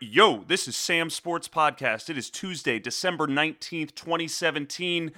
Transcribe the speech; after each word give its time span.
Yo, 0.00 0.44
this 0.46 0.68
is 0.68 0.76
Sam 0.76 1.08
Sports 1.08 1.48
Podcast. 1.48 2.10
It 2.10 2.18
is 2.18 2.28
Tuesday, 2.28 2.78
December 2.78 3.26
19th, 3.26 3.94
2017. 3.94 5.12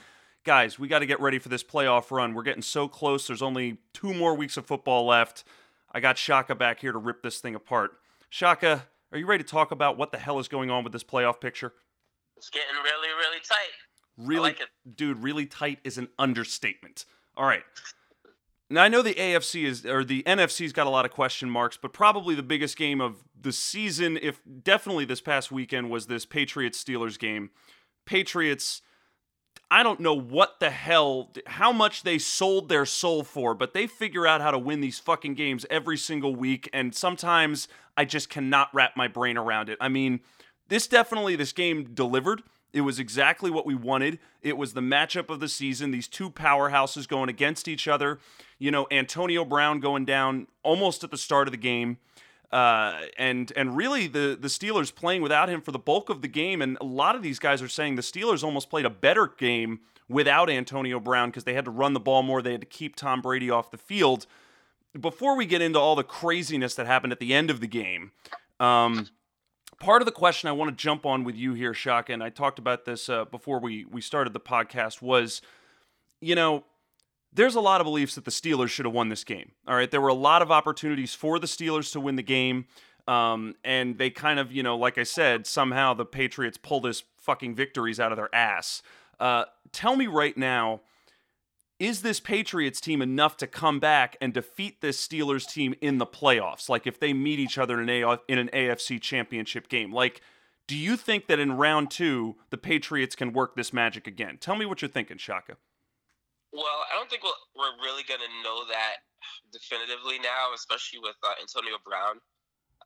Guys, 0.45 0.79
we 0.79 0.87
got 0.87 1.01
to 1.01 1.07
get 1.07 1.21
ready 1.21 1.41
for 1.41 1.49
this 1.49 1.65
playoff 1.65 2.13
run. 2.13 2.35
We're 2.35 2.45
getting 2.45 2.63
so 2.63 2.87
close. 2.87 3.27
There's 3.27 3.43
only 3.43 3.79
two 3.93 4.15
more 4.15 4.37
weeks 4.37 4.57
of 4.57 4.65
football 4.65 5.07
left. 5.07 5.43
I 5.91 5.99
got 5.99 6.17
Shaka 6.19 6.55
back 6.55 6.81
here 6.81 6.93
to 6.93 6.99
rip 6.99 7.25
this 7.25 7.41
thing 7.41 7.57
apart. 7.57 7.99
Shaka, 8.29 8.87
are 9.11 9.19
you 9.19 9.27
ready 9.27 9.43
to 9.43 9.51
talk 9.51 9.73
about 9.73 9.99
what 9.99 10.13
the 10.13 10.19
hell 10.19 10.39
is 10.39 10.47
going 10.47 10.71
on 10.71 10.85
with 10.85 10.93
this 10.93 11.03
playoff 11.03 11.41
picture? 11.41 11.73
It's 12.37 12.49
getting 12.49 12.77
really, 12.77 13.09
really 13.09 13.41
tight. 13.41 13.73
Really, 14.17 14.51
like 14.51 14.61
it. 14.61 14.69
dude, 14.97 15.19
really 15.19 15.47
tight 15.47 15.81
is 15.83 15.99
an 15.99 16.09
understatement. 16.17 17.07
All 17.37 17.45
right. 17.45 17.65
Now 18.73 18.85
I 18.85 18.89
know 18.89 19.03
the 19.03 19.15
AFC 19.15 19.65
is 19.65 19.85
or 19.85 20.05
the 20.05 20.23
NFC's 20.23 20.73
got 20.73 20.87
a 20.87 20.91
lot 20.91 21.05
of 21.05 21.11
question 21.11 21.51
marks, 21.51 21.77
but 21.77 21.93
probably 21.93 22.37
the 22.37 22.43
biggest 22.43 22.77
game 22.77 23.01
of 23.01 23.25
the 23.39 23.53
season, 23.53 24.17
if 24.23 24.41
definitely 24.63 25.05
this 25.05 25.21
past 25.21 25.51
weekend, 25.51 25.91
was 25.91 26.07
this 26.07 26.25
Patriots 26.25 26.83
Steelers 26.83 27.19
game. 27.19 27.51
Patriots, 28.07 28.83
I 29.73 29.83
don't 29.83 29.99
know 29.99 30.15
what 30.15 30.61
the 30.61 30.71
hell, 30.71 31.33
how 31.47 31.73
much 31.73 32.05
they 32.05 32.17
sold 32.19 32.69
their 32.69 32.87
soul 32.87 33.25
for, 33.25 33.55
but 33.55 33.75
they 33.75 33.89
figure 33.89 34.27
out 34.27 34.41
how 34.41 34.53
to 34.53 34.59
win 34.59 34.81
these 34.81 35.01
fucking 35.01 35.35
games 35.35 35.67
every 35.69 35.97
single 35.97 36.37
week, 36.37 36.71
and 36.73 36.95
sometimes 36.95 37.67
I 37.97 38.05
just 38.05 38.31
cannot 38.31 38.73
wrap 38.73 38.97
my 38.97 39.09
brain 39.09 39.37
around 39.37 39.69
it. 39.69 39.79
I 39.81 39.89
mean, 39.89 40.21
this 40.69 40.87
definitely 40.87 41.35
this 41.35 41.53
game 41.53 41.91
delivered. 41.93 42.43
It 42.73 42.83
was 42.83 43.01
exactly 43.01 43.51
what 43.51 43.67
we 43.67 43.75
wanted. 43.75 44.21
It 44.43 44.57
was 44.57 44.75
the 44.75 44.81
matchup 44.81 45.29
of 45.29 45.41
the 45.41 45.49
season. 45.49 45.91
These 45.91 46.07
two 46.07 46.31
powerhouses 46.31 47.09
going 47.09 47.29
against 47.29 47.67
each 47.67 47.89
other. 47.89 48.21
You 48.61 48.71
know, 48.71 48.87
Antonio 48.93 49.45
Brown 49.45 49.81
going 49.81 50.05
down 50.05 50.47
almost 50.63 51.03
at 51.03 51.11
the 51.11 51.19
start 51.19 51.49
of 51.49 51.53
the 51.53 51.59
game. 51.59 51.99
Uh, 52.53 53.03
and 53.17 53.53
and 53.55 53.77
really 53.77 54.09
the 54.09 54.37
the 54.41 54.49
Steelers 54.49 54.93
playing 54.93 55.23
without 55.23 55.49
him 55.49 55.61
for 55.61 55.71
the 55.71 55.79
bulk 55.79 56.09
of 56.11 56.21
the 56.21 56.29
game, 56.29 56.61
and 56.61 56.77
a 56.81 56.85
lot 56.85 57.15
of 57.15 57.23
these 57.23 57.39
guys 57.39 57.63
are 57.63 57.69
saying 57.69 57.95
the 57.95 58.03
Steelers 58.03 58.43
almost 58.43 58.69
played 58.69 58.85
a 58.85 58.91
better 58.91 59.29
game 59.29 59.81
without 60.09 60.51
Antonio 60.51 60.99
Brown 60.99 61.31
because 61.31 61.45
they 61.45 61.55
had 61.55 61.65
to 61.65 61.71
run 61.71 61.95
the 61.95 62.01
ball 62.01 62.23
more, 62.23 62.43
they 62.43 62.53
had 62.53 62.61
to 62.61 62.67
keep 62.67 62.97
Tom 62.97 63.23
Brady 63.23 63.49
off 63.49 63.71
the 63.71 63.79
field. 63.79 64.27
Before 65.01 65.37
we 65.37 65.47
get 65.47 65.63
into 65.63 65.79
all 65.79 65.95
the 65.95 66.03
craziness 66.03 66.75
that 66.75 66.87
happened 66.87 67.13
at 67.13 67.21
the 67.21 67.33
end 67.33 67.49
of 67.49 67.61
the 67.61 67.69
game, 67.69 68.11
um, 68.59 69.07
part 69.79 70.03
of 70.03 70.07
the 70.07 70.13
question 70.13 70.49
I 70.49 70.53
want 70.53 70.77
to 70.77 70.83
jump 70.83 71.07
on 71.07 71.23
with 71.23 71.37
you 71.37 71.55
here, 71.55 71.73
Shaka, 71.73 72.13
and 72.13 72.25
I 72.25 72.29
talked 72.31 72.59
about 72.59 72.85
this 72.85 73.09
uh, 73.09 73.25
before 73.27 73.61
we 73.61 73.85
we 73.85 74.01
started 74.01 74.33
the 74.33 74.41
podcast 74.41 75.01
was, 75.01 75.41
you 76.21 76.35
know, 76.35 76.65
there's 77.33 77.55
a 77.55 77.61
lot 77.61 77.81
of 77.81 77.85
beliefs 77.85 78.15
that 78.17 78.25
the 78.25 78.31
Steelers 78.31 78.69
should 78.69 78.85
have 78.85 78.95
won 78.95 79.09
this 79.09 79.25
game. 79.25 79.53
All 79.67 79.75
right, 79.75 79.91
there 79.91 80.01
were 80.01 80.09
a 80.09 80.15
lot 80.15 80.43
of 80.43 80.51
opportunities 80.51 81.15
for 81.15 81.39
the 81.39 81.47
Steelers 81.47 81.93
to 81.93 82.01
win 82.01 82.17
the 82.17 82.23
game, 82.23 82.67
um, 83.07 83.55
and 83.65 83.99
they 83.99 84.11
kind 84.11 84.39
of, 84.39 84.53
you 84.53 84.63
know, 84.63 84.77
like 84.77 84.99
I 84.99 85.05
said, 85.05 85.47
somehow 85.47 85.95
the 85.95 86.05
Patriots 86.05 86.59
pulled 86.59 86.85
this 86.85 87.05
fucking 87.19 87.55
victories 87.55 88.01
out 88.01 88.13
of 88.13 88.17
their 88.17 88.35
ass. 88.35 88.83
Uh, 89.19 89.45
tell 89.73 89.97
me 89.97 90.07
right 90.07 90.37
now 90.37 90.81
is 91.81 92.03
this 92.03 92.21
Patriots 92.21 92.79
team 92.79 93.01
enough 93.01 93.39
to 93.39 93.47
come 93.47 93.81
back 93.81 94.15
and 94.21 94.35
defeat 94.35 94.83
this 94.83 95.05
Steelers 95.05 95.51
team 95.51 95.75
in 95.81 95.97
the 95.97 96.07
playoffs? 96.07 96.69
Like 96.69 96.87
if 96.87 97.01
they 97.01 97.15
meet 97.15 97.41
each 97.41 97.57
other 97.57 97.81
in 97.81 97.89
an, 97.89 98.19
in 98.29 98.39
an 98.39 98.51
AFC 98.53 99.01
championship 99.01 99.69
game? 99.69 99.91
Like, 99.91 100.21
do 100.67 100.77
you 100.77 100.97
think 100.97 101.27
that 101.27 101.39
in 101.39 101.53
round 101.53 101.91
two, 101.91 102.37
the 102.51 102.59
Patriots 102.59 103.17
can 103.17 103.33
work 103.33 103.57
this 103.57 103.73
magic 103.73 104.07
again? 104.07 104.37
Tell 104.39 104.57
me 104.57 104.67
what 104.67 104.83
you're 104.83 104.91
thinking, 104.91 105.17
Shaka. 105.17 105.57
Well, 106.53 106.83
I 106.91 106.99
don't 106.99 107.09
think 107.09 107.23
we'll, 107.23 107.39
we're 107.55 107.79
really 107.83 108.03
going 108.03 108.21
to 108.21 108.33
know 108.43 108.67
that 108.67 109.07
definitively 109.53 110.19
now, 110.19 110.51
especially 110.55 110.99
with 110.99 111.15
uh, 111.23 111.39
Antonio 111.41 111.79
Brown 111.85 112.19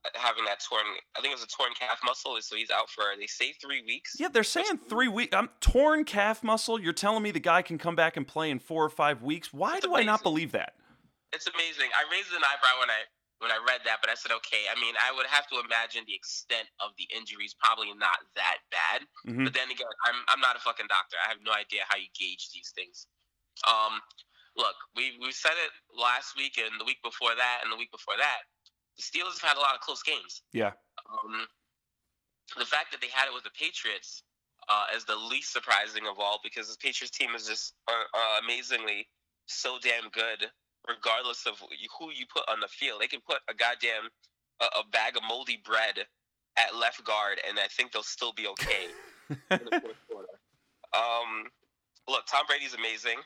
uh, 0.05 0.09
having 0.13 0.45
that 0.45 0.61
torn. 0.61 0.85
I 1.17 1.21
think 1.21 1.31
it 1.33 1.37
was 1.41 1.43
a 1.43 1.49
torn 1.49 1.73
calf 1.73 1.99
muscle, 2.05 2.37
so 2.41 2.55
he's 2.55 2.69
out 2.69 2.89
for 2.89 3.03
they 3.17 3.25
say 3.27 3.53
three 3.61 3.81
weeks. 3.85 4.15
Yeah, 4.19 4.29
they're 4.29 4.43
saying 4.43 4.85
three 4.89 5.07
weeks. 5.07 5.35
I'm 5.35 5.49
torn 5.61 6.05
calf 6.05 6.43
muscle. 6.43 6.79
You're 6.79 6.93
telling 6.93 7.23
me 7.23 7.31
the 7.31 7.39
guy 7.39 7.61
can 7.61 7.77
come 7.77 7.95
back 7.95 8.17
and 8.17 8.27
play 8.27 8.51
in 8.51 8.59
four 8.59 8.83
or 8.83 8.89
five 8.89 9.23
weeks? 9.23 9.53
Why 9.53 9.77
It's 9.77 9.85
do 9.85 9.95
I 9.95 10.03
not 10.03 10.21
believe 10.21 10.51
that? 10.53 10.73
It's 11.33 11.47
amazing. 11.47 11.89
I 11.97 12.05
raised 12.13 12.31
an 12.31 12.43
eyebrow 12.45 12.79
when 12.79 12.89
I 12.89 13.01
when 13.43 13.51
I 13.51 13.59
read 13.67 13.83
that, 13.83 13.99
but 13.99 14.09
I 14.09 14.15
said, 14.15 14.31
okay. 14.31 14.63
I 14.71 14.79
mean, 14.79 14.95
I 14.95 15.11
would 15.11 15.27
have 15.27 15.45
to 15.51 15.59
imagine 15.59 16.07
the 16.07 16.15
extent 16.15 16.71
of 16.79 16.95
the 16.95 17.03
injuries 17.11 17.51
probably 17.51 17.91
not 17.91 18.23
that 18.39 18.63
bad. 18.71 19.03
Mhm. 19.27 19.43
But 19.43 19.53
then 19.53 19.67
again, 19.69 19.91
I'm 20.07 20.21
I'm 20.29 20.39
not 20.39 20.55
a 20.55 20.61
fucking 20.61 20.87
doctor. 20.87 21.17
I 21.25 21.29
have 21.29 21.41
no 21.43 21.51
idea 21.51 21.83
how 21.89 21.97
you 21.97 22.07
gauge 22.15 22.49
these 22.53 22.71
things. 22.71 23.07
Um, 23.63 24.01
look, 24.57 24.75
we 24.95 25.17
we 25.21 25.31
said 25.31 25.55
it 25.55 25.71
last 25.95 26.35
week 26.35 26.59
and 26.59 26.79
the 26.79 26.85
week 26.85 27.01
before 27.03 27.35
that 27.35 27.63
and 27.63 27.71
the 27.71 27.77
week 27.77 27.91
before 27.91 28.15
that. 28.17 28.43
The 28.97 29.03
Steelers 29.03 29.39
have 29.41 29.55
had 29.55 29.57
a 29.57 29.63
lot 29.63 29.75
of 29.75 29.81
close 29.81 30.03
games. 30.03 30.41
Yeah. 30.53 30.71
Um, 31.07 31.47
the 32.57 32.65
fact 32.65 32.91
that 32.91 33.01
they 33.01 33.11
had 33.11 33.27
it 33.27 33.33
with 33.33 33.43
the 33.43 33.51
Patriots 33.51 34.23
uh, 34.69 34.95
is 34.95 35.03
the 35.05 35.15
least 35.15 35.51
surprising 35.51 36.07
of 36.07 36.19
all 36.19 36.39
because 36.43 36.69
the 36.69 36.77
Patriots 36.79 37.15
team 37.15 37.35
is 37.35 37.47
just 37.47 37.73
uh, 37.87 37.91
uh, 37.91 38.39
amazingly 38.43 39.07
so 39.47 39.77
damn 39.81 40.09
good, 40.11 40.49
regardless 40.87 41.45
of 41.45 41.59
who 41.59 42.11
you 42.11 42.25
put 42.31 42.47
on 42.49 42.59
the 42.59 42.67
field. 42.67 43.01
They 43.01 43.07
can 43.07 43.21
put 43.27 43.39
a 43.49 43.53
goddamn 43.53 44.09
a, 44.61 44.65
a 44.79 44.83
bag 44.91 45.17
of 45.17 45.23
moldy 45.27 45.61
bread 45.63 46.05
at 46.57 46.75
left 46.75 47.03
guard, 47.03 47.39
and 47.47 47.59
I 47.59 47.67
think 47.67 47.91
they'll 47.91 48.03
still 48.03 48.33
be 48.33 48.47
okay 48.47 48.87
in 49.29 49.59
the 49.65 49.81
fourth 49.81 50.01
quarter. 50.09 50.39
Um, 50.93 51.51
look, 52.07 52.25
Tom 52.27 52.45
Brady's 52.47 52.73
amazing. 52.73 53.19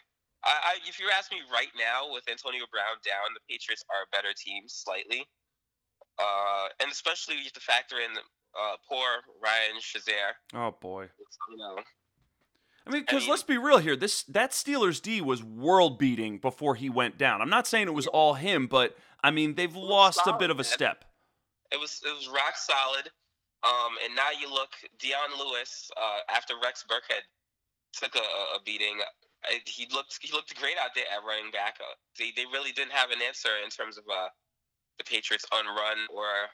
I, 0.43 0.49
I, 0.49 0.73
if 0.87 0.99
you 0.99 1.07
ask 1.17 1.31
me 1.31 1.39
right 1.51 1.71
now, 1.77 2.13
with 2.13 2.23
Antonio 2.29 2.63
Brown 2.71 2.97
down, 3.05 3.33
the 3.33 3.41
Patriots 3.49 3.83
are 3.89 4.03
a 4.03 4.09
better 4.15 4.33
team 4.37 4.63
slightly, 4.67 5.27
uh, 6.17 6.67
and 6.81 6.91
especially 6.91 7.35
you 7.35 7.43
have 7.43 7.53
to 7.53 7.59
factor 7.59 7.97
in 7.97 8.11
uh, 8.15 8.75
poor 8.87 9.05
Ryan 9.43 9.79
Shazier. 9.79 10.33
Oh 10.53 10.75
boy. 10.79 11.09
You 11.51 11.57
know, 11.57 11.79
I 12.87 12.91
mean, 12.91 13.01
because 13.01 13.23
mean- 13.23 13.31
let's 13.31 13.43
be 13.43 13.57
real 13.57 13.79
here. 13.79 13.95
This 13.95 14.23
that 14.23 14.51
Steelers 14.51 15.01
D 15.01 15.21
was 15.21 15.43
world 15.43 15.99
beating 15.99 16.37
before 16.39 16.75
he 16.75 16.89
went 16.89 17.17
down. 17.17 17.41
I'm 17.41 17.49
not 17.49 17.67
saying 17.67 17.87
it 17.87 17.93
was 17.93 18.07
all 18.07 18.35
him, 18.35 18.67
but 18.67 18.97
I 19.23 19.31
mean 19.31 19.55
they've 19.55 19.75
lost 19.75 20.21
a 20.25 20.37
bit 20.37 20.49
of 20.49 20.59
a 20.59 20.63
solid, 20.63 20.79
man. 20.79 20.95
step. 20.95 21.05
it 21.71 21.79
was 21.79 22.01
it 22.05 22.15
was 22.15 22.27
rock 22.29 22.55
solid. 22.55 23.11
Um, 23.61 23.99
and 24.05 24.15
now 24.15 24.29
you 24.39 24.49
look, 24.49 24.71
Dion 24.99 25.35
Lewis, 25.37 25.91
uh, 25.97 26.19
after 26.33 26.53
Rex 26.63 26.85
Burkhead 26.89 27.27
took 27.91 28.15
a, 28.15 28.19
a 28.55 28.59
beating, 28.65 28.95
I, 29.01 29.11
he 29.65 29.87
looked 29.93 30.19
he 30.21 30.31
looked 30.33 30.55
great 30.59 30.75
out 30.83 30.91
there 30.95 31.05
at 31.11 31.23
running 31.25 31.51
back. 31.51 31.77
Uh, 31.79 31.95
they 32.17 32.31
they 32.35 32.45
really 32.51 32.71
didn't 32.71 32.91
have 32.91 33.11
an 33.11 33.19
answer 33.25 33.49
in 33.63 33.69
terms 33.69 33.97
of 33.97 34.03
uh, 34.11 34.27
the 34.97 35.03
Patriots 35.03 35.45
on 35.51 35.65
run 35.65 35.97
or 36.09 36.51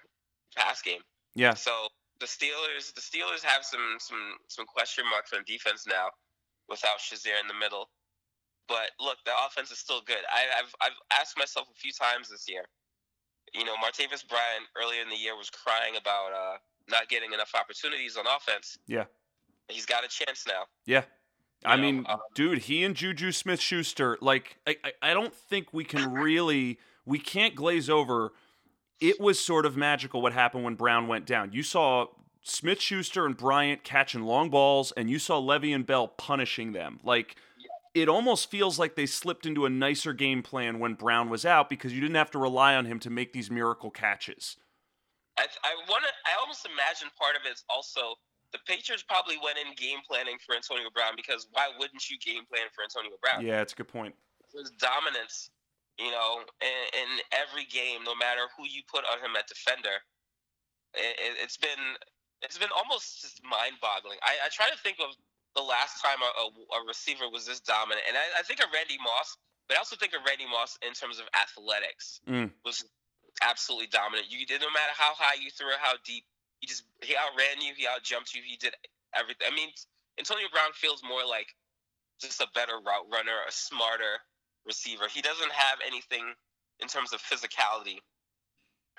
pass 0.55 0.81
game. 0.81 1.01
Yeah. 1.35 1.53
So 1.53 1.71
the 2.19 2.25
Steelers 2.25 2.93
the 2.93 3.01
Steelers 3.01 3.43
have 3.43 3.65
some 3.65 3.97
some 3.99 4.37
some 4.47 4.65
question 4.65 5.05
marks 5.09 5.33
on 5.33 5.43
defense 5.45 5.85
now 5.87 6.09
without 6.69 6.99
Shazier 6.99 7.39
in 7.41 7.47
the 7.47 7.57
middle. 7.57 7.89
But 8.67 8.93
look, 8.99 9.17
the 9.25 9.33
offense 9.45 9.69
is 9.71 9.77
still 9.77 10.01
good. 10.05 10.21
I, 10.29 10.61
I've 10.61 10.73
I've 10.81 10.99
asked 11.19 11.37
myself 11.37 11.67
a 11.69 11.75
few 11.75 11.91
times 11.91 12.29
this 12.29 12.45
year. 12.47 12.65
You 13.53 13.63
know, 13.63 13.75
Martavis 13.75 14.27
Bryant 14.27 14.65
earlier 14.75 15.01
in 15.01 15.09
the 15.09 15.15
year 15.15 15.37
was 15.37 15.49
crying 15.49 15.95
about 15.97 16.33
uh, 16.33 16.57
not 16.89 17.09
getting 17.09 17.33
enough 17.33 17.51
opportunities 17.55 18.17
on 18.17 18.25
offense. 18.25 18.77
Yeah. 18.87 19.05
He's 19.69 19.85
got 19.85 20.03
a 20.03 20.07
chance 20.07 20.45
now. 20.47 20.65
Yeah. 20.85 21.03
I 21.63 21.75
know, 21.75 21.81
mean, 21.81 22.05
um, 22.07 22.19
dude, 22.33 22.59
he 22.59 22.83
and 22.83 22.95
Juju 22.95 23.31
Smith 23.31 23.59
Schuster, 23.59 24.17
like, 24.21 24.57
I, 24.67 24.75
I, 24.83 24.91
I 25.01 25.13
don't 25.13 25.33
think 25.33 25.73
we 25.73 25.83
can 25.83 26.11
really, 26.11 26.79
we 27.05 27.19
can't 27.19 27.55
glaze 27.55 27.89
over. 27.89 28.33
It 28.99 29.19
was 29.19 29.39
sort 29.39 29.65
of 29.65 29.75
magical 29.75 30.21
what 30.21 30.33
happened 30.33 30.63
when 30.63 30.75
Brown 30.75 31.07
went 31.07 31.25
down. 31.25 31.51
You 31.53 31.63
saw 31.63 32.07
Smith 32.43 32.79
Schuster 32.81 33.25
and 33.25 33.35
Bryant 33.35 33.83
catching 33.83 34.21
long 34.21 34.49
balls, 34.49 34.91
and 34.95 35.09
you 35.09 35.17
saw 35.17 35.41
Le'Veon 35.41 35.85
Bell 35.85 36.07
punishing 36.07 36.73
them. 36.73 36.99
Like, 37.03 37.35
it 37.95 38.09
almost 38.09 38.51
feels 38.51 38.77
like 38.77 38.95
they 38.95 39.05
slipped 39.05 39.45
into 39.45 39.65
a 39.65 39.69
nicer 39.69 40.13
game 40.13 40.43
plan 40.43 40.79
when 40.79 40.93
Brown 40.93 41.29
was 41.29 41.45
out 41.45 41.69
because 41.69 41.93
you 41.93 42.01
didn't 42.01 42.17
have 42.17 42.31
to 42.31 42.37
rely 42.37 42.75
on 42.75 42.85
him 42.85 42.99
to 42.99 43.09
make 43.09 43.33
these 43.33 43.49
miracle 43.49 43.89
catches. 43.89 44.57
I, 45.37 45.45
I 45.63 45.75
want 45.89 46.03
to. 46.03 46.11
I 46.25 46.39
almost 46.39 46.65
imagine 46.65 47.07
part 47.17 47.35
of 47.35 47.41
it 47.45 47.53
is 47.53 47.63
also 47.69 48.15
the 48.55 48.63
Patriots 48.63 49.03
probably 49.03 49.35
went 49.43 49.59
in 49.59 49.75
game 49.75 49.99
planning 50.07 50.39
for 50.39 50.55
Antonio 50.55 50.87
Brown 50.95 51.19
because 51.19 51.47
why 51.51 51.67
wouldn't 51.75 52.07
you 52.07 52.15
game 52.23 52.47
plan 52.47 52.71
for 52.71 52.87
Antonio 52.87 53.11
Brown? 53.19 53.43
Yeah, 53.43 53.59
it's 53.59 53.75
a 53.75 53.75
good 53.75 53.91
point. 53.91 54.15
his 54.55 54.71
dominance, 54.79 55.51
you 55.99 56.11
know, 56.11 56.39
in, 56.63 56.79
in 56.95 57.09
every 57.35 57.67
game, 57.67 58.07
no 58.07 58.15
matter 58.15 58.47
who 58.55 58.63
you 58.63 58.79
put 58.87 59.03
on 59.11 59.19
him 59.19 59.35
at 59.35 59.51
defender, 59.51 59.99
it, 60.95 61.35
it's 61.43 61.59
been 61.59 61.99
it's 62.43 62.57
been 62.57 62.71
almost 62.75 63.21
just 63.23 63.41
mind-boggling. 63.43 64.19
I, 64.23 64.37
I 64.45 64.49
try 64.51 64.69
to 64.69 64.77
think 64.79 64.99
of 65.03 65.11
the 65.55 65.63
last 65.63 65.99
time 66.03 66.19
a, 66.19 66.31
a, 66.43 66.45
a 66.79 66.87
receiver 66.87 67.27
was 67.31 67.47
this 67.47 67.59
dominant, 67.59 68.03
and 68.07 68.15
I, 68.15 68.39
I 68.39 68.43
think 68.43 68.59
of 68.59 68.67
Randy 68.71 68.99
Moss, 69.01 69.35
but 69.67 69.75
I 69.75 69.79
also 69.79 69.95
think 69.95 70.13
of 70.13 70.21
Randy 70.27 70.45
Moss 70.47 70.77
in 70.85 70.93
terms 70.93 71.19
of 71.19 71.25
athletics 71.35 72.19
Mm. 72.27 72.51
was 72.63 72.83
absolutely 73.43 73.87
dominant. 73.87 74.27
You 74.31 74.45
did 74.45 74.61
no 74.61 74.67
matter 74.71 74.93
how 74.95 75.15
high 75.15 75.35
you 75.41 75.49
threw 75.51 75.71
it, 75.71 75.79
how 75.81 75.95
deep, 76.05 76.23
he 76.65 76.73
just 76.73 76.83
he 77.05 77.13
outran 77.13 77.61
you, 77.61 77.77
he 77.77 77.85
outjumped 77.85 78.33
you, 78.33 78.41
he 78.41 78.57
did 78.57 78.73
everything. 79.13 79.45
I 79.45 79.53
mean, 79.53 79.69
Antonio 80.17 80.49
Brown 80.49 80.73
feels 80.73 81.05
more 81.05 81.21
like 81.21 81.53
just 82.19 82.41
a 82.41 82.47
better 82.55 82.81
route 82.81 83.05
runner, 83.13 83.45
a 83.47 83.51
smarter 83.51 84.17
receiver. 84.65 85.05
He 85.05 85.21
doesn't 85.21 85.51
have 85.51 85.77
anything 85.85 86.33
in 86.81 86.87
terms 86.87 87.13
of 87.13 87.21
physicality 87.21 88.01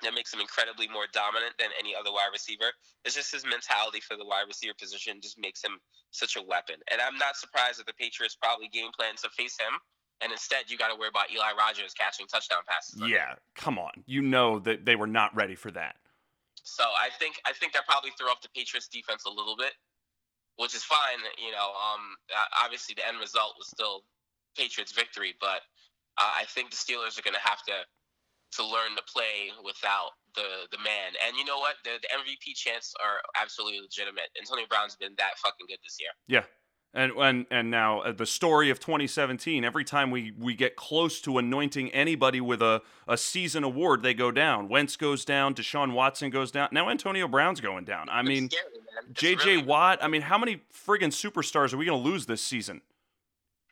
that 0.01 0.13
makes 0.13 0.31
him 0.31 0.39
incredibly 0.39 0.87
more 0.87 1.11
dominant 1.11 1.59
than 1.59 1.75
any 1.77 1.91
other 1.91 2.11
wide 2.11 2.31
receiver. 2.31 2.71
It's 3.03 3.15
just 3.15 3.33
his 3.33 3.43
mentality 3.43 3.99
for 3.99 4.15
the 4.15 4.23
wide 4.23 4.47
receiver 4.47 4.75
position 4.79 5.19
just 5.19 5.37
makes 5.37 5.59
him 5.61 5.81
such 6.11 6.37
a 6.37 6.41
weapon. 6.41 6.75
And 6.87 7.01
I'm 7.01 7.17
not 7.17 7.35
surprised 7.35 7.79
that 7.79 7.87
the 7.87 7.97
Patriots 7.99 8.37
probably 8.39 8.69
game 8.69 8.91
plan 8.95 9.15
to 9.23 9.29
face 9.29 9.57
him. 9.59 9.75
And 10.21 10.31
instead, 10.31 10.69
you 10.69 10.77
got 10.77 10.87
to 10.89 10.95
worry 10.95 11.09
about 11.09 11.29
Eli 11.31 11.51
Rogers 11.57 11.93
catching 11.93 12.27
touchdown 12.27 12.61
passes. 12.67 13.01
Yeah, 13.09 13.35
come 13.55 13.77
on. 13.77 13.91
You 14.05 14.21
know 14.21 14.59
that 14.59 14.85
they 14.85 14.95
were 14.95 15.05
not 15.05 15.35
ready 15.35 15.55
for 15.55 15.69
that. 15.71 15.97
So 16.67 16.83
I 16.83 17.09
think 17.15 17.39
I 17.47 17.53
think 17.53 17.71
that 17.73 17.87
probably 17.87 18.11
threw 18.19 18.27
off 18.27 18.41
the 18.43 18.51
Patriots 18.51 18.87
defense 18.91 19.23
a 19.25 19.31
little 19.31 19.55
bit, 19.55 19.71
which 20.57 20.75
is 20.75 20.83
fine. 20.83 21.23
You 21.39 21.51
know, 21.55 21.71
um, 21.71 22.19
obviously 22.59 22.95
the 22.95 23.07
end 23.07 23.19
result 23.19 23.55
was 23.57 23.71
still 23.71 24.03
Patriots 24.57 24.91
victory, 24.91 25.33
but 25.39 25.63
uh, 26.19 26.33
I 26.35 26.43
think 26.49 26.71
the 26.71 26.79
Steelers 26.79 27.17
are 27.17 27.23
going 27.23 27.39
to 27.39 27.47
have 27.47 27.63
to 27.71 27.87
to 28.59 28.61
learn 28.63 28.95
to 28.95 29.03
play 29.07 29.55
without 29.63 30.19
the 30.35 30.67
the 30.71 30.79
man. 30.83 31.15
And 31.23 31.39
you 31.39 31.45
know 31.47 31.57
what? 31.57 31.79
The, 31.87 32.03
the 32.03 32.09
MVP 32.11 32.55
chants 32.55 32.93
are 32.99 33.23
absolutely 33.39 33.79
legitimate. 33.79 34.27
Antonio 34.35 34.67
Brown's 34.67 34.95
been 34.95 35.15
that 35.17 35.39
fucking 35.39 35.67
good 35.71 35.79
this 35.83 35.97
year. 36.03 36.11
Yeah. 36.27 36.43
And, 36.93 37.11
and 37.11 37.45
and 37.51 37.69
now 37.69 37.99
uh, 37.99 38.11
the 38.11 38.25
story 38.25 38.69
of 38.69 38.79
2017. 38.79 39.63
Every 39.63 39.83
time 39.83 40.09
we, 40.09 40.33
we 40.39 40.55
get 40.55 40.75
close 40.75 41.21
to 41.21 41.37
anointing 41.37 41.91
anybody 41.91 42.41
with 42.41 42.61
a, 42.61 42.81
a 43.07 43.17
season 43.17 43.63
award, 43.63 44.01
they 44.01 44.13
go 44.13 44.31
down. 44.31 44.67
Wentz 44.67 44.95
goes 44.95 45.23
down. 45.23 45.53
Deshaun 45.53 45.93
Watson 45.93 46.29
goes 46.31 46.49
down. 46.49 46.69
Now 46.71 46.89
Antonio 46.89 47.27
Brown's 47.27 47.61
going 47.61 47.85
down. 47.85 48.07
I 48.09 48.23
mean, 48.23 48.49
J.J. 49.13 49.45
Really 49.45 49.63
Watt. 49.63 49.99
I 50.01 50.07
mean, 50.07 50.21
how 50.21 50.37
many 50.37 50.63
friggin' 50.73 51.09
superstars 51.09 51.73
are 51.73 51.77
we 51.77 51.85
going 51.85 52.01
to 52.01 52.09
lose 52.09 52.25
this 52.25 52.41
season? 52.41 52.81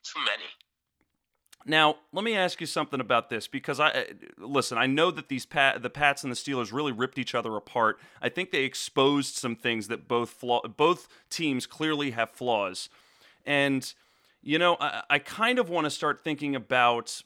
Too 0.04 0.20
many. 0.20 0.44
Now, 1.68 1.96
let 2.14 2.24
me 2.24 2.36
ask 2.36 2.62
you 2.62 2.68
something 2.68 3.00
about 3.00 3.30
this 3.30 3.48
because 3.48 3.80
I 3.80 3.90
uh, 3.90 4.04
listen. 4.38 4.78
I 4.78 4.86
know 4.86 5.10
that 5.10 5.30
these 5.30 5.48
Pat, 5.48 5.82
the 5.82 5.90
Pats 5.90 6.24
and 6.24 6.32
the 6.32 6.36
Steelers 6.36 6.72
really 6.72 6.92
ripped 6.92 7.18
each 7.18 7.34
other 7.34 7.56
apart. 7.56 8.00
I 8.22 8.30
think 8.30 8.52
they 8.52 8.64
exposed 8.64 9.36
some 9.36 9.56
things 9.56 9.88
that 9.88 10.08
both 10.08 10.30
flaw, 10.30 10.62
both 10.68 11.08
teams 11.32 11.66
clearly 11.66 12.12
have 12.12 12.30
flaws, 12.30 12.90
and 13.46 13.94
you 14.42 14.60
know, 14.60 14.78
I, 14.80 15.04
I 15.10 15.20
kind 15.20 15.60
of 15.60 15.70
want 15.70 15.86
to 15.86 15.90
start 15.90 16.24
thinking 16.24 16.56
about 16.56 17.24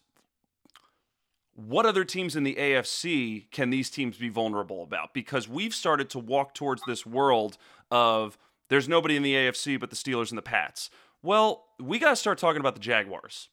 what 1.56 1.86
other 1.86 2.06
teams 2.06 2.36
in 2.36 2.44
the 2.44 2.56
AFC 2.56 3.52
can 3.52 3.70
these 3.70 3.90
teams 3.90 4.18
be 4.18 4.30
vulnerable 4.30 4.82
about 4.82 5.14
because 5.14 5.48
we've 5.48 5.74
started 5.74 6.10
to 6.12 6.20
walk 6.20 6.54
towards 6.54 6.82
this 6.88 7.06
world 7.06 7.58
of 7.92 8.38
there's 8.70 8.88
nobody 8.88 9.18
in 9.18 9.24
the 9.24 9.34
AFC 9.34 9.80
but 9.80 9.90
the 9.90 9.96
Steelers 9.96 10.30
and 10.30 10.38
the 10.38 10.44
Pats. 10.44 10.90
Well, 11.22 11.66
we 11.80 12.00
got 12.00 12.12
to 12.12 12.16
start 12.16 12.38
talking 12.38 12.62
about 12.62 12.76
the 12.76 12.80
Jaguars 12.80 13.50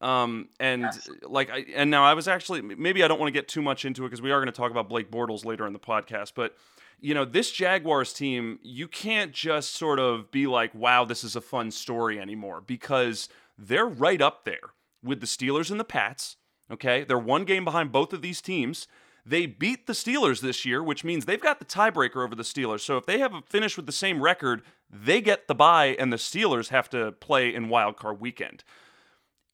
um, 0.00 0.48
and 0.58 0.82
yes. 0.82 1.08
like 1.22 1.50
I 1.50 1.66
and 1.74 1.90
now 1.90 2.04
I 2.04 2.14
was 2.14 2.26
actually 2.26 2.62
maybe 2.62 3.04
I 3.04 3.08
don't 3.08 3.20
want 3.20 3.28
to 3.28 3.38
get 3.38 3.48
too 3.48 3.60
much 3.60 3.84
into 3.84 4.04
it 4.04 4.08
because 4.08 4.22
we 4.22 4.30
are 4.30 4.38
going 4.38 4.46
to 4.46 4.52
talk 4.52 4.70
about 4.70 4.88
Blake 4.88 5.10
Bortles 5.10 5.44
later 5.44 5.66
in 5.66 5.72
the 5.72 5.78
podcast, 5.78 6.32
but 6.34 6.56
you 7.00 7.14
know, 7.14 7.24
this 7.24 7.50
Jaguars 7.50 8.12
team, 8.12 8.58
you 8.62 8.88
can't 8.88 9.32
just 9.32 9.74
sort 9.74 9.98
of 9.98 10.30
be 10.30 10.46
like, 10.46 10.74
wow, 10.74 11.04
this 11.04 11.24
is 11.24 11.36
a 11.36 11.40
fun 11.40 11.70
story 11.70 12.20
anymore 12.20 12.60
because 12.60 13.28
they're 13.58 13.86
right 13.86 14.20
up 14.20 14.44
there 14.44 14.74
with 15.02 15.20
the 15.20 15.26
Steelers 15.26 15.70
and 15.70 15.80
the 15.80 15.84
Pats. 15.84 16.36
Okay. 16.70 17.04
They're 17.04 17.18
one 17.18 17.44
game 17.44 17.64
behind 17.64 17.92
both 17.92 18.12
of 18.12 18.22
these 18.22 18.40
teams. 18.40 18.86
They 19.26 19.46
beat 19.46 19.86
the 19.86 19.92
Steelers 19.92 20.40
this 20.40 20.64
year, 20.64 20.82
which 20.82 21.04
means 21.04 21.24
they've 21.24 21.40
got 21.40 21.58
the 21.58 21.64
tiebreaker 21.64 22.24
over 22.24 22.34
the 22.34 22.42
Steelers. 22.42 22.80
So 22.80 22.96
if 22.96 23.06
they 23.06 23.18
have 23.18 23.34
a 23.34 23.42
finish 23.42 23.76
with 23.76 23.86
the 23.86 23.92
same 23.92 24.22
record, 24.22 24.62
they 24.90 25.20
get 25.20 25.46
the 25.46 25.54
bye, 25.54 25.94
and 25.98 26.12
the 26.12 26.16
Steelers 26.16 26.68
have 26.68 26.88
to 26.90 27.12
play 27.12 27.54
in 27.54 27.68
wild 27.68 27.96
card 27.96 28.20
weekend. 28.20 28.64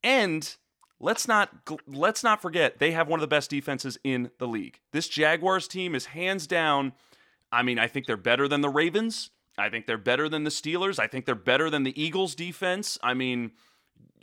And 0.04 0.54
let's 1.00 1.26
not 1.26 1.50
let's 1.86 2.22
not 2.22 2.40
forget 2.40 2.78
they 2.78 2.92
have 2.92 3.08
one 3.08 3.18
of 3.18 3.22
the 3.22 3.26
best 3.26 3.50
defenses 3.50 3.98
in 4.04 4.30
the 4.38 4.46
league. 4.46 4.80
This 4.92 5.08
Jaguars 5.08 5.68
team 5.68 5.94
is 5.94 6.06
hands 6.06 6.46
down. 6.46 6.92
I 7.56 7.62
mean, 7.62 7.78
I 7.78 7.86
think 7.86 8.04
they're 8.04 8.18
better 8.18 8.48
than 8.48 8.60
the 8.60 8.68
Ravens. 8.68 9.30
I 9.56 9.70
think 9.70 9.86
they're 9.86 9.96
better 9.96 10.28
than 10.28 10.44
the 10.44 10.50
Steelers. 10.50 10.98
I 10.98 11.06
think 11.06 11.24
they're 11.24 11.34
better 11.34 11.70
than 11.70 11.84
the 11.84 12.00
Eagles 12.00 12.34
defense. 12.34 12.98
I 13.02 13.14
mean, 13.14 13.52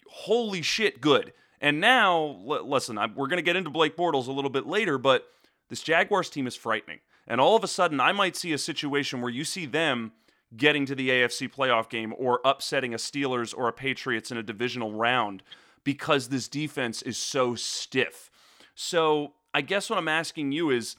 holy 0.07 0.61
shit, 0.61 1.01
good. 1.01 1.33
And 1.59 1.79
now, 1.79 2.39
l- 2.47 2.69
listen, 2.69 2.99
I, 2.99 3.07
we're 3.07 3.27
going 3.27 3.37
to 3.37 3.43
get 3.43 3.55
into 3.55 3.71
Blake 3.71 3.97
Bortles 3.97 4.27
a 4.27 4.31
little 4.31 4.51
bit 4.51 4.67
later, 4.67 4.99
but 4.99 5.25
this 5.69 5.81
Jaguars 5.81 6.29
team 6.29 6.45
is 6.45 6.55
frightening. 6.55 6.99
And 7.25 7.41
all 7.41 7.55
of 7.55 7.63
a 7.63 7.67
sudden, 7.67 7.99
I 7.99 8.11
might 8.11 8.35
see 8.35 8.53
a 8.53 8.57
situation 8.59 9.19
where 9.19 9.31
you 9.31 9.43
see 9.43 9.65
them 9.65 10.11
getting 10.55 10.85
to 10.85 10.93
the 10.93 11.09
AFC 11.09 11.51
playoff 11.51 11.89
game 11.89 12.13
or 12.19 12.39
upsetting 12.45 12.93
a 12.93 12.97
Steelers 12.97 13.51
or 13.57 13.67
a 13.67 13.73
Patriots 13.73 14.29
in 14.29 14.37
a 14.37 14.43
divisional 14.43 14.93
round 14.93 15.41
because 15.83 16.29
this 16.29 16.47
defense 16.47 17.01
is 17.01 17.17
so 17.17 17.55
stiff. 17.55 18.29
So 18.75 19.33
I 19.55 19.61
guess 19.61 19.89
what 19.89 19.97
I'm 19.97 20.07
asking 20.07 20.51
you 20.51 20.69
is, 20.69 20.95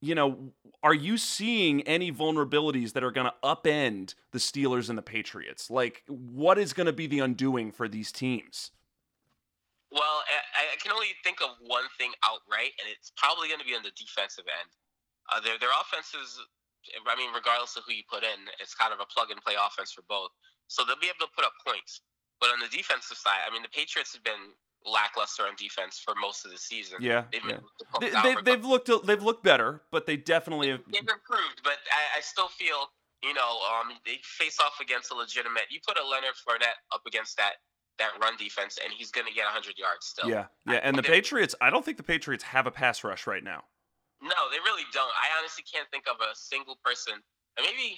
you 0.00 0.14
know, 0.14 0.52
are 0.82 0.94
you 0.94 1.16
seeing 1.16 1.82
any 1.82 2.12
vulnerabilities 2.12 2.92
that 2.92 3.02
are 3.02 3.10
going 3.10 3.26
to 3.26 3.34
upend 3.42 4.14
the 4.32 4.38
Steelers 4.38 4.88
and 4.88 4.98
the 4.98 5.02
Patriots? 5.02 5.70
Like, 5.70 6.02
what 6.06 6.58
is 6.58 6.72
going 6.72 6.86
to 6.86 6.92
be 6.92 7.06
the 7.06 7.20
undoing 7.20 7.72
for 7.72 7.88
these 7.88 8.12
teams? 8.12 8.70
Well, 9.90 10.22
I, 10.28 10.76
can 10.82 10.92
only 10.92 11.16
think 11.24 11.40
of 11.40 11.56
one 11.64 11.88
thing 11.96 12.12
outright, 12.22 12.76
and 12.78 12.86
it's 12.86 13.10
probably 13.16 13.48
going 13.48 13.58
to 13.58 13.66
be 13.66 13.74
on 13.74 13.82
the 13.82 13.94
defensive 13.96 14.44
end. 14.44 14.70
Uh, 15.32 15.40
their 15.40 15.58
their 15.58 15.74
offenses, 15.82 16.38
I 16.94 17.14
mean, 17.16 17.34
regardless 17.34 17.74
of 17.74 17.82
who 17.88 17.94
you 17.94 18.06
put 18.06 18.22
in, 18.22 18.46
it's 18.60 18.74
kind 18.74 18.92
of 18.92 19.00
a 19.00 19.08
plug 19.10 19.34
and 19.34 19.42
play 19.42 19.58
offense 19.58 19.90
for 19.90 20.06
both. 20.06 20.30
So 20.68 20.84
they'll 20.84 21.00
be 21.00 21.10
able 21.10 21.26
to 21.26 21.34
put 21.34 21.42
up 21.42 21.54
points. 21.66 22.02
But 22.38 22.52
on 22.52 22.60
the 22.60 22.70
defensive 22.70 23.16
side, 23.16 23.42
I 23.42 23.50
mean, 23.50 23.64
the 23.64 23.72
Patriots 23.72 24.12
have 24.12 24.22
been 24.22 24.52
lackluster 24.86 25.42
on 25.42 25.54
defense 25.58 25.98
for 25.98 26.14
most 26.20 26.44
of 26.44 26.52
the 26.52 26.58
season. 26.58 26.98
Yeah, 27.00 27.24
they've, 27.32 27.42
yeah. 27.48 27.58
they, 28.00 28.10
they, 28.10 28.40
they've 28.42 28.64
looked 28.64 28.90
they've 29.04 29.22
looked 29.22 29.44
better, 29.44 29.82
but 29.90 30.06
they 30.06 30.16
definitely 30.16 30.70
have. 30.70 30.80
They've 30.90 31.00
improved, 31.00 31.60
but 31.62 31.78
I, 31.90 32.18
I 32.18 32.20
still 32.20 32.48
feel 32.48 32.90
you 33.22 33.34
know 33.34 33.58
um, 33.72 33.92
they 34.04 34.18
face 34.22 34.58
off 34.60 34.78
against 34.80 35.10
a 35.10 35.14
legitimate. 35.14 35.64
You 35.70 35.80
put 35.86 35.98
a 35.98 36.06
Leonard 36.06 36.34
Fournette 36.46 36.78
up 36.92 37.02
against 37.06 37.36
that 37.36 37.54
that 37.98 38.10
run 38.20 38.36
defense, 38.36 38.78
and 38.82 38.92
he's 38.92 39.10
going 39.10 39.26
to 39.26 39.32
get 39.32 39.44
100 39.44 39.78
yards 39.78 40.06
still. 40.06 40.28
Yeah, 40.28 40.46
yeah. 40.66 40.80
And 40.84 40.96
the 40.96 41.02
Patriots, 41.02 41.54
I 41.60 41.70
don't 41.70 41.84
think 41.84 41.96
the 41.96 42.06
Patriots 42.06 42.44
have 42.44 42.66
a 42.66 42.70
pass 42.70 43.02
rush 43.02 43.26
right 43.26 43.42
now. 43.42 43.64
No, 44.20 44.36
they 44.52 44.60
really 44.64 44.84
don't. 44.92 45.12
I 45.16 45.32
honestly 45.40 45.64
can't 45.64 45.88
think 45.90 46.04
of 46.08 46.16
a 46.20 46.32
single 46.36 46.76
person, 46.84 47.20
maybe 47.56 47.96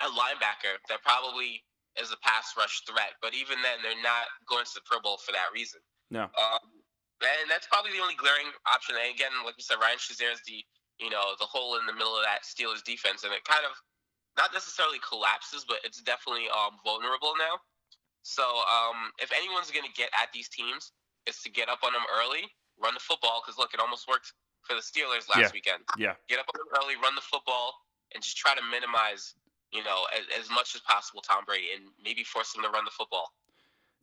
a 0.00 0.08
linebacker 0.12 0.76
that 0.88 1.02
probably 1.02 1.64
is 2.00 2.12
a 2.12 2.20
pass 2.22 2.54
rush 2.56 2.84
threat. 2.86 3.18
But 3.20 3.34
even 3.34 3.58
then, 3.62 3.82
they're 3.82 4.02
not 4.02 4.28
going 4.48 4.64
to 4.64 4.74
the 4.74 4.84
Pro 4.84 5.00
Bowl 5.00 5.18
for 5.18 5.32
that 5.32 5.50
reason. 5.52 5.80
No. 6.10 6.30
Um, 6.32 6.64
and 7.20 7.50
that's 7.50 7.66
probably 7.66 7.92
the 7.92 8.02
only 8.02 8.14
glaring 8.14 8.48
option. 8.70 8.94
And 8.94 9.10
again, 9.10 9.34
like 9.42 9.58
you 9.58 9.66
said, 9.66 9.82
Ryan 9.82 9.98
Shazier 9.98 10.32
is 10.32 10.42
the 10.46 10.62
you 11.02 11.10
know 11.10 11.34
the 11.38 11.46
hole 11.46 11.78
in 11.78 11.86
the 11.86 11.94
middle 11.94 12.14
of 12.14 12.22
that 12.22 12.46
Steelers 12.46 12.82
defense, 12.82 13.22
and 13.22 13.34
it 13.34 13.42
kind 13.44 13.66
of 13.66 13.74
not 14.38 14.54
necessarily 14.54 15.02
collapses, 15.02 15.66
but 15.66 15.82
it's 15.82 15.98
definitely 16.02 16.46
um, 16.50 16.78
vulnerable 16.86 17.34
now. 17.38 17.58
So 18.22 18.44
um, 18.44 19.10
if 19.18 19.34
anyone's 19.34 19.70
going 19.70 19.86
to 19.86 19.94
get 19.94 20.10
at 20.14 20.30
these 20.30 20.48
teams, 20.48 20.94
it's 21.26 21.42
to 21.42 21.50
get 21.50 21.68
up 21.68 21.82
on 21.82 21.92
them 21.92 22.06
early, 22.22 22.46
run 22.78 22.94
the 22.94 23.02
football. 23.02 23.42
Because 23.42 23.58
look, 23.58 23.74
it 23.74 23.80
almost 23.80 24.06
worked 24.06 24.30
for 24.62 24.78
the 24.78 24.84
Steelers 24.84 25.26
last 25.26 25.50
yeah. 25.50 25.56
weekend. 25.56 25.82
Yeah. 25.98 26.14
Get 26.30 26.38
up 26.38 26.46
on 26.54 26.58
them 26.60 26.70
early, 26.78 26.94
run 27.02 27.18
the 27.18 27.24
football, 27.24 27.74
and 28.14 28.22
just 28.22 28.38
try 28.38 28.54
to 28.54 28.62
minimize 28.70 29.34
you 29.72 29.84
know, 29.84 30.06
as, 30.16 30.24
as 30.44 30.50
much 30.50 30.74
as 30.74 30.80
possible, 30.80 31.20
Tom 31.20 31.44
Brady, 31.44 31.68
and 31.76 31.92
maybe 32.02 32.24
force 32.24 32.54
him 32.54 32.62
to 32.62 32.70
run 32.70 32.84
the 32.84 32.90
football. 32.90 33.32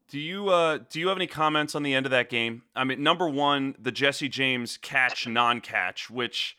Do 0.09 0.19
you 0.19 0.50
uh, 0.50 0.79
do 0.89 1.00
you 1.00 1.07
have 1.07 1.17
any 1.17 1.27
comments 1.27 1.74
on 1.74 1.83
the 1.83 1.93
end 1.93 2.05
of 2.05 2.12
that 2.12 2.29
game? 2.29 2.63
I 2.75 2.83
mean, 2.83 3.01
number 3.01 3.27
one, 3.27 3.75
the 3.79 3.91
Jesse 3.91 4.29
James 4.29 4.77
catch 4.77 5.27
non-catch, 5.27 6.09
which 6.09 6.57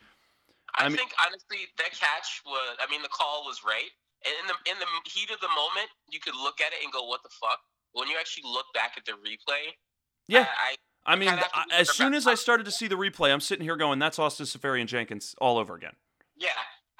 I, 0.76 0.84
I 0.84 0.88
mean, 0.88 0.98
think 0.98 1.12
honestly 1.24 1.58
that 1.78 1.92
catch 1.92 2.42
was. 2.44 2.76
I 2.80 2.90
mean, 2.90 3.02
the 3.02 3.08
call 3.08 3.44
was 3.46 3.62
right, 3.64 3.90
and 4.24 4.34
in 4.40 4.46
the 4.48 4.70
in 4.72 4.78
the 4.78 5.10
heat 5.10 5.30
of 5.30 5.40
the 5.40 5.48
moment, 5.48 5.88
you 6.10 6.18
could 6.18 6.34
look 6.34 6.60
at 6.60 6.72
it 6.72 6.82
and 6.82 6.92
go, 6.92 7.04
"What 7.06 7.22
the 7.22 7.30
fuck?" 7.40 7.60
When 7.92 8.08
you 8.08 8.16
actually 8.18 8.44
look 8.52 8.66
back 8.74 8.94
at 8.96 9.04
the 9.04 9.12
replay, 9.12 9.72
yeah, 10.26 10.48
I, 10.58 10.76
I, 11.06 11.12
I 11.12 11.16
mean, 11.16 11.28
I, 11.28 11.64
as 11.72 11.94
soon 11.94 12.14
as 12.14 12.26
I 12.26 12.34
started 12.34 12.64
to 12.64 12.72
see 12.72 12.88
the 12.88 12.96
replay, 12.96 13.32
I'm 13.32 13.40
sitting 13.40 13.64
here 13.64 13.76
going, 13.76 14.00
"That's 14.00 14.18
Austin 14.18 14.46
Seferian-Jenkins 14.46 15.36
all 15.38 15.56
over 15.56 15.76
again." 15.76 15.94
Yeah, 16.36 16.50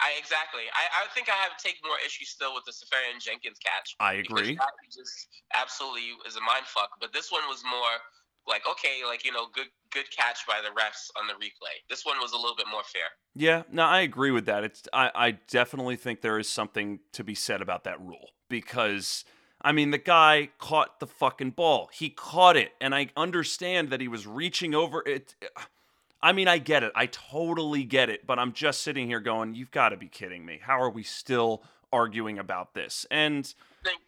I 0.01 0.13
exactly. 0.21 0.69
I, 0.77 1.05
I 1.05 1.09
think 1.17 1.29
I 1.29 1.37
have 1.41 1.57
to 1.57 1.61
take 1.63 1.81
more 1.85 1.97
issues 2.05 2.29
still 2.29 2.53
with 2.53 2.65
the 2.69 2.73
Seferian-Jenkins 2.73 3.57
catch. 3.65 3.97
I 4.01 4.21
agree. 4.21 4.59
Just 4.93 5.29
absolutely 5.55 6.13
is 6.29 6.37
a 6.37 6.45
mind 6.45 6.69
fuck. 6.69 6.91
But 7.01 7.13
this 7.13 7.33
one 7.33 7.43
was 7.49 7.65
more 7.65 7.97
like 8.47 8.63
okay, 8.71 9.03
like 9.07 9.25
you 9.25 9.33
know, 9.33 9.47
good 9.53 9.69
good 9.91 10.07
catch 10.11 10.47
by 10.47 10.61
the 10.63 10.69
refs 10.79 11.11
on 11.19 11.27
the 11.27 11.35
replay. 11.35 11.77
This 11.89 12.05
one 12.05 12.17
was 12.21 12.33
a 12.33 12.37
little 12.37 12.57
bit 12.57 12.67
more 12.71 12.85
fair. 12.85 13.09
Yeah, 13.35 13.63
no, 13.71 13.85
I 13.85 14.01
agree 14.01 14.31
with 14.31 14.47
that. 14.47 14.65
It's 14.65 14.83
I, 14.93 15.11
I 15.15 15.31
definitely 15.49 15.97
think 15.97 16.21
there 16.21 16.39
is 16.39 16.49
something 16.49 17.01
to 17.13 17.25
be 17.25 17.35
said 17.35 17.61
about 17.61 17.85
that 17.85 18.01
rule 18.01 18.31
because 18.49 19.25
I 19.61 19.73
mean 19.73 19.91
the 19.91 19.99
guy 19.99 20.51
caught 20.59 21.01
the 21.01 21.07
fucking 21.07 21.51
ball. 21.51 21.91
He 21.93 22.11
caught 22.11 22.57
it, 22.57 22.73
and 22.81 22.95
I 22.95 23.09
understand 23.17 23.91
that 23.91 24.01
he 24.01 24.09
was 24.09 24.27
reaching 24.27 24.75
over 24.75 25.03
it. 25.07 25.35
I 26.27 26.33
mean, 26.33 26.49
I 26.49 26.59
get 26.59 26.83
it. 26.83 26.91
I 26.97 27.07
totally 27.07 27.85
get 27.85 28.11
it. 28.11 28.27
But 28.27 28.41
I'm 28.41 28.53
just 28.53 28.83
sitting 28.83 29.07
here 29.07 29.21
going, 29.21 29.55
you've 29.55 29.71
got 29.71 29.91
to 29.91 29.97
be 29.97 30.09
kidding 30.09 30.45
me. 30.45 30.59
How 30.61 30.81
are 30.81 30.91
we 30.91 31.05
still 31.05 31.63
arguing 31.93 32.41
about 32.41 32.75
this? 32.75 33.07
And 33.13 33.45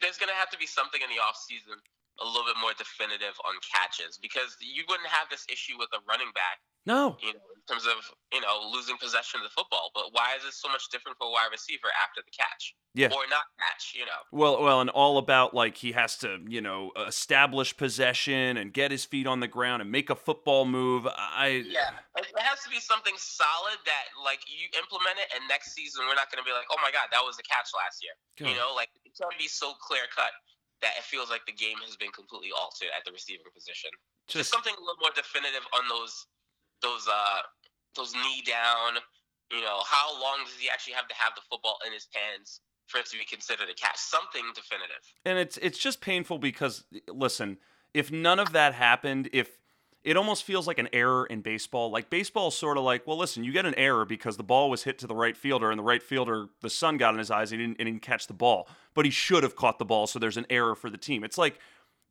there's 0.01 0.19
going 0.19 0.29
to 0.29 0.35
have 0.35 0.51
to 0.51 0.59
be 0.59 0.67
something 0.67 1.01
in 1.01 1.15
the 1.15 1.23
off 1.23 1.37
season 1.37 1.79
a 2.21 2.27
little 2.27 2.45
bit 2.47 2.59
more 2.61 2.75
definitive 2.77 3.35
on 3.47 3.55
catches 3.63 4.19
because 4.19 4.57
you 4.61 4.83
wouldn't 4.89 5.09
have 5.09 5.29
this 5.31 5.47
issue 5.51 5.79
with 5.79 5.89
a 5.95 6.01
running 6.09 6.31
back 6.35 6.59
No. 6.87 7.17
you 7.23 7.31
know, 7.35 7.47
in 7.55 7.63
terms 7.69 7.87
of 7.87 7.99
you 8.33 8.41
know 8.41 8.59
losing 8.73 8.97
possession 8.99 9.39
of 9.41 9.45
the 9.47 9.55
football. 9.55 9.91
But 9.95 10.11
why 10.13 10.35
is 10.39 10.45
it 10.45 10.55
so 10.55 10.69
much 10.69 10.89
different 10.91 11.19
for 11.19 11.29
a 11.29 11.31
wide 11.31 11.51
receiver 11.53 11.89
after 12.03 12.21
the 12.25 12.33
catch? 12.35 12.75
Yeah. 12.95 13.15
or 13.15 13.23
not 13.31 13.47
catch? 13.61 13.95
You 13.95 14.07
know, 14.07 14.21
Well, 14.33 14.59
well, 14.63 14.81
and 14.81 14.91
all 14.91 15.19
about 15.19 15.55
like 15.55 15.77
he 15.79 15.93
has 15.93 16.17
to, 16.25 16.43
you 16.49 16.61
know, 16.61 16.91
establish 17.07 17.77
possession 17.77 18.57
and 18.57 18.73
get 18.73 18.91
his 18.91 19.05
feet 19.05 19.27
on 19.29 19.39
the 19.39 19.47
ground 19.47 19.83
and 19.83 19.93
make 19.93 20.11
a 20.11 20.17
football 20.17 20.65
move. 20.65 21.07
I 21.07 21.63
yeah, 21.69 21.95
it 22.17 22.27
has 22.43 22.59
to 22.65 22.71
be 22.71 22.81
something 22.81 23.15
solid 23.19 23.79
that 23.87 24.05
like 24.25 24.41
you 24.49 24.67
implement 24.75 25.23
it, 25.23 25.29
and 25.37 25.47
next 25.47 25.75
season 25.79 26.03
we're 26.09 26.19
not 26.19 26.33
going 26.33 26.43
to 26.43 26.49
be 26.49 26.51
like, 26.57 26.67
oh 26.73 26.81
my 26.83 26.91
god, 26.91 27.07
that 27.13 27.23
was 27.23 27.39
a 27.39 27.45
catch 27.47 27.71
last 27.77 28.03
year. 28.03 28.17
You 28.51 28.57
know, 28.57 28.75
like 28.75 28.89
it 29.05 29.13
can't 29.15 29.37
be 29.39 29.47
so 29.47 29.75
clear 29.79 30.03
cut 30.15 30.31
that 30.83 30.95
it 30.97 31.05
feels 31.05 31.31
like 31.31 31.45
the 31.47 31.53
game 31.53 31.79
has 31.85 31.97
been 31.97 32.11
completely 32.11 32.51
altered 32.55 32.89
at 32.97 33.05
the 33.05 33.13
receiving 33.13 33.47
position. 33.55 33.91
Just 34.27 34.47
just 34.47 34.53
something 34.53 34.75
a 34.77 34.81
little 34.81 35.01
more 35.01 35.11
definitive 35.15 35.67
on 35.75 35.89
those 35.89 36.27
those 36.83 37.09
uh 37.09 37.41
those 37.97 38.15
knee 38.15 38.43
down. 38.47 39.01
You 39.51 39.63
know, 39.63 39.81
how 39.87 40.13
long 40.21 40.45
does 40.45 40.55
he 40.61 40.69
actually 40.69 40.93
have 40.95 41.09
to 41.09 41.15
have 41.15 41.33
the 41.35 41.41
football 41.51 41.79
in 41.87 41.93
his 41.93 42.07
hands 42.13 42.61
for 42.87 42.99
it 42.99 43.07
to 43.07 43.17
be 43.17 43.25
considered 43.25 43.69
a 43.71 43.75
catch? 43.75 43.97
Something 43.97 44.45
definitive. 44.55 45.03
and 45.25 45.39
it's 45.39 45.57
it's 45.59 45.79
just 45.79 46.01
painful 46.01 46.39
because 46.39 46.85
listen, 47.09 47.59
if 47.95 48.13
none 48.13 48.39
of 48.39 48.53
that 48.53 48.75
happened, 48.75 49.31
if 49.33 49.59
it 50.05 50.17
almost 50.17 50.45
feels 50.45 50.67
like 50.67 50.79
an 50.79 50.89
error 50.93 51.27
in 51.27 51.41
baseball. 51.41 51.91
Like 51.91 52.09
baseball 52.09 52.49
is 52.49 52.55
sort 52.55 52.79
of 52.79 52.85
like, 52.85 53.07
well, 53.07 53.19
listen, 53.19 53.45
you 53.45 53.53
get 53.53 53.67
an 53.67 53.75
error 53.75 54.05
because 54.05 54.37
the 54.37 54.43
ball 54.43 54.71
was 54.71 54.85
hit 54.85 54.99
to 55.01 55.07
the 55.07 55.15
right 55.15 55.37
fielder, 55.37 55.71
and 55.71 55.79
the 55.79 55.85
right 55.85 56.03
fielder, 56.03 56.49
the 56.61 56.71
sun 56.71 56.97
got 56.97 57.15
in 57.15 57.19
his 57.19 57.31
eyes, 57.31 57.53
and 57.53 57.61
he 57.61 57.67
didn't, 57.67 57.81
and 57.81 57.89
he 57.89 57.93
didn't 57.93 58.03
catch 58.03 58.27
the 58.27 58.35
ball, 58.35 58.69
but 58.95 59.05
he 59.05 59.11
should 59.11 59.43
have 59.43 59.57
caught 59.57 59.79
the 59.79 59.85
ball, 59.85 60.07
so 60.07 60.19
there's 60.19 60.37
an 60.37 60.47
error 60.51 60.75
for 60.75 60.91
the 60.91 60.99
team. 60.99 61.25
It's 61.25 61.39
like 61.39 61.59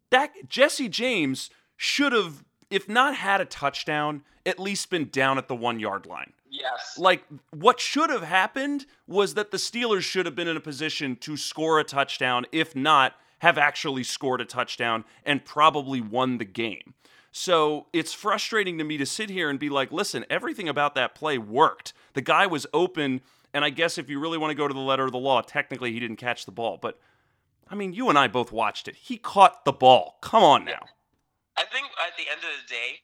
that 0.10 0.32
Jesse 0.48 0.90
James 0.90 1.50
should 1.76 2.14
have, 2.14 2.44
if 2.70 2.88
not 2.90 3.16
had 3.16 3.42
a 3.42 3.46
touchdown, 3.46 4.24
at 4.46 4.60
least 4.60 4.90
been 4.90 5.10
down 5.10 5.38
at 5.38 5.48
the 5.48 5.56
one 5.56 5.80
yard 5.80 6.06
line. 6.06 6.34
Yes. 6.50 6.98
Like 6.98 7.24
what 7.52 7.80
should 7.80 8.10
have 8.10 8.24
happened 8.24 8.86
was 9.06 9.34
that 9.34 9.52
the 9.52 9.58
Steelers 9.58 10.02
should 10.02 10.26
have 10.26 10.36
been 10.36 10.48
in 10.48 10.58
a 10.58 10.62
position 10.62 11.16
to 11.18 11.38
score 11.38 11.80
a 11.80 11.84
touchdown, 11.84 12.46
if 12.52 12.76
not 12.76 13.14
have 13.40 13.58
actually 13.58 14.04
scored 14.04 14.42
a 14.42 14.46
touchdown 14.46 15.04
and 15.24 15.46
probably 15.46 16.02
won 16.02 16.38
the 16.38 16.46
game. 16.46 16.94
So 17.32 17.88
it's 17.94 18.14
frustrating 18.14 18.78
to 18.78 18.84
me 18.84 18.98
to 18.98 19.06
sit 19.06 19.30
here 19.30 19.50
and 19.50 19.60
be 19.60 19.70
like, 19.70 19.92
listen, 19.92 20.26
everything 20.30 20.68
about 20.70 20.96
that 20.96 21.16
play 21.16 21.38
worked. 21.38 21.94
The 22.14 22.22
guy 22.22 22.48
was 22.48 22.66
open, 22.74 23.22
and 23.54 23.64
I 23.64 23.70
guess 23.70 23.98
if 23.98 24.10
you 24.10 24.20
really 24.20 24.38
want 24.38 24.52
to 24.52 24.56
go 24.56 24.68
to 24.68 24.74
the 24.74 24.80
letter 24.80 25.06
of 25.06 25.12
the 25.12 25.18
law, 25.18 25.42
technically 25.42 25.92
he 25.92 26.00
didn't 26.00 26.18
catch 26.18 26.46
the 26.46 26.52
ball. 26.52 26.78
But 26.82 27.00
I 27.70 27.76
mean, 27.76 27.94
you 27.94 28.10
and 28.10 28.18
I 28.18 28.28
both 28.28 28.52
watched 28.52 28.88
it. 28.88 28.96
He 28.96 29.18
caught 29.18 29.66
the 29.66 29.74
ball. 29.74 30.18
Come 30.22 30.44
on 30.44 30.66
now. 30.66 30.86
I 31.58 31.64
think 31.66 31.88
at 32.06 32.16
the 32.18 32.30
end 32.32 32.40
of 32.40 32.54
the 32.62 32.74
day, 32.74 33.02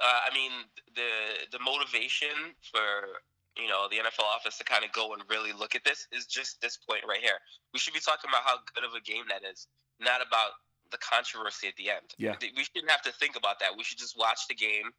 uh, 0.00 0.20
I 0.30 0.34
mean, 0.34 0.50
the 0.94 1.56
the 1.56 1.62
motivation 1.62 2.54
for 2.60 3.22
you 3.56 3.68
know 3.68 3.86
the 3.90 3.96
NFL 3.96 4.26
office 4.34 4.58
to 4.58 4.64
kind 4.64 4.84
of 4.84 4.92
go 4.92 5.14
and 5.14 5.22
really 5.30 5.52
look 5.52 5.74
at 5.74 5.84
this 5.84 6.06
is 6.12 6.26
just 6.26 6.60
this 6.60 6.76
point 6.76 7.02
right 7.08 7.20
here. 7.20 7.38
We 7.72 7.78
should 7.78 7.94
be 7.94 8.00
talking 8.00 8.28
about 8.28 8.42
how 8.44 8.58
good 8.74 8.84
of 8.84 8.94
a 8.94 9.00
game 9.00 9.24
that 9.28 9.42
is, 9.48 9.66
not 10.00 10.20
about 10.20 10.58
the 10.92 10.98
controversy 10.98 11.66
at 11.66 11.74
the 11.76 11.90
end. 11.90 12.14
Yeah. 12.18 12.36
we 12.40 12.62
shouldn't 12.64 12.90
have 12.90 13.02
to 13.02 13.12
think 13.12 13.36
about 13.36 13.58
that. 13.60 13.70
We 13.76 13.82
should 13.84 13.98
just 13.98 14.16
watch 14.18 14.46
the 14.48 14.54
game 14.54 14.90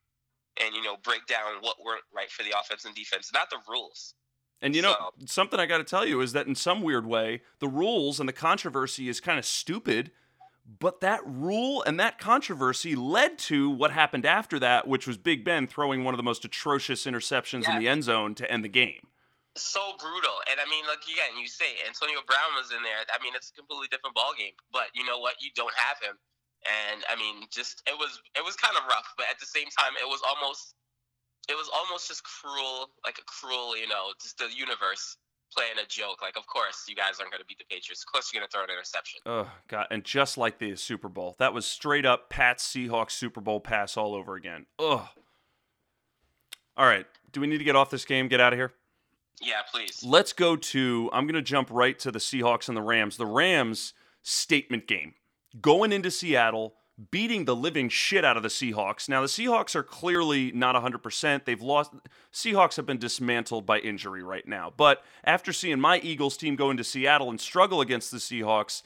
and 0.63 0.75
you 0.75 0.83
know 0.83 0.97
break 1.03 1.25
down 1.27 1.53
what 1.61 1.77
weren't 1.83 2.03
right 2.13 2.29
for 2.29 2.43
the 2.43 2.51
offense 2.59 2.85
and 2.85 2.93
defense, 2.93 3.31
not 3.33 3.49
the 3.49 3.57
rules. 3.69 4.13
And 4.61 4.75
you 4.75 4.81
know, 4.81 4.93
So- 5.19 5.25
something 5.25 5.59
I 5.59 5.65
got 5.65 5.77
to 5.79 5.83
tell 5.83 6.05
you 6.05 6.21
is 6.21 6.33
that 6.33 6.47
in 6.47 6.55
some 6.55 6.81
weird 6.81 7.05
way, 7.05 7.41
the 7.59 7.67
rules 7.67 8.19
and 8.19 8.27
the 8.29 8.33
controversy 8.33 9.09
is 9.09 9.19
kind 9.19 9.37
of 9.39 9.45
stupid, 9.45 10.11
but 10.79 11.01
that 11.01 11.19
rule 11.25 11.83
and 11.83 11.99
that 11.99 12.17
controversy 12.19 12.95
led 12.95 13.37
to 13.39 13.69
what 13.69 13.91
happened 13.91 14.25
after 14.25 14.59
that, 14.59 14.87
which 14.87 15.05
was 15.05 15.17
Big 15.17 15.43
Ben 15.43 15.67
throwing 15.67 16.03
one 16.05 16.13
of 16.13 16.17
the 16.17 16.23
most 16.23 16.45
atrocious 16.45 17.05
interceptions 17.05 17.67
in 17.69 17.77
the 17.79 17.87
end 17.89 18.03
zone 18.05 18.33
to 18.35 18.49
end 18.49 18.63
the 18.63 18.69
game. 18.69 19.07
So 19.55 19.93
brutal. 20.01 20.41
And 20.49 20.57
I 20.57 20.65
mean, 20.69 20.85
like 20.89 21.05
again, 21.05 21.37
you 21.37 21.45
say 21.45 21.77
Antonio 21.85 22.25
Brown 22.25 22.57
was 22.57 22.73
in 22.73 22.81
there. 22.81 23.05
I 23.13 23.21
mean, 23.21 23.37
it's 23.37 23.53
a 23.53 23.55
completely 23.57 23.87
different 23.93 24.17
ball 24.17 24.33
game. 24.33 24.57
But 24.73 24.89
you 24.97 25.05
know 25.05 25.19
what? 25.19 25.37
You 25.41 25.53
don't 25.53 25.73
have 25.77 26.01
him. 26.01 26.17
And 26.63 27.03
I 27.11 27.19
mean, 27.19 27.45
just 27.51 27.83
it 27.85 27.97
was 27.97 28.21
it 28.33 28.43
was 28.43 28.55
kind 28.55 28.73
of 28.79 28.87
rough, 28.87 29.13
but 29.17 29.27
at 29.29 29.37
the 29.37 29.49
same 29.49 29.67
time, 29.69 29.93
it 29.99 30.07
was 30.07 30.23
almost 30.23 30.75
it 31.49 31.55
was 31.55 31.69
almost 31.73 32.07
just 32.07 32.23
cruel, 32.23 32.89
like 33.05 33.19
a 33.19 33.25
cruel, 33.27 33.75
you 33.75 33.87
know, 33.87 34.15
just 34.21 34.37
the 34.37 34.47
universe 34.55 35.17
playing 35.51 35.77
a 35.83 35.87
joke. 35.87 36.21
Like, 36.21 36.37
of 36.37 36.47
course, 36.47 36.85
you 36.87 36.95
guys 36.95 37.19
aren't 37.19 37.31
going 37.31 37.41
to 37.41 37.47
beat 37.47 37.59
the 37.59 37.65
Patriots. 37.69 38.03
Of 38.03 38.11
course, 38.11 38.31
you're 38.31 38.39
going 38.39 38.47
to 38.47 38.51
throw 38.51 38.63
an 38.63 38.69
interception. 38.71 39.19
Oh 39.25 39.51
god! 39.67 39.87
And 39.91 40.03
just 40.03 40.37
like 40.37 40.59
the 40.59 40.75
Super 40.75 41.09
Bowl, 41.09 41.35
that 41.39 41.53
was 41.53 41.65
straight 41.65 42.05
up 42.05 42.29
Pat's 42.29 42.65
Seahawks 42.65 43.11
Super 43.11 43.41
Bowl 43.41 43.59
pass 43.59 43.97
all 43.97 44.15
over 44.15 44.35
again. 44.35 44.65
Ugh. 44.79 45.07
All 46.75 46.87
right, 46.87 47.05
do 47.31 47.39
we 47.39 47.47
need 47.47 47.59
to 47.59 47.63
get 47.63 47.75
off 47.75 47.91
this 47.91 48.05
game? 48.05 48.27
Get 48.27 48.39
out 48.39 48.53
of 48.53 48.57
here. 48.57 48.73
Yeah, 49.41 49.61
please. 49.71 50.03
Let's 50.03 50.33
go 50.33 50.55
to. 50.55 51.09
I'm 51.11 51.25
going 51.25 51.35
to 51.35 51.41
jump 51.41 51.69
right 51.71 51.97
to 51.99 52.11
the 52.11 52.19
Seahawks 52.19 52.67
and 52.67 52.77
the 52.77 52.81
Rams. 52.81 53.17
The 53.17 53.25
Rams 53.25 53.93
statement 54.21 54.87
game 54.87 55.15
going 55.59 55.91
into 55.91 56.09
Seattle, 56.09 56.75
beating 57.11 57.45
the 57.45 57.55
living 57.55 57.89
shit 57.89 58.23
out 58.23 58.37
of 58.37 58.43
the 58.43 58.49
Seahawks. 58.49 59.09
Now 59.09 59.21
the 59.21 59.27
Seahawks 59.27 59.75
are 59.75 59.83
clearly 59.83 60.51
not 60.51 60.75
100%. 60.75 61.45
They've 61.45 61.61
lost. 61.61 61.91
Seahawks 62.31 62.77
have 62.77 62.85
been 62.85 62.97
dismantled 62.97 63.65
by 63.65 63.79
injury 63.79 64.23
right 64.23 64.47
now. 64.47 64.71
But 64.75 65.03
after 65.23 65.51
seeing 65.51 65.79
my 65.79 65.99
Eagles 65.99 66.37
team 66.37 66.55
go 66.55 66.69
into 66.69 66.83
Seattle 66.83 67.29
and 67.29 67.39
struggle 67.39 67.81
against 67.81 68.11
the 68.11 68.17
Seahawks. 68.17 68.81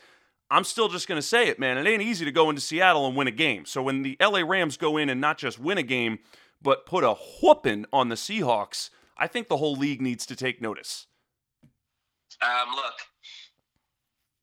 I'm 0.50 0.64
still 0.64 0.88
just 0.88 1.10
going 1.10 1.18
to 1.20 1.28
say 1.28 1.50
it, 1.50 1.60
man. 1.60 1.78
It 1.78 1.86
ain't 1.86 2.02
easy 2.02 2.24
to 2.24 2.32
go 2.32 2.50
into 2.50 2.62
Seattle 2.62 3.06
and 3.06 3.18
win 3.18 3.28
a 3.28 3.32
game. 3.32 3.66
So 3.66 3.84
when 3.84 4.04
the 4.04 4.16
LA 4.22 4.40
Rams 4.40 4.78
go 4.78 4.96
in 4.96 5.10
and 5.10 5.20
not 5.20 5.38
just 5.38 5.60
win 5.60 5.78
a 5.78 5.84
game, 5.84 6.20
but 6.62 6.86
put 6.86 7.04
a 7.04 7.16
whooping 7.44 7.86
on 7.92 8.08
the 8.08 8.16
Seahawks, 8.16 8.90
I 9.18 9.28
think 9.28 9.48
the 9.48 9.58
whole 9.58 9.76
league 9.76 10.02
needs 10.02 10.26
to 10.28 10.36
take 10.36 10.62
notice. 10.62 11.08
Um, 12.42 12.76
look, 12.76 12.94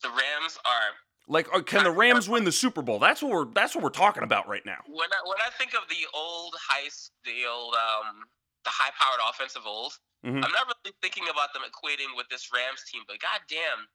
the 0.03 0.09
Rams 0.09 0.59
are 0.65 0.91
Like, 1.29 1.49
uh, 1.55 1.63
can 1.63 1.85
the 1.85 1.91
Rams 1.91 2.29
win 2.29 2.45
the 2.45 2.53
Super 2.53 2.83
Bowl? 2.83 2.99
That's 2.99 3.23
what 3.23 3.31
we're 3.33 3.47
that's 3.53 3.75
what 3.75 3.85
we're 3.85 3.91
talking 3.91 4.23
about 4.23 4.49
right 4.49 4.65
now. 4.67 4.79
when 4.87 5.09
I 5.13 5.21
when 5.29 5.39
I 5.41 5.51
think 5.59 5.75
of 5.75 5.89
the 5.89 6.05
old 6.15 6.55
high, 6.61 6.89
the 7.25 7.47
old 7.49 7.75
um, 7.75 8.25
the 8.65 8.71
high 8.71 8.91
powered 8.99 9.21
offense 9.31 9.55
of 9.57 9.67
old, 9.67 9.93
Mhm. 10.25 10.43
I'm 10.45 10.53
not 10.53 10.67
really 10.67 10.97
thinking 11.03 11.29
about 11.31 11.53
them 11.53 11.63
equating 11.63 12.17
with 12.17 12.29
this 12.29 12.51
Rams 12.53 12.83
team. 12.91 13.03
But 13.07 13.21
goddamn, 13.21 13.87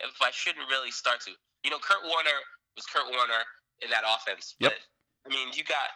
if 0.00 0.20
I 0.20 0.30
shouldn't 0.32 0.66
really 0.68 0.90
start 0.90 1.20
to, 1.22 1.32
you 1.62 1.70
know, 1.70 1.78
Kurt 1.78 2.02
Warner 2.04 2.38
was 2.76 2.86
Kurt 2.86 3.06
Warner 3.10 3.44
in 3.82 3.90
that 3.90 4.02
offense. 4.04 4.56
Yep. 4.58 4.72
But 4.72 5.30
I 5.30 5.34
mean, 5.34 5.52
you 5.54 5.62
got 5.64 5.90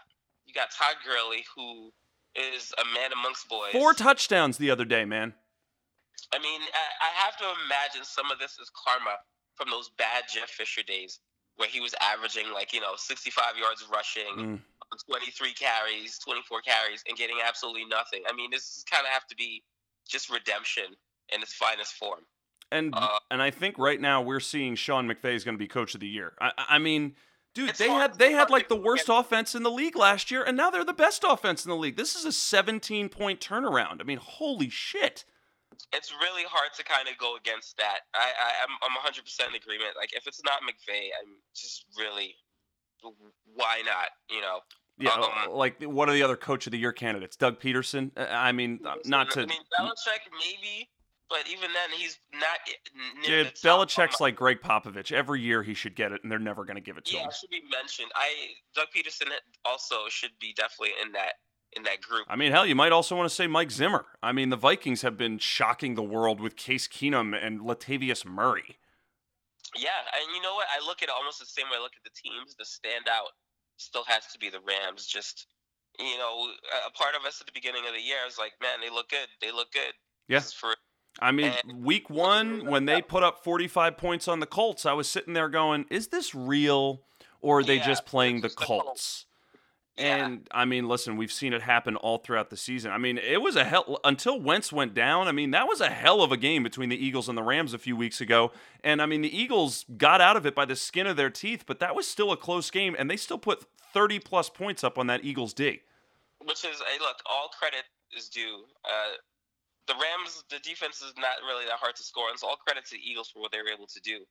you 0.47 0.55
got 0.55 0.71
Todd 0.71 0.97
Gurley, 1.05 1.45
who 1.57 1.93
is 2.39 2.73
a 2.79 2.85
man 2.95 3.13
amongst 3.13 3.49
boys. 3.49 3.73
Four 3.73 3.95
touchdowns 3.95 4.59
the 4.59 4.71
other 4.71 4.85
day, 4.85 5.05
man. 5.05 5.35
I 6.33 6.39
mean, 6.39 6.61
I, 7.01 7.25
have 7.25 7.37
to 7.39 7.45
imagine 7.65 8.05
some 8.05 8.31
of 8.31 8.39
this 8.39 8.59
is 8.61 8.71
karma 8.75 9.17
from 9.55 9.71
those 9.71 9.91
bad 9.97 10.25
Jeff 10.33 10.51
Fisher 10.51 10.83
days 10.83 11.21
where 11.57 11.69
he 11.69 11.81
was 11.81 11.95
averaging 12.01 12.53
like 12.53 12.73
you 12.73 12.81
know 12.81 12.95
65 12.97 13.57
yards 13.59 13.85
rushing. 13.93 14.37
Mm. 14.37 14.61
23 15.07 15.53
carries, 15.53 16.19
24 16.19 16.63
carries, 16.63 17.05
and 17.07 17.17
getting 17.19 17.37
absolutely 17.47 17.85
nothing. 17.85 18.23
I 18.27 18.35
mean, 18.35 18.51
this 18.51 18.63
is 18.63 18.85
kind 18.91 19.05
of 19.05 19.13
have 19.13 19.27
to 19.27 19.37
be 19.37 19.63
just 20.09 20.31
redemption 20.31 20.85
in 21.29 21.43
its 21.43 21.53
finest 21.53 21.93
form. 21.93 22.21
And 22.73 22.95
Uh, 22.95 23.19
and 23.31 23.43
I 23.43 23.51
think 23.51 23.79
right 23.79 24.01
now 24.01 24.23
we're 24.23 24.41
seeing 24.41 24.75
Sean 24.75 25.07
McVay 25.07 25.35
is 25.35 25.45
going 25.45 25.55
to 25.55 25.59
be 25.59 25.69
coach 25.69 25.95
of 25.95 26.01
the 26.01 26.09
year. 26.09 26.33
I 26.41 26.53
I 26.57 26.79
mean, 26.79 27.17
dude, 27.59 27.71
It's 27.71 27.79
they 27.79 27.89
hard- 27.89 28.01
had 28.13 28.19
they 28.19 28.33
had 28.33 28.51
like 28.51 28.69
the 28.69 28.77
worst 28.77 29.07
offense 29.09 29.55
in 29.55 29.63
the 29.65 29.71
league 29.71 29.97
last 29.97 30.31
year, 30.31 30.43
and 30.45 30.57
now 30.57 30.71
they're 30.71 30.85
the 30.85 30.93
best 30.93 31.25
offense 31.27 31.65
in 31.65 31.71
the 31.71 31.77
league. 31.77 31.97
This 31.97 32.15
is 32.15 32.25
a 32.25 32.33
17 32.33 33.09
point 33.09 33.41
turnaround. 33.41 34.01
I 34.01 34.05
mean, 34.05 34.19
holy 34.19 34.71
shit. 34.71 35.25
It's 35.93 36.13
really 36.21 36.45
hard 36.49 36.71
to 36.77 36.85
kind 36.85 37.09
of 37.09 37.17
go 37.19 37.37
against 37.37 37.77
that. 37.79 38.01
I, 38.15 38.19
I 38.19 38.51
I'm 38.63 38.75
I'm 38.83 38.95
100 38.95 39.25
percent 39.25 39.51
in 39.51 39.57
agreement. 39.57 39.91
Like 39.97 40.13
if 40.15 40.27
it's 40.27 40.43
not 40.45 40.61
McVay, 40.63 41.09
I'm 41.21 41.35
just 41.55 41.85
really 41.99 42.35
why 43.55 43.83
not? 43.85 44.09
You 44.31 44.41
know, 44.41 44.61
Yeah, 44.99 45.11
Um, 45.13 45.53
like 45.53 45.83
what 45.83 46.09
are 46.09 46.13
the 46.13 46.23
other 46.23 46.37
coach 46.37 46.67
of 46.67 46.73
the 46.73 46.79
year 46.79 46.93
candidates? 46.93 47.37
Doug 47.37 47.61
Pederson. 47.61 48.11
Uh, 48.17 48.27
I 48.31 48.53
mean, 48.53 48.81
uh, 48.85 48.95
not 49.05 49.31
to. 49.33 49.43
I 49.43 49.47
mean, 49.47 49.61
Belichick 49.79 50.21
maybe, 50.39 50.89
but 51.31 51.49
even 51.49 51.71
then, 51.73 51.91
he's 51.99 52.19
not. 52.33 52.59
near 53.27 53.45
Dude, 53.45 53.55
Belichick's 53.57 54.21
like 54.21 54.37
Gregg 54.37 54.61
Popovich. 54.63 55.13
Every 55.13 55.41
year 55.41 55.63
he 55.63 55.75
should 55.75 55.95
get 55.95 56.13
it, 56.13 56.23
and 56.23 56.31
they're 56.33 56.39
never 56.39 56.65
going 56.65 56.77
to 56.77 56.83
give 56.83 56.97
it 56.97 57.05
to 57.07 57.15
Yeah, 57.15 57.23
him. 57.23 57.29
it 57.29 57.35
should 57.35 57.51
be 57.51 57.63
mentioned. 57.71 58.11
I 58.15 58.29
Doug 58.75 58.89
Pederson 58.97 59.29
also 59.65 60.09
should 60.09 60.33
be 60.41 60.53
definitely 60.57 60.95
in 61.03 61.13
that 61.13 61.35
in 61.77 61.83
that 61.85 62.01
group. 62.01 62.25
I 62.29 62.37
mean, 62.37 62.51
hell, 62.53 62.65
you 62.67 62.75
might 62.75 62.93
also 62.93 63.15
want 63.17 63.29
to 63.29 63.35
say 63.35 63.47
Mike 63.47 63.71
Zimmer. 63.71 64.07
I 64.23 64.33
mean, 64.33 64.49
the 64.49 64.57
Vikings 64.57 65.03
have 65.03 65.19
been 65.19 65.39
shocking 65.39 65.95
the 65.95 66.03
world 66.03 66.41
with 66.41 66.57
Case 66.57 66.89
Keenum 66.89 67.35
and 67.41 67.61
Latavius 67.61 68.25
Murray. 68.25 68.79
Yeah, 69.77 69.91
and 70.17 70.35
you 70.35 70.41
know 70.41 70.55
what? 70.55 70.67
I 70.73 70.85
look 70.87 71.03
at 71.03 71.11
it 71.11 71.15
almost 71.15 71.41
the 71.41 71.45
same 71.47 71.67
way 71.71 71.77
I 71.77 71.83
look 71.83 71.93
at 71.95 72.05
the 72.05 72.17
teams. 72.17 72.55
The 72.57 72.65
standout 72.65 73.37
still 73.77 74.05
has 74.09 74.27
to 74.33 74.39
be 74.39 74.49
the 74.49 74.61
Rams. 74.61 75.07
Just 75.07 75.47
you 75.99 76.17
know, 76.17 76.49
a- 76.87 76.91
part 76.93 77.15
of 77.15 77.27
us 77.27 77.41
at 77.41 77.47
the 77.47 77.53
beginning 77.53 77.83
of 77.87 77.93
the 77.93 78.01
year 78.01 78.19
is 78.27 78.39
like, 78.39 78.53
man, 78.63 78.79
they 78.81 78.89
look 78.89 79.11
good. 79.11 79.29
They 79.43 79.51
look 79.53 79.71
good. 79.73 79.93
Yeah. 80.29 80.39
This 80.39 80.47
is 80.49 80.53
for 80.55 80.75
I 81.21 81.33
mean, 81.33 81.53
And- 81.65 81.85
week 81.85 82.09
one, 82.11 82.65
when 82.67 82.85
they 82.85 83.03
put 83.03 83.23
up 83.23 83.43
45 83.43 83.97
points 83.97 84.29
on 84.29 84.41
the 84.41 84.47
Colts, 84.47 84.87
I 84.87 84.93
was 84.93 85.09
sitting 85.09 85.35
there 85.35 85.49
going, 85.49 85.87
is 85.91 86.09
this 86.09 86.35
real? 86.35 87.03
or 87.41 87.61
are 87.61 87.63
they 87.63 87.77
Yeah, 87.77 87.87
just 87.87 88.05
playing 88.05 88.41
the. 88.41 88.49
Colts? 88.51 89.27
Yeah. 89.97 90.17
And 90.25 90.49
I 90.51 90.65
mean, 90.65 90.89
listen, 90.89 91.17
we've 91.17 91.31
seen 91.31 91.53
it 91.53 91.63
happen 91.63 91.95
all 91.95 92.19
throughout 92.19 92.51
the 92.51 92.57
season. 92.57 92.91
I 92.91 92.99
mean, 92.99 93.17
it 93.17 93.41
was 93.41 93.55
a 93.55 93.63
hell 93.65 94.01
until 94.03 94.41
Wentz 94.41 94.73
went 94.73 94.93
down. 94.95 95.29
I 95.29 95.33
mean, 95.33 95.53
that 95.53 95.69
was 95.69 95.81
a 95.81 95.89
hell 95.89 96.21
of 96.23 96.33
a 96.33 96.37
game 96.37 96.65
between 96.65 96.89
the 96.89 96.97
Eagles 96.97 97.29
and 97.29 97.39
the 97.39 97.43
Rams 97.45 97.75
a 97.75 97.79
few 97.79 97.95
weeks 97.97 98.21
ago. 98.21 98.51
And 98.83 99.01
I 99.01 99.07
mean, 99.07 99.23
the 99.23 99.37
Eagles 99.37 99.85
got 99.97 100.21
out 100.21 100.37
of 100.37 100.47
it 100.47 100.55
by 100.57 100.65
the 100.65 100.75
skin 100.75 101.07
of 101.07 101.17
their 101.17 101.31
teeth, 101.31 101.63
but 101.67 101.79
that 101.79 101.95
was 101.95 102.09
still 102.09 102.33
a 102.33 102.37
close 102.37 102.71
game, 102.73 102.97
and 102.99 103.09
they 103.09 103.17
still 103.17 103.39
put 103.39 103.65
30 103.93 104.19
plus 104.19 104.49
points 104.51 104.83
up 104.83 104.99
on 104.99 105.07
that 105.09 105.25
Eagles 105.25 105.53
D. 105.55 105.83
which 106.45 106.65
is 106.65 106.81
hey, 106.81 106.99
look, 107.01 107.19
all 107.27 107.51
credit 107.57 107.85
is 108.17 108.29
due. 108.29 108.65
Uh, 108.85 109.15
the 109.89 109.97
Rams, 109.97 110.45
the 110.53 110.61
defense 110.61 111.01
is 111.01 111.17
not 111.17 111.41
really 111.43 111.65
that 111.65 111.81
hard 111.81 111.97
to 111.97 112.05
score, 112.05 112.29
and 112.29 112.39
so 112.39 112.47
all 112.47 112.61
credit 112.61 112.85
to 112.93 112.95
the 112.95 113.03
Eagles 113.03 113.33
for 113.33 113.41
what 113.41 113.51
they 113.51 113.59
were 113.59 113.73
able 113.73 113.89
to 113.89 114.01
do, 114.05 114.23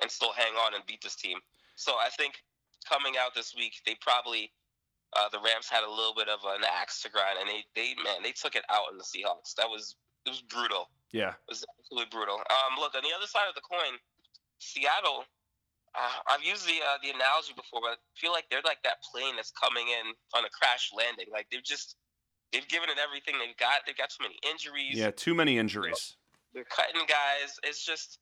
and 0.00 0.10
still 0.10 0.32
hang 0.36 0.52
on 0.60 0.76
and 0.76 0.84
beat 0.86 1.00
this 1.00 1.16
team. 1.16 1.40
So 1.74 1.96
I 1.96 2.12
think 2.12 2.36
coming 2.84 3.16
out 3.16 3.34
this 3.34 3.56
week, 3.56 3.80
they 3.88 3.96
probably 4.00 4.52
uh, 5.16 5.32
the 5.32 5.40
Rams 5.40 5.66
had 5.66 5.82
a 5.82 5.90
little 5.90 6.14
bit 6.14 6.28
of 6.28 6.44
an 6.44 6.62
axe 6.62 7.02
to 7.02 7.10
grind, 7.10 7.40
and 7.40 7.48
they 7.48 7.64
they 7.74 7.96
man 8.04 8.22
they 8.22 8.36
took 8.36 8.54
it 8.54 8.62
out 8.68 8.92
on 8.92 9.00
the 9.00 9.08
Seahawks. 9.08 9.56
That 9.56 9.66
was 9.66 9.96
it 10.26 10.30
was 10.30 10.44
brutal. 10.44 10.92
Yeah. 11.10 11.34
It 11.34 11.50
was 11.50 11.64
absolutely 11.66 12.12
brutal. 12.12 12.38
Um, 12.38 12.78
look 12.78 12.94
on 12.94 13.02
the 13.02 13.16
other 13.16 13.26
side 13.26 13.48
of 13.48 13.56
the 13.56 13.66
coin, 13.66 13.98
Seattle. 14.60 15.26
Uh, 15.90 16.22
I've 16.30 16.44
used 16.46 16.68
the 16.68 16.78
uh, 16.78 17.02
the 17.02 17.10
analogy 17.10 17.50
before, 17.56 17.82
but 17.82 17.98
I 17.98 18.14
feel 18.14 18.30
like 18.30 18.46
they're 18.46 18.62
like 18.62 18.82
that 18.86 19.02
plane 19.02 19.34
that's 19.34 19.50
coming 19.50 19.90
in 19.90 20.14
on 20.38 20.46
a 20.46 20.52
crash 20.54 20.92
landing. 20.94 21.26
Like 21.32 21.50
they've 21.50 21.64
just 21.64 21.96
they've 22.52 22.66
given 22.68 22.88
it 22.88 22.96
everything 22.98 23.34
they've 23.38 23.56
got. 23.56 23.82
They've 23.86 23.96
got 23.96 24.12
so 24.12 24.22
many 24.22 24.36
injuries. 24.48 24.98
Yeah, 24.98 25.10
too 25.10 25.34
many 25.34 25.58
injuries. 25.58 26.16
They're 26.54 26.64
cutting 26.64 27.00
guys. 27.06 27.58
It's 27.62 27.84
just 27.84 28.18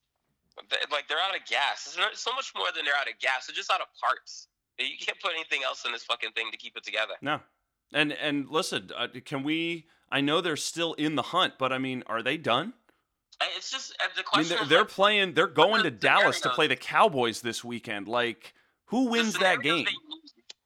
like 0.90 1.08
they're 1.08 1.18
out 1.18 1.36
of 1.36 1.46
gas. 1.46 1.86
It's 1.86 1.96
not, 1.96 2.16
so 2.16 2.32
much 2.34 2.52
more 2.56 2.66
than 2.74 2.84
they're 2.84 2.98
out 2.98 3.08
of 3.08 3.18
gas. 3.20 3.46
They're 3.46 3.56
just 3.56 3.70
out 3.70 3.80
of 3.80 3.86
parts. 4.00 4.48
You 4.78 4.96
can't 5.00 5.18
put 5.20 5.32
anything 5.34 5.60
else 5.64 5.84
in 5.84 5.92
this 5.92 6.04
fucking 6.04 6.32
thing 6.32 6.50
to 6.52 6.56
keep 6.56 6.76
it 6.76 6.84
together. 6.84 7.14
No. 7.22 7.40
And 7.92 8.12
and 8.12 8.48
listen, 8.48 8.90
uh, 8.96 9.08
can 9.24 9.42
we 9.42 9.86
I 10.10 10.20
know 10.20 10.40
they're 10.40 10.56
still 10.56 10.94
in 10.94 11.14
the 11.14 11.22
hunt, 11.22 11.54
but 11.58 11.72
I 11.72 11.78
mean, 11.78 12.02
are 12.06 12.22
they 12.22 12.36
done? 12.36 12.74
It's 13.56 13.70
just 13.70 13.92
uh, 13.92 14.08
the 14.16 14.22
I 14.32 14.38
mean, 14.38 14.48
question. 14.48 14.56
they're, 14.56 14.66
they're 14.66 14.78
like, 14.80 14.88
playing. 14.88 15.34
They're 15.34 15.46
going 15.46 15.82
to 15.84 15.90
Dallas 15.90 16.40
to 16.42 16.50
play 16.50 16.66
the 16.66 16.76
Cowboys 16.76 17.40
this 17.40 17.62
weekend. 17.62 18.08
Like, 18.08 18.54
who 18.86 19.08
wins 19.10 19.38
that 19.38 19.62
game? 19.62 19.84
need- 19.84 19.94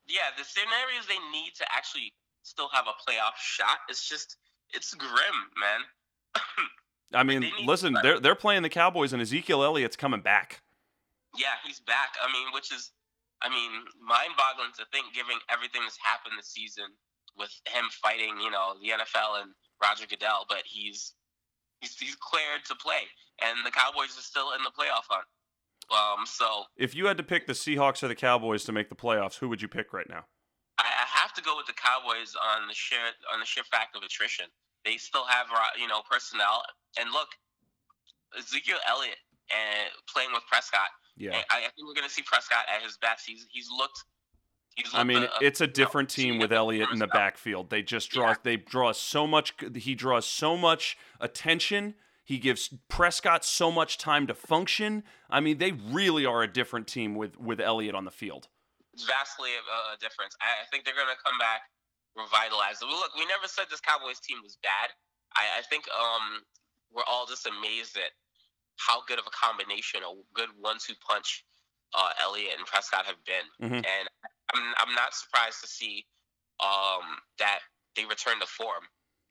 yeah, 0.08 0.28
the 0.36 0.44
scenarios 0.44 1.06
they 1.08 1.18
need 1.32 1.54
to 1.56 1.64
actually 1.74 2.12
still 2.42 2.68
have 2.72 2.86
a 2.86 3.10
playoff 3.10 3.36
shot. 3.38 3.78
It's 3.88 4.08
just 4.08 4.36
it's 4.72 4.94
grim, 4.94 5.10
man. 5.58 5.80
I 7.14 7.22
mean, 7.24 7.50
listen, 7.64 7.94
they're 8.02 8.18
they're 8.20 8.34
playing 8.34 8.62
the 8.62 8.68
Cowboys, 8.70 9.12
and 9.12 9.20
Ezekiel 9.20 9.62
Elliott's 9.62 9.96
coming 9.96 10.20
back. 10.22 10.62
yeah, 11.36 11.56
he's 11.64 11.80
back. 11.80 12.14
I 12.22 12.32
mean, 12.32 12.48
which 12.54 12.72
is, 12.72 12.90
I 13.42 13.48
mean, 13.50 13.70
mind-boggling 14.00 14.72
to 14.78 14.84
think, 14.92 15.12
given 15.14 15.36
everything 15.50 15.82
that's 15.82 15.98
happened 15.98 16.34
this 16.38 16.48
season 16.48 16.84
with 17.36 17.52
him 17.66 17.84
fighting, 18.02 18.40
you 18.42 18.50
know, 18.50 18.74
the 18.80 18.88
NFL 18.90 19.42
and 19.42 19.52
Roger 19.82 20.06
Goodell, 20.08 20.46
but 20.48 20.62
he's 20.64 21.14
he's 21.80 21.96
he's 21.98 22.16
cleared 22.16 22.64
to 22.66 22.74
play, 22.76 23.04
and 23.44 23.58
the 23.64 23.70
Cowboys 23.70 24.16
are 24.16 24.22
still 24.22 24.52
in 24.56 24.62
the 24.62 24.70
playoff 24.70 25.04
hunt. 25.08 25.26
Um, 25.90 26.24
so 26.24 26.64
If 26.76 26.94
you 26.94 27.06
had 27.06 27.18
to 27.18 27.22
pick 27.22 27.46
the 27.46 27.52
Seahawks 27.52 28.02
or 28.02 28.08
the 28.08 28.14
Cowboys 28.14 28.64
to 28.64 28.72
make 28.72 28.88
the 28.88 28.94
playoffs, 28.94 29.38
who 29.38 29.48
would 29.50 29.60
you 29.60 29.68
pick 29.68 29.92
right 29.92 30.08
now? 30.08 30.24
Have 31.22 31.32
to 31.38 31.42
go 31.42 31.54
with 31.54 31.70
the 31.70 31.78
Cowboys 31.78 32.34
on 32.34 32.66
the 32.66 32.74
sheer 32.74 33.14
on 33.32 33.38
the 33.38 33.46
sheer 33.46 33.62
fact 33.70 33.94
of 33.94 34.02
attrition. 34.02 34.46
They 34.84 34.98
still 34.98 35.24
have 35.30 35.46
uh, 35.54 35.78
you 35.78 35.86
know 35.86 36.02
personnel, 36.10 36.66
and 36.98 37.06
look, 37.14 37.28
Ezekiel 38.36 38.82
Elliott 38.90 39.22
and 39.52 39.90
playing 40.12 40.30
with 40.32 40.42
Prescott. 40.50 40.90
Yeah. 41.16 41.42
I, 41.50 41.58
I 41.58 41.60
think 41.60 41.86
we're 41.86 41.94
going 41.94 42.08
to 42.08 42.12
see 42.12 42.22
Prescott 42.22 42.64
at 42.74 42.82
his 42.82 42.96
best. 43.00 43.24
He's 43.26 43.46
he's 43.52 43.68
looked. 43.70 44.04
I 44.94 45.04
mean, 45.04 45.24
uh, 45.24 45.28
it's 45.42 45.60
a 45.60 45.66
different 45.66 46.08
team 46.08 46.38
with 46.38 46.50
Elliott 46.50 46.88
in 46.90 46.98
the 46.98 47.06
personnel. 47.06 47.24
backfield. 47.24 47.70
They 47.70 47.82
just 47.82 48.10
draw. 48.10 48.30
Yeah. 48.30 48.34
They 48.42 48.56
draw 48.56 48.92
so 48.92 49.26
much. 49.26 49.54
He 49.76 49.94
draws 49.94 50.26
so 50.26 50.56
much 50.56 50.96
attention. 51.20 51.94
He 52.24 52.38
gives 52.38 52.72
Prescott 52.88 53.44
so 53.44 53.70
much 53.70 53.98
time 53.98 54.26
to 54.28 54.34
function. 54.34 55.02
I 55.28 55.40
mean, 55.40 55.58
they 55.58 55.72
really 55.72 56.24
are 56.24 56.42
a 56.42 56.50
different 56.50 56.86
team 56.86 57.14
with 57.14 57.38
with 57.38 57.60
Elliott 57.60 57.94
on 57.94 58.06
the 58.06 58.10
field. 58.10 58.48
Vastly 59.06 59.50
a, 59.56 59.94
a 59.94 59.96
difference. 59.98 60.34
I, 60.40 60.62
I 60.62 60.64
think 60.70 60.84
they're 60.84 60.98
going 60.98 61.10
to 61.10 61.18
come 61.22 61.38
back 61.38 61.66
revitalized. 62.16 62.82
Look, 62.82 63.16
we 63.16 63.24
never 63.26 63.48
said 63.48 63.66
this 63.70 63.80
Cowboys 63.80 64.20
team 64.20 64.38
was 64.42 64.58
bad. 64.62 64.92
I, 65.34 65.60
I 65.60 65.62
think 65.66 65.88
um, 65.96 66.44
we're 66.92 67.08
all 67.08 67.24
just 67.24 67.46
amazed 67.48 67.96
at 67.96 68.12
how 68.76 69.02
good 69.08 69.18
of 69.18 69.26
a 69.26 69.34
combination, 69.34 70.04
a 70.04 70.12
good 70.34 70.50
one-two 70.60 70.94
punch, 71.00 71.44
uh, 71.96 72.12
Elliott 72.22 72.56
and 72.58 72.66
Prescott 72.66 73.06
have 73.06 73.20
been. 73.24 73.46
Mhm. 73.60 73.80
And 73.80 74.04
I'm, 74.54 74.62
I'm 74.76 74.94
not 74.94 75.14
surprised 75.14 75.60
to 75.62 75.68
see 75.68 76.04
um, 76.60 77.20
that 77.38 77.60
they 77.96 78.04
return 78.04 78.40
to 78.40 78.46
form. 78.46 78.84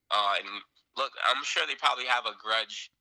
Uh, 0.09 0.35
and 0.39 0.49
look, 0.97 1.11
I'm 1.29 1.43
sure 1.43 1.63
they 1.67 1.75
probably 1.75 2.05
have 2.05 2.25
a 2.25 2.33
grudge 2.41 2.91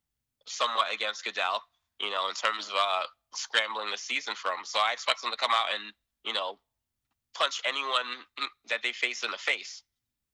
somewhat 0.46 0.92
against 0.92 1.24
Goodell, 1.24 1.62
you 2.00 2.11
know, 2.11 2.28
in 2.28 2.35
terms 2.35 2.68
of 2.68 2.74
uh, 2.76 3.04
scrambling 3.35 3.90
the 3.90 3.98
season 3.98 4.35
for 4.35 4.48
him. 4.52 4.64
So 4.64 4.78
I 4.78 4.92
expect 4.92 5.22
them 5.22 5.30
to 5.30 5.37
come 5.37 5.52
out 5.52 5.72
and, 5.74 5.92
you 6.24 6.33
know, 6.33 6.59
punch 7.35 7.61
anyone 7.66 8.24
that 8.68 8.83
they 8.83 8.92
face 8.92 9.22
in 9.22 9.30
the 9.30 9.38
face. 9.38 9.83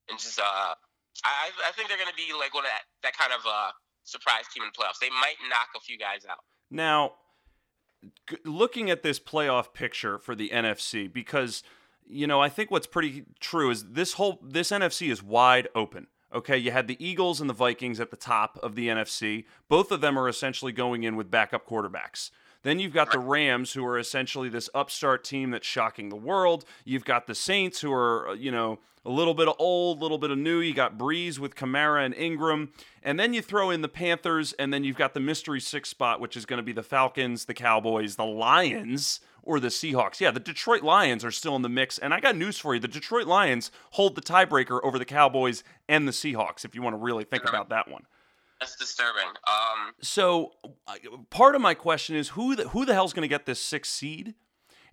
And 0.08 0.18
just, 0.18 0.38
uh, 0.38 0.42
I, 0.42 1.50
I 1.66 1.72
think 1.72 1.88
they're 1.88 1.98
to 1.98 2.14
be 2.16 2.32
like 2.38 2.54
one 2.54 2.64
of 2.64 2.70
that, 2.70 2.84
that 3.02 3.16
kind 3.16 3.32
of 3.32 3.40
uh, 3.46 3.70
surprise 4.04 4.44
team 4.52 4.62
in 4.62 4.70
playoffs. 4.70 4.98
They 5.00 5.10
might 5.10 5.36
knock 5.48 5.68
a 5.76 5.80
few 5.80 5.98
guys 5.98 6.24
out. 6.28 6.38
Now, 6.70 7.12
looking 8.44 8.90
at 8.90 9.02
this 9.02 9.18
playoff 9.18 9.72
picture 9.72 10.18
for 10.18 10.34
the 10.34 10.50
NFC, 10.50 11.12
because 11.12 11.62
you 12.06 12.26
know 12.26 12.40
I 12.40 12.48
think 12.48 12.70
what's 12.70 12.86
pretty 12.86 13.24
true 13.40 13.70
is 13.70 13.90
this 13.90 14.14
whole 14.14 14.40
this 14.42 14.70
NFC 14.70 15.10
is 15.10 15.22
wide 15.22 15.68
open. 15.74 16.06
Okay, 16.34 16.58
you 16.58 16.70
had 16.70 16.88
the 16.88 17.02
Eagles 17.04 17.40
and 17.40 17.48
the 17.48 17.54
Vikings 17.54 18.00
at 18.00 18.10
the 18.10 18.16
top 18.16 18.58
of 18.62 18.74
the 18.74 18.88
NFC. 18.88 19.44
Both 19.68 19.92
of 19.92 20.00
them 20.00 20.18
are 20.18 20.28
essentially 20.28 20.72
going 20.72 21.04
in 21.04 21.16
with 21.16 21.30
backup 21.30 21.66
quarterbacks. 21.66 22.30
Then 22.66 22.80
you've 22.80 22.92
got 22.92 23.12
the 23.12 23.20
Rams, 23.20 23.74
who 23.74 23.86
are 23.86 23.96
essentially 23.96 24.48
this 24.48 24.68
upstart 24.74 25.22
team 25.22 25.52
that's 25.52 25.64
shocking 25.64 26.08
the 26.08 26.16
world. 26.16 26.64
You've 26.84 27.04
got 27.04 27.28
the 27.28 27.34
Saints, 27.36 27.80
who 27.80 27.92
are, 27.92 28.30
uh, 28.30 28.34
you 28.34 28.50
know, 28.50 28.80
a 29.04 29.10
little 29.10 29.34
bit 29.34 29.46
of 29.46 29.54
old, 29.60 29.98
a 29.98 30.02
little 30.02 30.18
bit 30.18 30.32
of 30.32 30.38
new. 30.38 30.58
You 30.58 30.74
got 30.74 30.98
Brees 30.98 31.38
with 31.38 31.54
Kamara 31.54 32.04
and 32.04 32.12
Ingram. 32.12 32.72
And 33.04 33.20
then 33.20 33.32
you 33.34 33.40
throw 33.40 33.70
in 33.70 33.82
the 33.82 33.88
Panthers, 33.88 34.52
and 34.54 34.74
then 34.74 34.82
you've 34.82 34.96
got 34.96 35.14
the 35.14 35.20
mystery 35.20 35.60
six 35.60 35.90
spot, 35.90 36.20
which 36.20 36.36
is 36.36 36.44
going 36.44 36.56
to 36.56 36.64
be 36.64 36.72
the 36.72 36.82
Falcons, 36.82 37.44
the 37.44 37.54
Cowboys, 37.54 38.16
the 38.16 38.26
Lions, 38.26 39.20
or 39.44 39.60
the 39.60 39.68
Seahawks. 39.68 40.18
Yeah, 40.18 40.32
the 40.32 40.40
Detroit 40.40 40.82
Lions 40.82 41.24
are 41.24 41.30
still 41.30 41.54
in 41.54 41.62
the 41.62 41.68
mix. 41.68 41.98
And 41.98 42.12
I 42.12 42.18
got 42.18 42.34
news 42.34 42.58
for 42.58 42.74
you 42.74 42.80
the 42.80 42.88
Detroit 42.88 43.28
Lions 43.28 43.70
hold 43.92 44.16
the 44.16 44.22
tiebreaker 44.22 44.80
over 44.82 44.98
the 44.98 45.04
Cowboys 45.04 45.62
and 45.88 46.08
the 46.08 46.12
Seahawks, 46.12 46.64
if 46.64 46.74
you 46.74 46.82
want 46.82 46.94
to 46.94 46.98
really 46.98 47.22
think 47.22 47.48
about 47.48 47.68
that 47.68 47.88
one. 47.88 48.06
That's 48.60 48.76
disturbing. 48.76 49.28
Um, 49.28 49.92
So 50.00 50.52
part 51.30 51.54
of 51.54 51.60
my 51.60 51.74
question 51.74 52.16
is 52.16 52.30
who 52.30 52.56
the, 52.56 52.68
who 52.68 52.84
the 52.84 52.94
hell's 52.94 53.12
going 53.12 53.22
to 53.22 53.28
get 53.28 53.46
this 53.46 53.60
sixth 53.60 53.92
seed, 53.92 54.34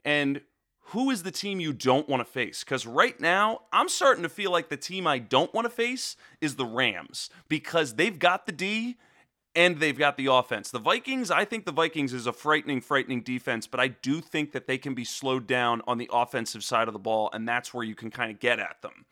and 0.04 0.42
who 0.88 1.10
is 1.10 1.24
the 1.24 1.32
team 1.32 1.60
you 1.60 1.72
don't 1.74 2.10
want 2.10 2.20
to 2.26 2.32
face? 2.32 2.64
Because 2.64 2.86
right 2.86 3.20
now 3.20 3.62
I'm 3.72 3.88
starting 3.88 4.24
to 4.24 4.30
feel 4.30 4.52
like 4.52 4.70
the 4.70 4.78
team 4.78 5.08
I 5.08 5.18
don't 5.18 5.54
want 5.54 5.66
to 5.66 5.70
face 5.70 6.18
is 6.42 6.56
the 6.56 6.66
Rams 6.66 7.30
because 7.48 7.96
they've 7.96 8.20
got 8.20 8.46
the 8.46 8.52
D 8.52 8.98
and 9.56 9.80
they've 9.80 9.98
got 9.98 10.18
the 10.18 10.26
offense. 10.28 10.72
The 10.72 10.80
Vikings, 10.80 11.32
I 11.32 11.46
think 11.46 11.66
the 11.66 11.72
Vikings 11.72 12.14
is 12.14 12.28
a 12.28 12.34
frightening, 12.34 12.82
frightening 12.82 13.22
defense, 13.22 13.68
but 13.68 13.80
I 13.80 13.88
do 13.88 14.20
think 14.20 14.52
that 14.52 14.68
they 14.68 14.78
can 14.78 14.94
be 14.94 15.06
slowed 15.06 15.48
down 15.48 15.82
on 15.88 15.98
the 15.98 16.10
offensive 16.12 16.64
side 16.64 16.88
of 16.88 16.94
the 16.94 17.00
ball, 17.00 17.30
and 17.34 17.48
that's 17.48 17.74
where 17.74 17.84
you 17.84 17.96
can 17.96 18.10
kind 18.10 18.32
of 18.32 18.40
get 18.40 18.60
at 18.60 18.82
them. 18.82 19.06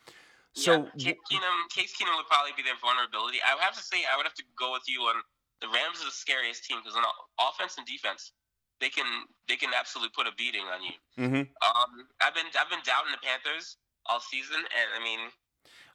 So 0.54 0.88
yeah, 0.96 1.14
Case 1.14 1.24
Keenum, 1.32 1.58
Case 1.72 1.94
Keenum 1.96 2.16
would 2.18 2.28
probably 2.28 2.52
be 2.58 2.64
their 2.64 2.78
vulnerability. 2.82 3.40
I 3.40 3.56
would 3.56 3.64
have 3.64 3.76
to 3.76 3.84
say, 3.84 4.04
I 4.04 4.18
would 4.18 4.26
have 4.26 4.36
to 4.36 4.44
go 4.60 4.74
with 4.74 4.84
you 4.88 5.02
on 5.08 5.24
the 5.62 5.68
Rams 5.68 6.02
are 6.02 6.06
the 6.06 6.12
scariest 6.12 6.66
team 6.66 6.80
because 6.82 6.98
on 6.98 7.04
offense 7.40 7.78
and 7.78 7.86
defense, 7.86 8.34
they 8.80 8.90
can 8.90 9.06
they 9.48 9.56
can 9.56 9.70
absolutely 9.78 10.12
put 10.16 10.28
a 10.28 10.34
beating 10.36 10.66
on 10.68 10.82
you. 10.84 10.96
mhm. 11.18 11.42
Um, 11.64 12.08
I've 12.20 12.34
been 12.36 12.48
I've 12.60 12.70
been 12.70 12.84
doubting 12.84 13.14
the 13.14 13.22
Panthers 13.24 13.78
all 14.08 14.20
season, 14.20 14.58
and 14.58 14.88
I 15.00 15.04
mean, 15.04 15.20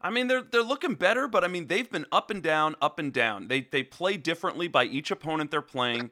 I 0.01 0.11
mean, 0.11 0.29
they're 0.29 0.43
they're 0.43 0.63
looking 0.63 0.95
better, 0.95 1.27
but 1.29 1.45
I 1.45 1.49
mean, 1.49 1.67
they've 1.67 1.91
been 1.91 2.07
up 2.13 2.31
and 2.31 2.43
down, 2.43 2.77
up 2.81 2.99
and 2.99 3.13
down. 3.13 3.49
They 3.49 3.63
they 3.63 3.83
play 3.83 4.17
differently 4.17 4.69
by 4.69 4.85
each 4.85 5.11
opponent 5.11 5.51
they're 5.51 5.63
playing, 5.63 6.11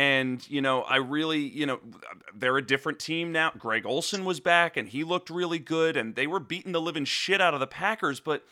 and 0.00 0.48
you 0.48 0.62
know, 0.62 0.80
I 0.80 0.96
really, 0.96 1.40
you 1.40 1.66
know, 1.66 1.78
they're 2.34 2.56
a 2.56 2.66
different 2.66 2.98
team 2.98 3.32
now. 3.32 3.52
Greg 3.58 3.84
Olsen 3.84 4.24
was 4.24 4.40
back, 4.40 4.78
and 4.78 4.88
he 4.88 5.04
looked 5.04 5.28
really 5.28 5.58
good, 5.58 5.94
and 5.94 6.14
they 6.14 6.26
were 6.26 6.40
beating 6.40 6.72
the 6.72 6.80
living 6.80 7.04
shit 7.04 7.38
out 7.38 7.52
of 7.52 7.60
the 7.60 7.66
Packers. 7.66 8.18
But 8.18 8.42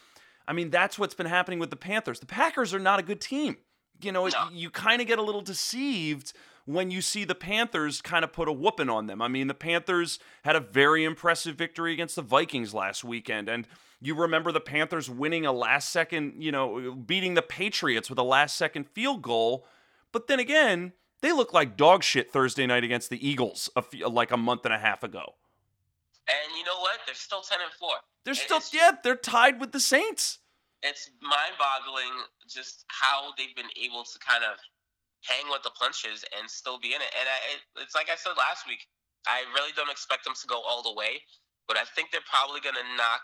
I 0.46 0.52
mean, 0.52 0.68
that's 0.68 0.98
what's 0.98 1.14
been 1.14 1.24
happening 1.24 1.58
with 1.58 1.70
the 1.70 1.76
Panthers. 1.76 2.20
The 2.20 2.26
Packers 2.26 2.74
are 2.74 2.78
not 2.78 3.00
a 3.00 3.02
good 3.02 3.22
team. 3.22 3.56
You 4.02 4.12
know, 4.12 4.26
it, 4.26 4.34
you 4.52 4.68
kind 4.68 5.00
of 5.00 5.06
get 5.06 5.18
a 5.18 5.22
little 5.22 5.40
deceived 5.40 6.34
when 6.66 6.90
you 6.90 7.00
see 7.00 7.24
the 7.24 7.34
Panthers 7.34 8.02
kind 8.02 8.24
of 8.24 8.32
put 8.32 8.46
a 8.46 8.52
whooping 8.52 8.90
on 8.90 9.06
them. 9.06 9.22
I 9.22 9.28
mean, 9.28 9.46
the 9.46 9.54
Panthers 9.54 10.18
had 10.44 10.54
a 10.54 10.60
very 10.60 11.02
impressive 11.02 11.56
victory 11.56 11.94
against 11.94 12.14
the 12.14 12.22
Vikings 12.22 12.74
last 12.74 13.04
weekend, 13.04 13.48
and 13.48 13.66
you 14.02 14.14
remember 14.14 14.52
the 14.52 14.60
Panthers 14.60 15.08
winning 15.08 15.46
a 15.46 15.52
last 15.52 15.88
second, 15.88 16.42
you 16.42 16.52
know, 16.52 16.92
beating 16.94 17.32
the 17.32 17.42
Patriots 17.42 18.10
with 18.10 18.18
a 18.18 18.22
last 18.22 18.54
second 18.54 18.86
field 18.86 19.22
goal. 19.22 19.66
But 20.12 20.26
then 20.26 20.38
again, 20.38 20.92
they 21.22 21.32
look 21.32 21.52
like 21.52 21.76
dog 21.76 22.02
shit 22.02 22.30
Thursday 22.32 22.66
night 22.66 22.84
against 22.84 23.10
the 23.10 23.18
Eagles 23.26 23.68
a 23.76 23.82
fe- 23.82 24.04
like 24.04 24.30
a 24.30 24.36
month 24.36 24.64
and 24.64 24.74
a 24.74 24.78
half 24.78 25.02
ago. 25.02 25.34
And 26.28 26.56
you 26.56 26.64
know 26.64 26.78
what? 26.80 27.00
They're 27.06 27.14
still 27.14 27.40
ten 27.42 27.58
and 27.60 27.72
four. 27.78 27.96
They're 28.24 28.32
It- 28.32 28.36
still 28.36 28.60
yeah, 28.72 28.92
they're 29.02 29.16
tied 29.16 29.60
with 29.60 29.72
the 29.72 29.80
Saints. 29.80 30.38
It's 30.82 31.10
mind-boggling 31.20 32.22
just 32.46 32.84
how 32.88 33.32
they've 33.36 33.54
been 33.56 33.70
able 33.82 34.04
to 34.04 34.18
kind 34.20 34.44
of 34.44 34.58
hang 35.24 35.48
with 35.50 35.62
the 35.64 35.70
punches 35.70 36.24
and 36.38 36.48
still 36.48 36.78
be 36.78 36.94
in 36.94 37.00
it. 37.02 37.10
And 37.18 37.26
I, 37.28 37.36
it, 37.54 37.82
it's 37.82 37.94
like 37.96 38.08
I 38.10 38.14
said 38.16 38.34
last 38.38 38.66
week. 38.68 38.86
I 39.26 39.42
really 39.54 39.72
don't 39.74 39.90
expect 39.90 40.24
them 40.24 40.34
to 40.40 40.46
go 40.46 40.62
all 40.62 40.82
the 40.82 40.94
way, 40.94 41.20
but 41.66 41.76
I 41.76 41.82
think 41.96 42.12
they're 42.12 42.24
probably 42.30 42.60
going 42.60 42.76
to 42.76 42.96
knock 42.96 43.22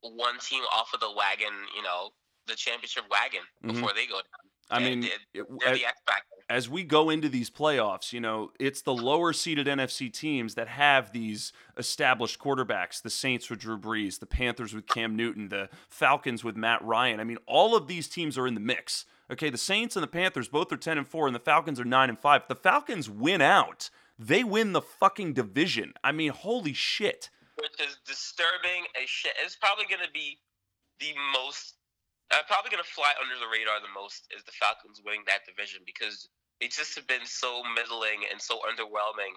one 0.00 0.38
team 0.38 0.64
off 0.74 0.94
of 0.94 1.00
the 1.00 1.12
wagon. 1.12 1.52
You 1.76 1.82
know, 1.82 2.10
the 2.46 2.54
championship 2.56 3.04
wagon 3.10 3.42
Mhm. 3.62 3.74
before 3.74 3.92
they 3.92 4.06
go 4.06 4.16
down. 4.16 4.44
I 4.70 4.78
mean, 4.80 5.08
They're 5.34 5.44
the 5.44 5.84
X 5.84 6.00
factor. 6.06 6.26
as 6.48 6.68
we 6.68 6.82
go 6.84 7.10
into 7.10 7.28
these 7.28 7.50
playoffs, 7.50 8.12
you 8.12 8.20
know, 8.20 8.50
it's 8.58 8.80
the 8.82 8.94
lower 8.94 9.32
seeded 9.32 9.66
NFC 9.66 10.10
teams 10.12 10.54
that 10.54 10.68
have 10.68 11.12
these 11.12 11.52
established 11.76 12.38
quarterbacks. 12.38 13.02
The 13.02 13.10
Saints 13.10 13.50
with 13.50 13.58
Drew 13.60 13.78
Brees, 13.78 14.18
the 14.18 14.26
Panthers 14.26 14.72
with 14.74 14.86
Cam 14.86 15.14
Newton, 15.14 15.48
the 15.50 15.68
Falcons 15.90 16.42
with 16.42 16.56
Matt 16.56 16.82
Ryan. 16.82 17.20
I 17.20 17.24
mean, 17.24 17.38
all 17.46 17.76
of 17.76 17.86
these 17.86 18.08
teams 18.08 18.38
are 18.38 18.46
in 18.46 18.54
the 18.54 18.60
mix. 18.60 19.04
Okay, 19.30 19.50
the 19.50 19.58
Saints 19.58 19.94
and 19.96 20.02
the 20.02 20.06
Panthers 20.08 20.48
both 20.48 20.72
are 20.72 20.76
10 20.76 20.98
and 20.98 21.08
4 21.08 21.26
and 21.26 21.34
the 21.34 21.40
Falcons 21.40 21.78
are 21.80 21.84
9 21.84 22.08
and 22.08 22.18
5. 22.18 22.42
The 22.48 22.54
Falcons 22.54 23.08
win 23.10 23.40
out. 23.40 23.90
They 24.18 24.44
win 24.44 24.72
the 24.72 24.82
fucking 24.82 25.32
division. 25.34 25.94
I 26.04 26.12
mean, 26.12 26.30
holy 26.32 26.72
shit. 26.74 27.30
which 27.56 27.80
is 27.86 27.98
disturbing 28.06 28.84
as 29.02 29.08
shit. 29.08 29.32
It's 29.44 29.56
probably 29.56 29.84
going 29.86 30.04
to 30.04 30.12
be 30.12 30.38
the 31.00 31.12
most, 31.32 31.74
uh, 32.30 32.42
probably 32.46 32.70
going 32.70 32.82
to 32.82 32.88
fly 32.90 33.12
under 33.20 33.34
the 33.38 33.50
radar 33.50 33.80
the 33.80 33.92
most 33.94 34.28
is 34.36 34.44
the 34.44 34.52
Falcons 34.52 35.02
winning 35.04 35.22
that 35.26 35.44
division 35.46 35.82
because 35.84 36.28
they 36.60 36.68
just 36.68 36.94
have 36.94 37.06
been 37.06 37.24
so 37.26 37.62
middling 37.74 38.24
and 38.30 38.40
so 38.40 38.60
underwhelming 38.68 39.34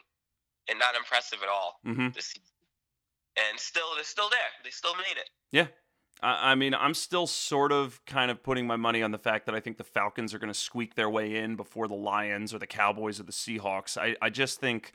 and 0.70 0.78
not 0.80 0.96
impressive 0.96 1.40
at 1.44 1.50
all 1.50 1.80
Mhm. 1.86 2.14
this 2.14 2.28
season. 2.28 2.50
And 3.38 3.60
still, 3.60 3.96
they're 3.96 4.04
still 4.04 4.30
there. 4.30 4.52
They 4.64 4.70
still 4.70 4.96
made 4.96 5.18
it. 5.18 5.30
Yeah. 5.52 5.68
I, 6.22 6.52
I 6.52 6.56
mean, 6.56 6.74
I'm 6.74 6.94
still 6.94 7.28
sort 7.28 7.72
of 7.74 8.04
kind 8.06 8.32
of 8.32 8.42
putting 8.42 8.66
my 8.66 8.78
money 8.78 9.04
on 9.04 9.12
the 9.12 9.18
fact 9.18 9.46
that 9.48 9.56
I 9.56 9.60
think 9.60 9.78
the 9.78 9.84
Falcons 9.84 10.34
are 10.34 10.40
going 10.40 10.54
to 10.54 10.58
squeak 10.58 10.96
their 10.96 11.10
way 11.10 11.36
in 11.36 11.56
before 11.58 11.88
the 11.88 11.96
Lions 11.96 12.54
or 12.54 12.60
the 12.60 12.68
Cowboys 12.68 13.20
or 13.20 13.24
the 13.24 13.34
Seahawks. 13.34 13.98
I, 13.98 14.16
I 14.22 14.30
just 14.30 14.60
think, 14.62 14.94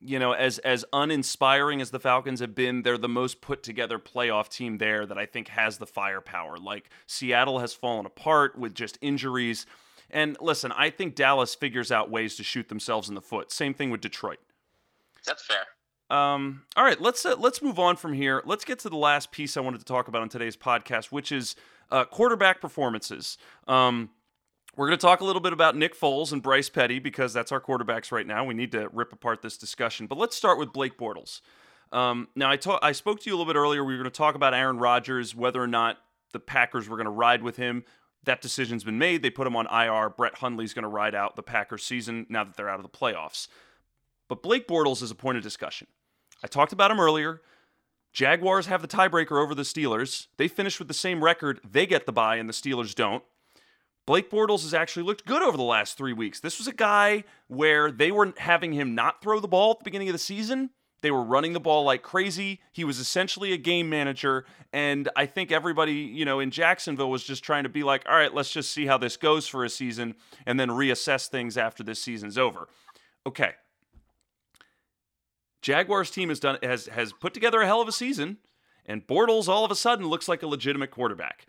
you 0.00 0.18
know, 0.18 0.32
as 0.32 0.58
as 0.58 0.84
uninspiring 0.92 1.80
as 1.80 1.90
the 1.90 2.00
Falcons 2.00 2.40
have 2.40 2.54
been, 2.54 2.82
they're 2.82 2.98
the 2.98 3.08
most 3.08 3.40
put 3.40 3.62
together 3.62 3.98
playoff 3.98 4.48
team 4.48 4.78
there 4.78 5.04
that 5.06 5.18
I 5.18 5.26
think 5.26 5.48
has 5.48 5.78
the 5.78 5.86
firepower. 5.86 6.58
Like 6.58 6.90
Seattle 7.06 7.58
has 7.58 7.74
fallen 7.74 8.06
apart 8.06 8.58
with 8.58 8.74
just 8.74 8.98
injuries. 9.00 9.66
And 10.10 10.36
listen, 10.40 10.72
I 10.72 10.90
think 10.90 11.14
Dallas 11.14 11.54
figures 11.54 11.92
out 11.92 12.10
ways 12.10 12.36
to 12.36 12.42
shoot 12.42 12.68
themselves 12.68 13.08
in 13.08 13.14
the 13.14 13.20
foot. 13.20 13.52
Same 13.52 13.74
thing 13.74 13.90
with 13.90 14.00
Detroit. 14.00 14.40
That's 15.24 15.44
fair. 15.44 15.66
Um, 16.10 16.62
all 16.76 16.84
right, 16.84 17.00
let's 17.00 17.24
uh, 17.24 17.36
let's 17.38 17.62
move 17.62 17.78
on 17.78 17.96
from 17.96 18.14
here. 18.14 18.42
Let's 18.44 18.64
get 18.64 18.80
to 18.80 18.88
the 18.88 18.96
last 18.96 19.30
piece 19.30 19.56
I 19.56 19.60
wanted 19.60 19.78
to 19.78 19.84
talk 19.84 20.08
about 20.08 20.22
on 20.22 20.28
today's 20.28 20.56
podcast, 20.56 21.06
which 21.06 21.30
is 21.30 21.54
uh, 21.90 22.04
quarterback 22.04 22.60
performances. 22.60 23.38
Um, 23.68 24.10
we're 24.76 24.86
going 24.86 24.98
to 24.98 25.02
talk 25.04 25.20
a 25.20 25.24
little 25.24 25.40
bit 25.40 25.52
about 25.52 25.76
Nick 25.76 25.98
Foles 25.98 26.32
and 26.32 26.42
Bryce 26.42 26.68
Petty 26.68 26.98
because 26.98 27.32
that's 27.32 27.52
our 27.52 27.60
quarterbacks 27.60 28.12
right 28.12 28.26
now. 28.26 28.44
We 28.44 28.54
need 28.54 28.72
to 28.72 28.88
rip 28.92 29.12
apart 29.12 29.42
this 29.42 29.56
discussion, 29.56 30.06
but 30.06 30.18
let's 30.18 30.36
start 30.36 30.58
with 30.58 30.72
Blake 30.72 30.96
Bortles. 30.96 31.40
Um, 31.92 32.28
now, 32.36 32.50
I 32.50 32.56
ta- 32.56 32.78
I 32.82 32.92
spoke 32.92 33.20
to 33.20 33.30
you 33.30 33.34
a 33.34 33.36
little 33.36 33.52
bit 33.52 33.58
earlier. 33.58 33.84
We 33.84 33.94
were 33.94 33.98
going 34.02 34.10
to 34.10 34.16
talk 34.16 34.34
about 34.34 34.54
Aaron 34.54 34.78
Rodgers, 34.78 35.34
whether 35.34 35.60
or 35.60 35.66
not 35.66 35.98
the 36.32 36.38
Packers 36.38 36.88
were 36.88 36.96
going 36.96 37.06
to 37.06 37.10
ride 37.10 37.42
with 37.42 37.56
him. 37.56 37.84
That 38.24 38.40
decision's 38.40 38.84
been 38.84 38.98
made. 38.98 39.22
They 39.22 39.30
put 39.30 39.46
him 39.46 39.56
on 39.56 39.66
IR. 39.66 40.10
Brett 40.10 40.36
Hundley's 40.36 40.74
going 40.74 40.82
to 40.84 40.88
ride 40.88 41.14
out 41.14 41.36
the 41.36 41.42
Packers 41.42 41.84
season 41.84 42.26
now 42.28 42.44
that 42.44 42.56
they're 42.56 42.68
out 42.68 42.78
of 42.78 42.84
the 42.84 42.96
playoffs. 42.96 43.48
But 44.28 44.42
Blake 44.42 44.68
Bortles 44.68 45.02
is 45.02 45.10
a 45.10 45.14
point 45.14 45.38
of 45.38 45.42
discussion. 45.42 45.88
I 46.44 46.46
talked 46.46 46.72
about 46.72 46.90
him 46.90 47.00
earlier. 47.00 47.40
Jaguars 48.12 48.66
have 48.66 48.82
the 48.82 48.88
tiebreaker 48.88 49.42
over 49.42 49.54
the 49.54 49.62
Steelers. 49.62 50.26
They 50.36 50.48
finish 50.48 50.78
with 50.78 50.88
the 50.88 50.94
same 50.94 51.24
record. 51.24 51.60
They 51.68 51.86
get 51.86 52.06
the 52.06 52.12
bye, 52.12 52.36
and 52.36 52.48
the 52.48 52.52
Steelers 52.52 52.94
don't. 52.94 53.24
Blake 54.10 54.28
Bortles 54.28 54.62
has 54.62 54.74
actually 54.74 55.04
looked 55.04 55.24
good 55.24 55.40
over 55.40 55.56
the 55.56 55.62
last 55.62 55.96
three 55.96 56.12
weeks. 56.12 56.40
This 56.40 56.58
was 56.58 56.66
a 56.66 56.72
guy 56.72 57.22
where 57.46 57.92
they 57.92 58.10
were 58.10 58.34
having 58.38 58.72
him 58.72 58.92
not 58.92 59.22
throw 59.22 59.38
the 59.38 59.46
ball 59.46 59.70
at 59.70 59.78
the 59.78 59.84
beginning 59.84 60.08
of 60.08 60.14
the 60.14 60.18
season. 60.18 60.70
They 61.00 61.12
were 61.12 61.22
running 61.22 61.52
the 61.52 61.60
ball 61.60 61.84
like 61.84 62.02
crazy. 62.02 62.58
He 62.72 62.82
was 62.82 62.98
essentially 62.98 63.52
a 63.52 63.56
game 63.56 63.88
manager. 63.88 64.46
And 64.72 65.08
I 65.14 65.26
think 65.26 65.52
everybody, 65.52 65.92
you 65.92 66.24
know, 66.24 66.40
in 66.40 66.50
Jacksonville 66.50 67.08
was 67.08 67.22
just 67.22 67.44
trying 67.44 67.62
to 67.62 67.68
be 67.68 67.84
like, 67.84 68.02
all 68.08 68.16
right, 68.16 68.34
let's 68.34 68.50
just 68.50 68.72
see 68.72 68.86
how 68.86 68.98
this 68.98 69.16
goes 69.16 69.46
for 69.46 69.64
a 69.64 69.68
season 69.68 70.16
and 70.44 70.58
then 70.58 70.70
reassess 70.70 71.28
things 71.28 71.56
after 71.56 71.84
this 71.84 72.02
season's 72.02 72.36
over. 72.36 72.66
Okay. 73.24 73.52
Jaguars 75.62 76.10
team 76.10 76.30
has 76.30 76.40
done 76.40 76.58
has 76.64 76.86
has 76.86 77.12
put 77.12 77.32
together 77.32 77.60
a 77.60 77.66
hell 77.66 77.80
of 77.80 77.86
a 77.86 77.92
season, 77.92 78.38
and 78.84 79.06
Bortles 79.06 79.46
all 79.46 79.64
of 79.64 79.70
a 79.70 79.76
sudden 79.76 80.08
looks 80.08 80.26
like 80.26 80.42
a 80.42 80.48
legitimate 80.48 80.90
quarterback. 80.90 81.46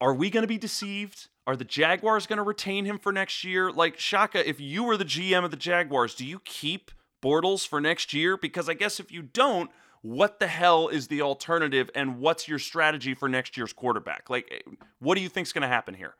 Are 0.00 0.12
we 0.12 0.28
going 0.28 0.42
to 0.42 0.48
be 0.48 0.58
deceived? 0.58 1.28
Are 1.46 1.56
the 1.56 1.64
Jaguars 1.64 2.26
going 2.26 2.38
to 2.38 2.42
retain 2.42 2.84
him 2.84 2.98
for 2.98 3.12
next 3.12 3.44
year? 3.44 3.70
Like 3.70 3.98
Shaka, 3.98 4.48
if 4.48 4.60
you 4.60 4.82
were 4.82 4.96
the 4.96 5.04
GM 5.04 5.44
of 5.44 5.50
the 5.50 5.56
Jaguars, 5.56 6.14
do 6.14 6.26
you 6.26 6.40
keep 6.44 6.90
Bortles 7.22 7.66
for 7.66 7.80
next 7.80 8.12
year? 8.12 8.36
Because 8.36 8.68
I 8.68 8.74
guess 8.74 8.98
if 8.98 9.12
you 9.12 9.22
don't, 9.22 9.70
what 10.02 10.40
the 10.40 10.46
hell 10.46 10.88
is 10.88 11.08
the 11.08 11.22
alternative, 11.22 11.90
and 11.94 12.18
what's 12.18 12.46
your 12.46 12.58
strategy 12.58 13.14
for 13.14 13.28
next 13.28 13.56
year's 13.56 13.72
quarterback? 13.72 14.28
Like, 14.28 14.64
what 14.98 15.16
do 15.16 15.20
you 15.20 15.28
think's 15.28 15.52
going 15.52 15.62
to 15.62 15.68
happen 15.68 15.94
here? 15.94 16.14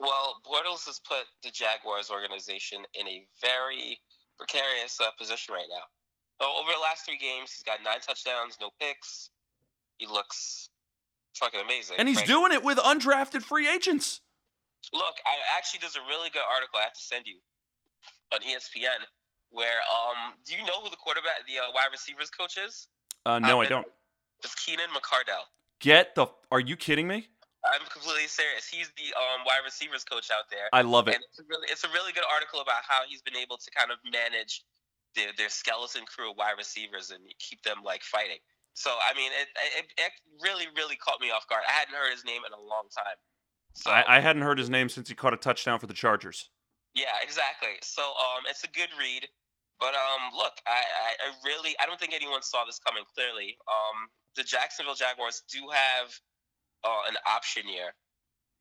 Well, 0.00 0.40
Bortles 0.46 0.86
has 0.86 1.00
put 1.00 1.24
the 1.42 1.50
Jaguars 1.50 2.10
organization 2.10 2.84
in 2.94 3.06
a 3.08 3.26
very 3.40 4.00
precarious 4.36 5.00
uh, 5.00 5.10
position 5.18 5.54
right 5.54 5.66
now. 5.68 5.82
So 6.40 6.48
over 6.60 6.70
the 6.72 6.80
last 6.80 7.04
three 7.04 7.18
games, 7.18 7.52
he's 7.52 7.64
got 7.64 7.78
nine 7.84 8.00
touchdowns, 8.00 8.56
no 8.60 8.70
picks. 8.80 9.30
He 9.98 10.06
looks 10.06 10.70
fucking 11.34 11.60
amazing. 11.60 11.96
And 11.98 12.08
he's 12.08 12.18
frankly. 12.18 12.34
doing 12.34 12.52
it 12.52 12.64
with 12.64 12.78
undrafted 12.78 13.42
free 13.42 13.68
agents. 13.68 14.20
Look, 14.92 15.16
I 15.26 15.34
actually 15.56 15.80
there's 15.80 15.96
a 15.96 16.06
really 16.08 16.30
good 16.30 16.46
article 16.46 16.78
I 16.78 16.84
have 16.84 16.94
to 16.94 17.02
send 17.02 17.26
you 17.26 17.36
on 18.32 18.40
ESPN 18.40 19.04
where 19.50 19.80
um 19.88 20.36
do 20.44 20.54
you 20.54 20.64
know 20.64 20.80
who 20.82 20.90
the 20.90 20.96
quarterback 20.96 21.44
the 21.46 21.58
uh, 21.58 21.72
wide 21.74 21.92
receivers 21.92 22.30
coach 22.30 22.58
is? 22.58 22.88
Uh, 23.24 23.38
no, 23.38 23.60
I 23.60 23.64
I've 23.64 23.68
don't. 23.68 23.86
It's 24.44 24.54
Keenan 24.54 24.90
McCardell. 24.94 25.48
Get 25.80 26.14
the. 26.14 26.26
Are 26.50 26.60
you 26.60 26.76
kidding 26.76 27.08
me? 27.08 27.28
I'm 27.66 27.84
completely 27.90 28.28
serious. 28.28 28.66
He's 28.66 28.88
the 28.96 29.10
um 29.18 29.44
wide 29.44 29.64
receivers 29.64 30.04
coach 30.04 30.30
out 30.30 30.48
there. 30.50 30.70
I 30.72 30.82
love 30.82 31.08
it. 31.08 31.16
And 31.16 31.24
it's 31.28 31.38
a 31.40 31.46
really 31.48 31.66
it's 31.70 31.84
a 31.84 31.92
really 31.92 32.12
good 32.12 32.28
article 32.30 32.60
about 32.60 32.86
how 32.86 33.02
he's 33.08 33.22
been 33.22 33.36
able 33.36 33.56
to 33.56 33.68
kind 33.70 33.90
of 33.90 33.98
manage 34.06 34.64
their 35.16 35.32
their 35.36 35.48
skeleton 35.48 36.04
crew 36.06 36.30
of 36.30 36.36
wide 36.36 36.56
receivers 36.56 37.10
and 37.10 37.20
keep 37.38 37.62
them 37.62 37.82
like 37.84 38.02
fighting. 38.02 38.38
So 38.74 38.94
I 38.94 39.16
mean, 39.16 39.32
it 39.34 39.48
it, 39.76 39.86
it 39.98 40.12
really 40.40 40.70
really 40.76 40.96
caught 40.96 41.20
me 41.20 41.30
off 41.30 41.48
guard. 41.48 41.64
I 41.66 41.72
hadn't 41.72 41.94
heard 41.94 42.12
his 42.12 42.24
name 42.24 42.42
in 42.46 42.52
a 42.52 42.62
long 42.62 42.86
time. 42.94 43.18
So 43.78 43.90
I, 43.90 44.16
I 44.16 44.20
hadn't 44.20 44.42
heard 44.42 44.58
his 44.58 44.68
name 44.70 44.88
since 44.88 45.08
he 45.08 45.14
caught 45.14 45.34
a 45.34 45.36
touchdown 45.36 45.78
for 45.78 45.86
the 45.86 45.94
Chargers. 45.94 46.50
yeah, 46.94 47.16
exactly. 47.22 47.78
So 47.82 48.02
um, 48.02 48.44
it's 48.48 48.64
a 48.64 48.68
good 48.68 48.88
read. 48.98 49.26
But 49.80 49.94
um, 49.94 50.36
look, 50.36 50.54
I, 50.66 50.70
I, 50.70 51.30
I 51.30 51.46
really 51.46 51.76
I 51.80 51.86
don't 51.86 52.00
think 52.00 52.12
anyone 52.12 52.42
saw 52.42 52.64
this 52.64 52.80
coming 52.80 53.04
clearly. 53.14 53.56
Um, 53.68 54.08
the 54.34 54.42
Jacksonville 54.42 54.96
Jaguars 54.96 55.42
do 55.52 55.60
have 55.70 56.08
uh, 56.84 57.08
an 57.08 57.16
option 57.26 57.62
year 57.68 57.94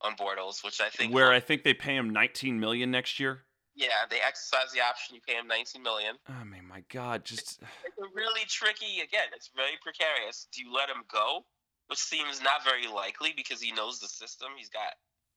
on 0.01 0.15
Bortles, 0.15 0.63
which 0.63 0.79
I 0.79 0.89
think 0.89 1.13
Where 1.13 1.31
I 1.31 1.39
think 1.39 1.63
they 1.63 1.73
pay 1.73 1.95
him 1.95 2.11
19 2.11 2.59
million 2.59 2.91
next 2.91 3.19
year. 3.19 3.45
yeah 3.75 4.05
they 4.11 4.17
exercise 4.21 4.71
the 4.73 4.81
option. 4.81 5.15
You 5.15 5.21
pay 5.27 5.33
him 5.39 5.47
19 5.47 5.81
million. 5.81 6.15
I 6.27 6.43
mean, 6.43 6.67
my 6.67 6.83
God, 6.93 7.25
just 7.25 7.61
It's 7.83 7.97
a 7.97 8.09
really 8.13 8.45
tricky. 8.47 9.01
Again, 9.01 9.33
it's 9.35 9.49
very 9.55 9.77
precarious. 9.81 10.47
Do 10.53 10.61
you 10.61 10.71
let 10.71 10.87
him 10.87 11.01
go, 11.11 11.45
which 11.87 11.99
seems 11.99 12.43
not 12.43 12.63
very 12.63 12.85
likely 12.85 13.33
because 13.35 13.59
he 13.59 13.71
knows 13.71 13.99
the 13.99 14.07
system. 14.07 14.49
He's 14.55 14.69
got 14.69 14.93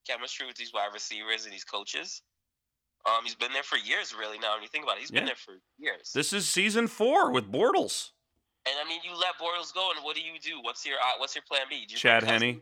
chemistry 0.09 0.47
with 0.47 0.57
these 0.57 0.73
wide 0.73 0.91
receivers 0.93 1.45
and 1.45 1.53
these 1.53 1.65
coaches. 1.65 2.23
Um, 3.07 3.25
he's 3.25 3.35
been 3.35 3.53
there 3.53 3.63
for 3.63 3.77
years, 3.79 4.15
really. 4.19 4.39
Now, 4.39 4.55
when 4.55 4.63
you 4.63 4.69
think 4.69 4.85
about 4.85 4.97
it, 4.97 5.01
he's 5.01 5.11
been 5.11 5.25
there 5.25 5.35
for 5.35 5.55
years. 5.79 6.13
this 6.15 6.33
is 6.33 6.47
season 6.49 6.87
four 6.87 7.31
with 7.33 7.51
Bortles. 7.51 8.11
and 8.67 8.75
I 8.85 8.87
mean, 8.89 9.01
you 9.05 9.13
let 9.13 9.39
Bortles 9.41 9.73
go, 9.73 9.91
and 9.97 10.05
what 10.05 10.17
do 10.17 10.23
you 10.23 10.39
do? 10.39 10.61
What's 10.63 10.85
your 10.85 10.97
uh, 10.97 11.19
What's 11.19 11.35
your 11.35 11.45
plan 11.49 11.63
B? 11.71 11.85
Do 11.87 11.93
you 11.95 11.99
Chad 11.99 12.25
bring 12.27 12.41
Henne? 12.41 12.61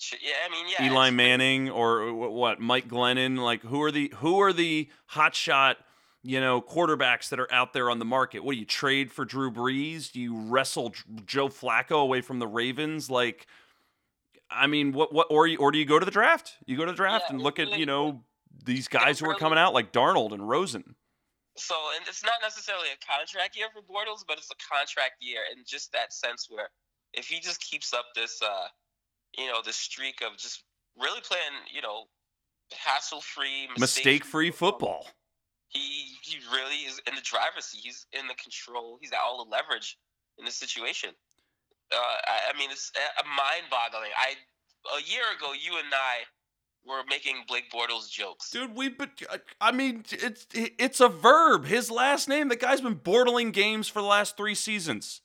Ch- 0.00 0.16
Yeah, 0.22 0.32
I 0.46 0.50
mean, 0.50 0.66
yeah. 0.78 0.90
Eli 0.90 1.10
Manning 1.10 1.70
or 1.70 2.08
wh- 2.10 2.32
what? 2.32 2.58
Mike 2.60 2.88
Glennon. 2.88 3.38
Like 3.38 3.62
who 3.62 3.82
are 3.82 3.92
the 3.92 4.12
who 4.16 4.40
are 4.40 4.52
the 4.52 4.88
hotshot 5.12 5.76
you 6.22 6.40
know 6.40 6.60
quarterbacks 6.60 7.28
that 7.28 7.38
are 7.38 7.52
out 7.52 7.72
there 7.72 7.88
on 7.88 7.98
the 8.00 8.04
market? 8.04 8.42
What 8.42 8.54
do 8.54 8.58
you 8.58 8.66
trade 8.66 9.12
for 9.12 9.24
Drew 9.24 9.50
Brees? 9.52 10.10
Do 10.10 10.20
you 10.20 10.36
wrestle 10.36 10.92
Joe 11.24 11.48
Flacco 11.48 12.02
away 12.02 12.20
from 12.20 12.40
the 12.40 12.48
Ravens? 12.48 13.08
Like, 13.10 13.46
I 14.50 14.66
mean, 14.66 14.92
what 14.92 15.12
what 15.12 15.28
or 15.30 15.46
you, 15.46 15.58
or 15.58 15.70
do 15.70 15.78
you 15.78 15.84
go 15.84 15.98
to 15.98 16.04
the 16.04 16.10
draft? 16.10 16.56
You 16.66 16.76
go 16.76 16.84
to 16.84 16.92
the 16.92 16.96
draft 16.96 17.26
Yeah, 17.28 17.34
and 17.34 17.42
look 17.42 17.58
at 17.58 17.78
you 17.78 17.86
know 17.86 18.24
these 18.64 18.88
guys 18.88 19.18
who 19.20 19.30
are 19.30 19.36
coming 19.36 19.58
out 19.58 19.72
like 19.74 19.92
Darnold 19.92 20.32
and 20.32 20.48
Rosen. 20.48 20.96
So, 21.56 21.74
and 21.96 22.06
it's 22.08 22.24
not 22.24 22.34
necessarily 22.42 22.88
a 22.88 23.06
contract 23.06 23.56
year 23.56 23.66
for 23.72 23.82
Bortles, 23.82 24.24
but 24.26 24.38
it's 24.38 24.50
a 24.50 24.74
contract 24.74 25.14
year 25.20 25.40
in 25.54 25.62
just 25.66 25.92
that 25.92 26.12
sense 26.12 26.46
where 26.48 26.68
if 27.12 27.26
he 27.26 27.40
just 27.40 27.60
keeps 27.60 27.92
up 27.92 28.06
this, 28.14 28.40
uh, 28.42 28.68
you 29.36 29.46
know, 29.46 29.60
this 29.64 29.76
streak 29.76 30.22
of 30.22 30.38
just 30.38 30.64
really 30.98 31.20
playing, 31.20 31.42
you 31.72 31.82
know, 31.82 32.04
hassle-free, 32.72 33.68
Mistake-free 33.78 34.52
football. 34.52 35.08
he 35.68 36.16
he 36.22 36.38
really 36.52 36.86
is 36.86 37.00
in 37.06 37.14
the 37.14 37.20
driver's 37.22 37.66
seat. 37.66 37.80
He's 37.82 38.06
in 38.12 38.26
the 38.26 38.34
control. 38.34 38.98
He's 39.00 39.10
got 39.10 39.20
all 39.24 39.44
the 39.44 39.50
leverage 39.50 39.98
in 40.38 40.44
the 40.44 40.50
situation. 40.50 41.10
Uh, 41.92 41.98
I, 41.98 42.52
I 42.54 42.58
mean, 42.58 42.70
it's 42.70 42.92
uh, 42.96 43.22
mind-boggling. 43.24 44.10
I 44.16 44.34
a 44.96 45.02
year 45.10 45.24
ago, 45.36 45.52
you 45.52 45.78
and 45.78 45.92
I 45.92 46.24
were 46.86 47.02
making 47.08 47.44
Blake 47.46 47.70
Bortles 47.70 48.10
jokes. 48.10 48.50
Dude, 48.50 48.74
we 48.74 48.88
but 48.88 49.10
I 49.60 49.72
mean, 49.72 50.04
it's 50.10 50.46
it's 50.52 51.00
a 51.00 51.08
verb. 51.08 51.66
His 51.66 51.90
last 51.90 52.28
name. 52.28 52.48
The 52.48 52.56
guy's 52.56 52.80
been 52.80 52.96
bortling 52.96 53.52
games 53.52 53.88
for 53.88 54.00
the 54.00 54.08
last 54.08 54.36
three 54.36 54.54
seasons. 54.54 55.22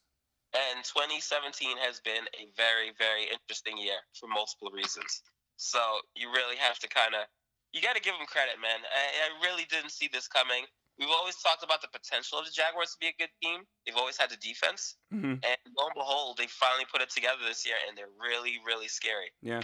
And 0.55 0.87
2017 0.87 1.75
has 1.83 1.99
been 1.99 2.23
a 2.39 2.47
very, 2.55 2.95
very 2.95 3.27
interesting 3.27 3.75
year 3.75 3.99
for 4.15 4.31
multiple 4.31 4.71
reasons. 4.71 5.19
So 5.57 5.79
you 6.15 6.31
really 6.31 6.55
have 6.55 6.79
to 6.79 6.87
kind 6.87 7.11
of, 7.11 7.27
you 7.75 7.83
got 7.83 7.99
to 7.99 8.01
give 8.01 8.15
him 8.15 8.23
credit, 8.23 8.55
man. 8.63 8.79
I, 8.87 9.03
I 9.27 9.27
really 9.43 9.67
didn't 9.67 9.91
see 9.91 10.07
this 10.07 10.31
coming. 10.31 10.63
We've 10.99 11.09
always 11.09 11.35
talked 11.35 11.63
about 11.63 11.81
the 11.81 11.89
potential 11.89 12.39
of 12.39 12.45
the 12.45 12.51
Jaguars 12.51 12.91
to 12.91 12.97
be 12.99 13.07
a 13.07 13.15
good 13.19 13.29
team. 13.43 13.61
They've 13.85 13.97
always 13.97 14.17
had 14.17 14.29
the 14.29 14.37
defense, 14.37 14.95
mm-hmm. 15.13 15.25
and 15.25 15.57
lo 15.77 15.87
and 15.87 15.95
behold, 15.95 16.37
they 16.37 16.47
finally 16.47 16.85
put 16.91 17.01
it 17.01 17.09
together 17.09 17.39
this 17.47 17.65
year, 17.65 17.75
and 17.87 17.97
they're 17.97 18.13
really, 18.21 18.59
really 18.65 18.87
scary. 18.87 19.31
Yeah. 19.41 19.61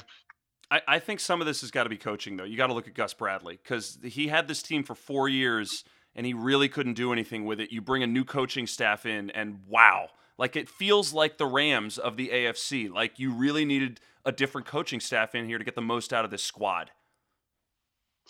I, 0.69 0.81
I 0.87 0.99
think 0.99 1.19
some 1.19 1.41
of 1.41 1.47
this 1.47 1.61
has 1.61 1.71
got 1.71 1.83
to 1.83 1.89
be 1.89 1.97
coaching, 1.97 2.37
though. 2.37 2.43
You 2.43 2.57
got 2.57 2.67
to 2.67 2.73
look 2.73 2.87
at 2.87 2.93
Gus 2.93 3.13
Bradley 3.13 3.59
because 3.61 3.99
he 4.03 4.27
had 4.27 4.47
this 4.47 4.61
team 4.61 4.83
for 4.83 4.95
four 4.95 5.29
years 5.29 5.83
and 6.15 6.25
he 6.25 6.33
really 6.33 6.67
couldn't 6.67 6.93
do 6.93 7.13
anything 7.13 7.45
with 7.45 7.59
it. 7.59 7.71
You 7.71 7.81
bring 7.81 8.03
a 8.03 8.07
new 8.07 8.25
coaching 8.25 8.67
staff 8.67 9.05
in, 9.05 9.29
and 9.31 9.59
wow, 9.67 10.09
like 10.37 10.55
it 10.55 10.67
feels 10.67 11.13
like 11.13 11.37
the 11.37 11.45
Rams 11.45 11.97
of 11.97 12.17
the 12.17 12.29
AFC. 12.29 12.91
Like 12.91 13.19
you 13.19 13.31
really 13.31 13.65
needed 13.65 13.99
a 14.25 14.31
different 14.31 14.67
coaching 14.67 14.99
staff 14.99 15.33
in 15.35 15.45
here 15.45 15.57
to 15.57 15.63
get 15.63 15.75
the 15.75 15.81
most 15.81 16.13
out 16.13 16.25
of 16.25 16.31
this 16.31 16.43
squad. 16.43 16.91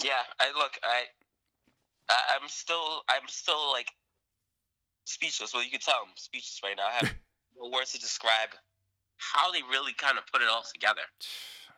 Yeah, 0.04 0.12
I 0.40 0.48
look, 0.58 0.80
I, 0.84 1.04
I'm 2.12 2.48
still, 2.48 3.04
I'm 3.10 3.28
still 3.28 3.72
like 3.72 3.88
speechless. 5.06 5.54
Well, 5.54 5.64
you 5.64 5.72
can 5.72 5.80
tell 5.80 5.96
I'm 6.02 6.16
speechless 6.16 6.60
right 6.64 6.76
now. 6.78 6.88
I 6.88 7.06
have 7.06 7.16
no 7.62 7.70
words 7.70 7.92
to 7.94 8.00
describe 8.00 8.50
how 9.18 9.52
they 9.52 9.62
really 9.70 9.94
kind 9.94 10.18
of 10.18 10.26
put 10.32 10.42
it 10.42 10.48
all 10.50 10.64
together. 10.74 11.02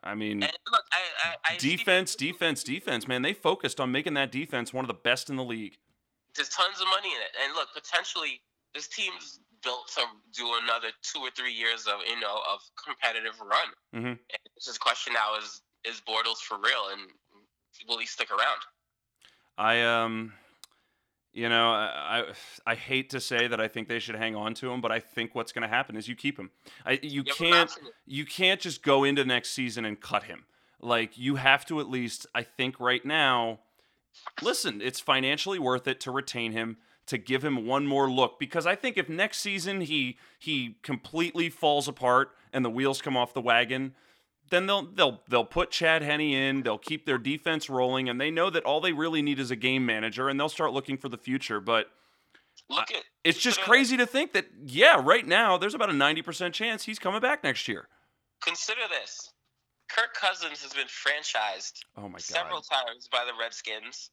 I 0.04 0.16
mean, 0.16 0.42
look, 0.42 0.84
I, 0.92 1.30
I, 1.30 1.54
I 1.54 1.58
defense, 1.58 2.16
defense, 2.16 2.64
defense. 2.64 3.08
Man, 3.08 3.22
they 3.22 3.34
focused 3.34 3.80
on 3.80 3.92
making 3.92 4.16
that 4.16 4.32
defense 4.32 4.74
one 4.74 4.84
of 4.84 4.90
the 4.90 5.00
best 5.00 5.30
in 5.30 5.38
the 5.38 5.44
league. 5.44 5.78
There's 6.36 6.50
tons 6.50 6.82
of 6.82 6.88
money 6.88 7.08
in 7.08 7.22
it, 7.22 7.32
and 7.44 7.54
look, 7.56 7.70
potentially 7.74 8.42
this 8.74 8.88
team's 8.88 9.40
built 9.64 9.88
to 9.96 10.04
do 10.36 10.50
another 10.62 10.90
two 11.02 11.20
or 11.20 11.30
three 11.32 11.54
years 11.54 11.88
of 11.88 12.02
you 12.08 12.20
know 12.20 12.42
of 12.52 12.60
competitive 12.76 13.40
run. 13.40 13.70
Mm-hmm. 13.96 14.20
And 14.20 14.40
it's 14.58 14.66
just 14.66 14.78
a 14.78 14.80
question 14.80 15.14
now 15.14 15.38
is 15.40 15.62
is 15.86 16.02
Bortles 16.02 16.40
for 16.40 16.58
real, 16.58 16.92
and 16.92 17.02
will 17.88 17.98
he 17.98 18.06
stick 18.06 18.30
around? 18.30 18.60
I 19.58 19.82
um, 19.82 20.34
you 21.34 21.50
know, 21.50 21.72
I 21.72 22.26
I 22.66 22.76
hate 22.76 23.10
to 23.12 23.20
say 23.20 23.48
that 23.48 23.60
I 23.60 23.68
think 23.68 23.88
they 23.88 24.00
should 24.00 24.16
hang 24.16 24.36
on 24.36 24.54
to 24.56 24.72
him, 24.72 24.82
but 24.82 24.92
I 24.92 25.00
think 25.00 25.34
what's 25.34 25.52
going 25.52 25.64
to 25.64 25.68
happen 25.68 25.96
is 25.96 26.08
you 26.08 26.16
keep 26.16 26.38
him. 26.38 26.52
I 26.86 27.00
you, 27.02 27.24
can't 27.24 27.72
you 28.06 28.26
can't 28.26 28.62
just 28.62 28.84
go 28.84 29.04
into 29.04 29.26
next 29.26 29.52
season 29.52 29.86
and 29.86 30.00
cut 30.00 30.24
him. 30.24 30.46
Like 30.80 31.18
you 31.18 31.36
have 31.36 31.66
to 31.68 31.80
at 31.80 31.90
least 31.90 32.28
I 32.36 32.44
think 32.44 32.80
right 32.80 33.04
now. 33.04 33.60
Listen, 34.44 34.80
it's 34.80 35.00
financially 35.00 35.58
worth 35.58 35.88
it 35.88 36.00
to 36.02 36.12
retain 36.12 36.52
him 36.52 36.78
to 37.08 37.18
give 37.18 37.44
him 37.44 37.66
one 37.66 37.88
more 37.88 38.10
look 38.10 38.40
because 38.40 38.66
I 38.68 38.76
think 38.76 38.96
if 38.96 39.10
next 39.10 39.40
season 39.40 39.82
he 39.82 40.18
he 40.40 40.78
completely 40.84 41.50
falls 41.50 41.88
apart 41.88 42.30
and 42.54 42.64
the 42.64 42.70
wheels 42.70 43.02
come 43.02 43.18
off 43.18 43.34
the 43.34 43.42
wagon, 43.42 43.96
then 44.54 44.68
they'll 44.68 44.84
they'll 44.84 45.22
they'll 45.28 45.46
put 45.46 45.72
Chad 45.72 46.02
Henne 46.02 46.22
in, 46.22 46.64
they'll 46.64 46.78
keep 46.78 47.06
their 47.06 47.18
defense 47.18 47.70
rolling, 47.70 48.08
and 48.08 48.22
they 48.22 48.32
know 48.32 48.50
that 48.50 48.64
all 48.64 48.80
they 48.80 48.94
really 48.94 49.22
need 49.22 49.40
is 49.40 49.52
a 49.52 49.56
game 49.56 49.86
manager, 49.86 50.30
and 50.30 50.40
they'll 50.40 50.50
start 50.50 50.72
looking 50.72 50.98
for 50.98 51.10
the 51.10 51.18
future. 51.18 51.60
But 51.60 51.88
Look 52.70 52.92
at, 52.92 53.04
it's 53.24 53.40
just 53.40 53.60
crazy 53.62 53.98
to 53.98 54.06
think 54.06 54.34
that 54.34 54.46
yeah, 54.66 55.02
right 55.04 55.26
now 55.26 55.58
there's 55.58 55.74
about 55.74 55.90
a 55.90 55.94
ninety 55.94 56.22
percent 56.22 56.54
chance 56.54 56.84
he's 56.84 57.00
coming 57.00 57.20
back 57.20 57.44
next 57.44 57.68
year. 57.68 57.88
Consider 58.42 58.82
this: 58.90 59.34
Kirk 59.90 60.14
Cousins 60.14 60.62
has 60.62 60.74
been 60.74 60.88
franchised 60.88 61.82
oh 61.98 62.04
my 62.04 62.14
God. 62.14 62.22
several 62.22 62.62
times 62.62 63.08
by 63.12 63.26
the 63.26 63.34
Redskins. 63.40 64.12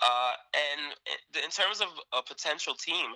Uh, 0.00 0.32
and 0.54 1.44
in 1.44 1.50
terms 1.50 1.82
of 1.82 1.88
a 2.18 2.22
potential 2.22 2.74
team, 2.74 3.12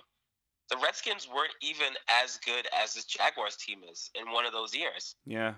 the 0.69 0.77
Redskins 0.77 1.27
weren't 1.27 1.55
even 1.61 1.93
as 2.23 2.37
good 2.45 2.67
as 2.83 2.93
this 2.93 3.05
Jaguars 3.05 3.55
team 3.57 3.79
is 3.91 4.11
in 4.15 4.31
one 4.31 4.45
of 4.45 4.51
those 4.53 4.75
years. 4.75 5.15
Yeah. 5.25 5.55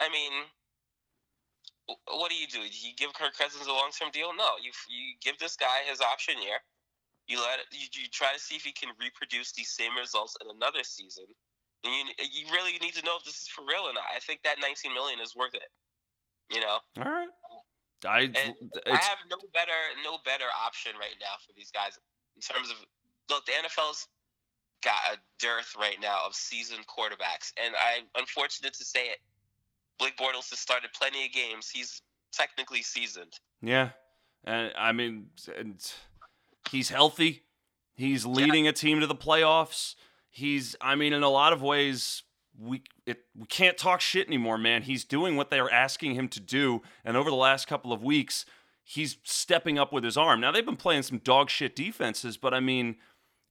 I 0.00 0.08
mean, 0.10 0.32
what 1.88 2.30
do 2.30 2.36
you 2.36 2.46
do? 2.46 2.60
Do 2.60 2.78
you 2.84 2.94
give 2.96 3.12
Kirk 3.14 3.36
Cousins 3.36 3.66
a 3.66 3.72
long 3.72 3.90
term 3.96 4.10
deal? 4.12 4.30
No. 4.36 4.60
You 4.60 4.72
you 4.88 5.16
give 5.20 5.38
this 5.38 5.56
guy 5.56 5.88
his 5.88 6.00
option 6.00 6.36
year. 6.42 6.60
You 7.26 7.40
let 7.40 7.64
you, 7.72 7.88
you 7.92 8.08
try 8.12 8.32
to 8.32 8.40
see 8.40 8.56
if 8.56 8.64
he 8.64 8.72
can 8.72 8.90
reproduce 9.00 9.52
these 9.52 9.70
same 9.70 9.96
results 9.96 10.36
in 10.40 10.48
another 10.48 10.84
season. 10.84 11.24
And 11.84 11.92
you 11.92 12.02
you 12.20 12.52
really 12.52 12.76
need 12.80 12.94
to 12.94 13.04
know 13.04 13.16
if 13.16 13.24
this 13.24 13.40
is 13.40 13.48
for 13.48 13.62
real 13.62 13.88
or 13.88 13.94
not. 13.94 14.08
I 14.14 14.20
think 14.20 14.42
that 14.44 14.56
19 14.60 14.92
million 14.92 15.20
is 15.20 15.36
worth 15.36 15.54
it. 15.54 15.68
You 16.52 16.60
know. 16.60 16.78
All 17.00 17.08
right. 17.08 17.32
I 18.04 18.30
I 18.86 18.96
have 18.96 19.18
no 19.30 19.38
better 19.52 19.80
no 20.04 20.18
better 20.24 20.46
option 20.64 20.92
right 21.00 21.16
now 21.20 21.34
for 21.44 21.52
these 21.56 21.70
guys 21.70 21.98
in 22.36 22.42
terms 22.42 22.70
of 22.70 22.76
look 23.28 23.44
the 23.46 23.52
NFL's 23.52 24.06
got 24.82 25.00
a 25.12 25.16
dearth 25.40 25.74
right 25.78 25.98
now 26.00 26.18
of 26.26 26.34
seasoned 26.34 26.86
quarterbacks, 26.86 27.52
and 27.62 27.74
I'm 27.74 28.04
unfortunate 28.14 28.74
to 28.74 28.84
say 28.84 29.08
it. 29.08 29.18
Blake 29.98 30.16
Bortles 30.16 30.50
has 30.50 30.58
started 30.58 30.90
plenty 30.92 31.26
of 31.26 31.32
games. 31.32 31.70
He's 31.70 32.02
technically 32.32 32.82
seasoned. 32.82 33.34
Yeah, 33.62 33.90
and 34.44 34.72
I 34.78 34.92
mean, 34.92 35.26
and 35.56 35.80
he's 36.70 36.88
healthy. 36.88 37.42
He's 37.94 38.24
leading 38.24 38.64
yeah. 38.64 38.70
a 38.70 38.72
team 38.74 39.00
to 39.00 39.06
the 39.06 39.14
playoffs. 39.14 39.96
He's, 40.30 40.76
I 40.80 40.94
mean, 40.94 41.12
in 41.12 41.24
a 41.24 41.28
lot 41.28 41.52
of 41.52 41.62
ways, 41.62 42.22
we 42.60 42.82
it 43.06 43.24
we 43.36 43.46
can't 43.46 43.76
talk 43.76 44.00
shit 44.00 44.26
anymore, 44.26 44.58
man. 44.58 44.82
He's 44.82 45.04
doing 45.04 45.36
what 45.36 45.50
they're 45.50 45.72
asking 45.72 46.14
him 46.14 46.28
to 46.28 46.40
do, 46.40 46.82
and 47.04 47.16
over 47.16 47.30
the 47.30 47.36
last 47.36 47.66
couple 47.66 47.92
of 47.92 48.02
weeks, 48.02 48.44
he's 48.84 49.18
stepping 49.24 49.78
up 49.78 49.92
with 49.92 50.04
his 50.04 50.16
arm. 50.16 50.40
Now 50.40 50.52
they've 50.52 50.64
been 50.64 50.76
playing 50.76 51.02
some 51.02 51.18
dog 51.18 51.50
shit 51.50 51.76
defenses, 51.76 52.36
but 52.36 52.54
I 52.54 52.60
mean, 52.60 52.96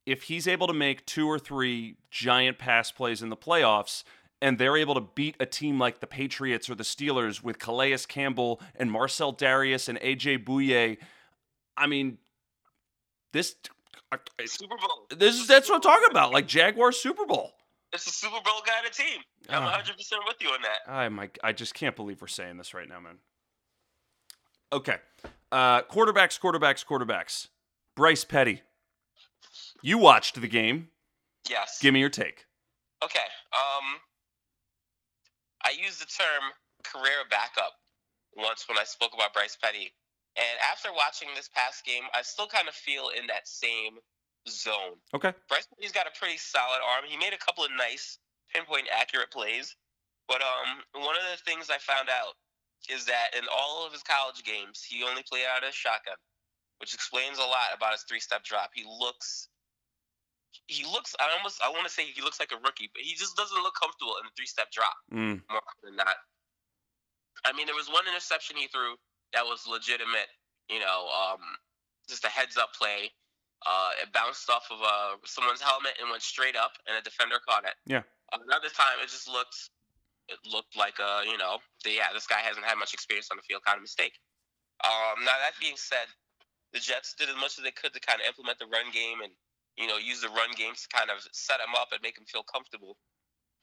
if 0.06 0.24
he's 0.24 0.48
able 0.48 0.68
to 0.68 0.74
make 0.74 1.06
two 1.06 1.28
or 1.28 1.38
three 1.38 1.98
giant 2.10 2.58
pass 2.58 2.92
plays 2.92 3.22
in 3.22 3.30
the 3.30 3.38
playoffs, 3.38 4.04
and 4.42 4.58
they're 4.58 4.78
able 4.78 4.96
to 4.96 5.02
beat 5.02 5.36
a 5.40 5.46
team 5.46 5.80
like 5.80 6.00
the 6.00 6.08
Patriots 6.08 6.70
or 6.70 6.76
the 6.76 6.84
Steelers 6.84 7.42
with 7.44 7.60
Calais 7.60 7.98
Campbell 8.08 8.62
and 8.76 8.92
Marcell 8.92 9.34
Dareus 9.34 9.90
and 9.90 10.00
AJ 10.00 10.46
Bouye, 10.46 10.98
I 11.76 11.88
mean, 11.88 12.18
this 13.34 13.56
Super 14.46 14.76
Bowl. 14.78 15.08
This 15.18 15.36
is 15.36 15.48
that's 15.48 15.70
what 15.70 15.76
I'm 15.76 15.82
talking 15.82 16.10
about, 16.10 16.32
like 16.32 16.48
Jaguar 16.48 16.92
Super 16.92 17.26
Bowl. 17.26 17.54
It's 17.94 18.06
a 18.08 18.12
Super 18.12 18.40
Bowl 18.44 18.62
kind 18.66 18.86
of 18.86 18.92
team. 18.92 19.22
I'm 19.50 19.64
uh, 19.64 19.66
100 19.66 19.98
percent 19.98 20.22
with 20.26 20.38
you 20.42 20.50
on 20.50 20.62
that. 20.62 20.92
I 20.92 21.10
my 21.10 21.30
I 21.44 21.54
just 21.54 21.74
can't 21.74 21.96
believe 21.96 22.22
we're 22.22 22.28
saying 22.28 22.58
this 22.58 22.74
right 22.74 22.88
now, 22.88 23.00
man. 23.00 23.18
Okay, 24.72 24.98
uh, 25.52 25.82
quarterbacks, 25.84 26.40
quarterbacks, 26.40 26.86
quarterbacks. 26.86 27.48
Bryce 27.96 28.24
Petty. 28.24 28.62
You 29.82 29.98
watched 29.98 30.40
the 30.40 30.48
game. 30.48 30.90
Yes. 31.50 31.80
Give 31.82 31.94
me 31.94 32.00
your 32.00 32.10
take. 32.10 32.46
Okay. 33.04 33.20
Um, 33.54 34.00
I 35.68 35.76
used 35.76 36.00
the 36.00 36.08
term 36.08 36.56
career 36.88 37.28
backup 37.30 37.76
once 38.40 38.64
when 38.70 38.78
I 38.78 38.86
spoke 38.86 39.12
about 39.14 39.34
Bryce 39.34 39.58
Petty, 39.60 39.92
and 40.40 40.56
after 40.72 40.94
watching 40.96 41.28
this 41.36 41.50
past 41.52 41.84
game, 41.84 42.04
I 42.16 42.22
still 42.22 42.48
kind 42.48 42.70
of 42.70 42.74
feel 42.74 43.12
in 43.12 43.28
that 43.28 43.48
same 43.48 44.00
zone. 44.48 44.96
Okay. 45.14 45.34
Bryce 45.50 45.68
Petty's 45.68 45.92
got 45.92 46.08
a 46.08 46.18
pretty 46.18 46.38
solid 46.38 46.80
arm. 46.80 47.04
He 47.06 47.18
made 47.18 47.34
a 47.34 47.42
couple 47.44 47.66
of 47.66 47.72
nice 47.76 48.20
pinpoint 48.54 48.88
accurate 48.96 49.32
plays. 49.32 49.76
But 50.28 50.42
um, 50.42 50.84
one 51.04 51.16
of 51.16 51.24
the 51.32 51.42
things 51.44 51.70
I 51.70 51.80
found 51.80 52.10
out 52.10 52.36
is 52.90 53.06
that 53.06 53.32
in 53.36 53.44
all 53.52 53.86
of 53.86 53.92
his 53.92 54.04
college 54.04 54.44
games, 54.44 54.84
he 54.84 55.04
only 55.04 55.24
played 55.24 55.48
out 55.48 55.68
of 55.68 55.74
shotgun, 55.74 56.16
which 56.80 56.94
explains 56.94 57.40
a 57.40 57.48
lot 57.48 57.76
about 57.76 57.94
his 57.94 58.04
three-step 58.04 58.44
drop. 58.44 58.72
He 58.74 58.84
looks, 58.84 59.48
he 60.68 60.84
looks. 60.84 61.16
I 61.20 61.30
almost, 61.38 61.62
I 61.64 61.70
want 61.70 61.86
to 61.86 61.94
say 61.94 62.06
he 62.06 62.22
looks 62.22 62.40
like 62.40 62.52
a 62.52 62.58
rookie, 62.58 62.90
but 62.94 63.04
he 63.04 63.14
just 63.14 63.38
doesn't 63.38 63.62
look 63.62 63.76
comfortable 63.78 64.18
in 64.18 64.26
the 64.26 64.34
three-step 64.36 64.72
drop 64.74 64.98
mm. 65.14 65.42
more 65.52 65.62
than 65.84 65.96
not. 65.96 66.18
I 67.46 67.54
mean, 67.54 67.68
there 67.68 67.76
was 67.78 67.88
one 67.88 68.08
interception 68.08 68.58
he 68.58 68.68
threw 68.68 68.98
that 69.34 69.46
was 69.46 69.66
legitimate. 69.70 70.28
You 70.70 70.80
know, 70.80 71.08
um, 71.08 71.40
just 72.10 72.26
a 72.26 72.30
heads-up 72.30 72.74
play 72.74 73.12
uh, 73.66 73.92
it 74.02 74.14
bounced 74.14 74.50
off 74.50 74.70
of 74.70 74.78
uh, 74.84 75.18
someone's 75.26 75.62
helmet 75.62 75.98
and 75.98 76.12
went 76.12 76.22
straight 76.22 76.56
up, 76.56 76.78
and 76.86 76.94
a 76.98 77.02
defender 77.02 77.42
caught 77.42 77.66
it. 77.66 77.74
Yeah. 77.88 78.06
Another 78.30 78.70
time, 78.70 79.02
it 79.02 79.10
just 79.10 79.28
looked 79.28 79.72
it 80.28 80.38
looked 80.44 80.76
like 80.76 81.00
a 81.00 81.24
you 81.26 81.40
know, 81.40 81.58
the, 81.84 81.96
yeah, 81.96 82.12
this 82.14 82.28
guy 82.28 82.44
hasn't 82.44 82.66
had 82.66 82.76
much 82.76 82.94
experience 82.94 83.32
on 83.32 83.38
the 83.38 83.46
field, 83.48 83.64
kind 83.66 83.80
of 83.80 83.82
mistake. 83.82 84.14
Um, 84.86 85.24
now 85.26 85.34
that 85.42 85.58
being 85.60 85.80
said, 85.80 86.06
the 86.76 86.80
Jets 86.80 87.16
did 87.18 87.30
as 87.30 87.40
much 87.40 87.58
as 87.58 87.64
they 87.64 87.72
could 87.72 87.96
to 87.96 88.02
kind 88.04 88.22
of 88.22 88.28
implement 88.28 88.60
the 88.60 88.68
run 88.68 88.92
game 88.94 89.24
and 89.24 89.32
you 89.78 89.88
know 89.88 89.98
use 89.98 90.22
the 90.22 90.30
run 90.30 90.50
game 90.56 90.74
to 90.76 90.88
kind 90.96 91.10
of 91.10 91.18
set 91.32 91.60
him 91.60 91.76
up 91.80 91.90
and 91.92 92.02
make 92.02 92.18
him 92.18 92.26
feel 92.26 92.44
comfortable. 92.44 92.98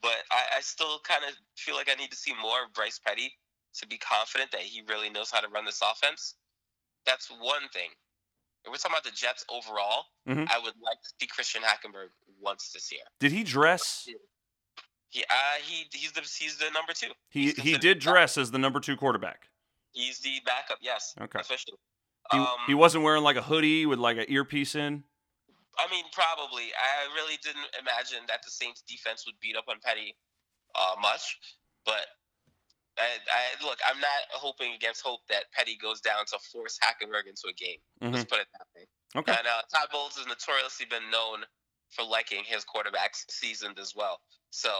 But 0.02 0.16
I, 0.30 0.58
I 0.58 0.60
still 0.60 1.00
kind 1.06 1.22
of 1.28 1.34
feel 1.56 1.74
like 1.76 1.88
I 1.90 1.94
need 1.94 2.10
to 2.10 2.16
see 2.16 2.32
more 2.40 2.64
of 2.64 2.72
Bryce 2.74 2.98
Petty 3.04 3.32
to 3.80 3.86
be 3.86 3.96
confident 3.98 4.50
that 4.52 4.60
he 4.60 4.82
really 4.88 5.10
knows 5.10 5.30
how 5.30 5.40
to 5.40 5.48
run 5.48 5.64
this 5.64 5.80
offense. 5.82 6.34
That's 7.06 7.28
one 7.30 7.68
thing. 7.72 7.90
if 8.64 8.70
we're 8.70 8.76
talking 8.76 8.92
about 8.94 9.04
the 9.04 9.10
Jets 9.10 9.44
overall, 9.50 10.06
Mhm. 10.26 10.48
I 10.50 10.58
would 10.58 10.72
like 10.80 10.96
to 11.02 11.10
see 11.20 11.26
Christian 11.26 11.60
Hackenberg 11.62 12.08
once 12.40 12.70
this 12.72 12.90
year. 12.90 13.02
Did 13.20 13.32
he 13.32 13.44
dress? 13.44 14.08
He 15.10 15.22
uh 15.28 15.34
he 15.62 15.86
he's 15.92 16.12
the 16.12 16.20
he's 16.22 16.56
the 16.58 16.70
number 16.70 16.92
two. 16.94 17.10
He 17.30 17.52
he 17.52 17.76
did 17.78 17.98
dress 17.98 18.36
as 18.38 18.50
the 18.50 18.58
number 18.58 18.80
two 18.80 18.96
quarterback. 18.96 19.48
He's 19.92 20.18
the 20.20 20.40
backup. 20.46 20.78
Yes. 20.80 21.14
Okay. 21.20 21.38
Officially. 21.40 21.76
He, 22.32 22.38
um, 22.38 22.46
he 22.66 22.74
wasn't 22.74 23.04
wearing 23.04 23.22
like 23.22 23.36
a 23.36 23.42
hoodie 23.42 23.84
with 23.86 23.98
like 23.98 24.16
an 24.16 24.24
earpiece 24.28 24.74
in. 24.74 25.04
I 25.78 25.90
mean, 25.90 26.04
probably. 26.12 26.70
I 26.74 27.10
really 27.14 27.38
didn't 27.42 27.68
imagine 27.78 28.22
that 28.28 28.42
the 28.44 28.50
Saints 28.50 28.82
defense 28.86 29.24
would 29.26 29.38
beat 29.40 29.56
up 29.56 29.64
on 29.68 29.76
Petty 29.82 30.14
uh, 30.74 30.94
much, 31.00 31.38
but 31.84 32.06
I, 32.98 33.18
I 33.26 33.64
look. 33.64 33.78
I'm 33.86 33.98
not 33.98 34.22
hoping 34.30 34.74
against 34.74 35.02
hope 35.02 35.20
that 35.28 35.50
Petty 35.52 35.76
goes 35.80 36.00
down 36.00 36.26
to 36.30 36.38
force 36.52 36.78
Hackenberg 36.78 37.26
into 37.26 37.50
a 37.50 37.54
game. 37.54 37.78
Let's 38.00 38.24
put 38.24 38.40
it 38.40 38.46
that 38.54 38.66
way. 38.74 38.86
Okay. 39.16 39.32
And 39.32 39.46
uh, 39.46 39.62
Todd 39.70 39.88
Bowles 39.90 40.16
has 40.16 40.26
notoriously 40.26 40.86
been 40.86 41.10
known 41.10 41.46
for 41.90 42.04
liking 42.04 42.42
his 42.44 42.64
quarterbacks 42.64 43.22
seasoned 43.30 43.78
as 43.78 43.94
well. 43.94 44.18
So 44.50 44.70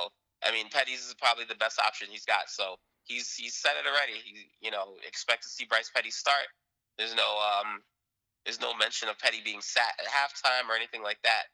I 0.44 0.52
mean, 0.52 0.68
Petty's 0.68 1.06
is 1.06 1.14
probably 1.14 1.44
the 1.44 1.54
best 1.54 1.78
option 1.78 2.08
he's 2.10 2.24
got. 2.24 2.48
So 2.48 2.76
he's 3.04 3.32
he's 3.34 3.54
said 3.54 3.72
it 3.80 3.88
already. 3.88 4.20
He 4.22 4.50
you 4.60 4.70
know 4.70 4.94
expect 5.06 5.42
to 5.44 5.48
see 5.48 5.64
Bryce 5.64 5.90
Petty 5.94 6.10
start. 6.10 6.46
There's 6.98 7.14
no 7.14 7.22
um 7.22 7.80
there's 8.44 8.60
no 8.60 8.74
mention 8.76 9.08
of 9.08 9.18
Petty 9.18 9.38
being 9.44 9.60
sat 9.60 9.98
at 9.98 10.06
halftime 10.06 10.68
or 10.68 10.76
anything 10.76 11.02
like 11.02 11.18
that 11.22 11.44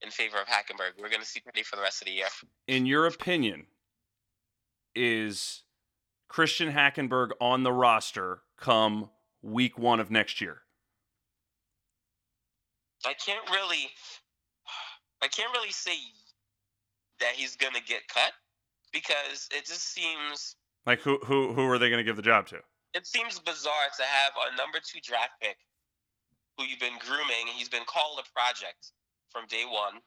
in 0.00 0.10
favor 0.10 0.38
of 0.38 0.46
Hackenberg. 0.46 1.00
We're 1.00 1.08
going 1.08 1.20
to 1.20 1.26
see 1.26 1.40
Petty 1.40 1.62
for 1.62 1.76
the 1.76 1.82
rest 1.82 2.02
of 2.02 2.06
the 2.06 2.12
year. 2.12 2.26
In 2.66 2.86
your 2.86 3.06
opinion, 3.06 3.66
is 4.94 5.62
Christian 6.28 6.72
Hackenberg 6.72 7.30
on 7.40 7.62
the 7.62 7.72
roster 7.72 8.40
come 8.58 9.10
week 9.42 9.78
one 9.78 10.00
of 10.00 10.10
next 10.10 10.40
year? 10.40 10.62
I 13.06 13.14
can't 13.14 13.48
really, 13.50 13.88
I 15.22 15.28
can't 15.28 15.52
really 15.52 15.70
say 15.70 15.96
that 17.20 17.32
he's 17.34 17.56
going 17.56 17.74
to 17.74 17.82
get 17.82 18.02
cut 18.08 18.32
because 18.92 19.48
it 19.52 19.66
just 19.66 19.92
seems 19.92 20.56
Like 20.86 21.00
who 21.00 21.18
who 21.24 21.52
who 21.52 21.68
are 21.68 21.78
they 21.78 21.90
going 21.90 21.98
to 21.98 22.04
give 22.04 22.16
the 22.16 22.22
job 22.22 22.46
to? 22.48 22.58
it 22.94 23.06
seems 23.06 23.38
bizarre 23.38 23.88
to 23.96 24.02
have 24.02 24.32
a 24.50 24.56
number 24.56 24.78
two 24.82 24.98
draft 25.02 25.32
pick 25.42 25.56
who 26.58 26.64
you've 26.64 26.80
been 26.80 26.98
grooming. 26.98 27.46
He's 27.54 27.68
been 27.68 27.84
called 27.86 28.18
a 28.20 28.26
project 28.38 28.92
from 29.30 29.46
day 29.46 29.64
one. 29.64 30.02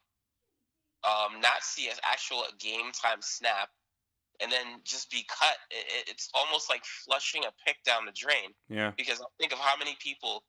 Um, 1.04 1.42
not 1.42 1.64
see 1.64 1.88
an 1.88 1.96
actual 2.04 2.44
game 2.60 2.92
time 2.92 3.22
snap, 3.22 3.70
and 4.40 4.52
then 4.52 4.82
just 4.84 5.10
be 5.10 5.26
cut. 5.28 5.56
It, 5.72 5.86
it- 5.88 6.10
it's 6.12 6.30
almost 6.36 6.70
like 6.70 6.84
flushing 6.86 7.44
a 7.46 7.52
pick 7.66 7.82
down 7.84 8.06
the 8.06 8.12
drain. 8.12 8.52
Yeah. 8.70 8.92
Because 8.98 9.22
I 9.22 9.26
think 9.40 9.54
of 9.54 9.60
how 9.60 9.76
many 9.78 9.96
people 10.00 10.44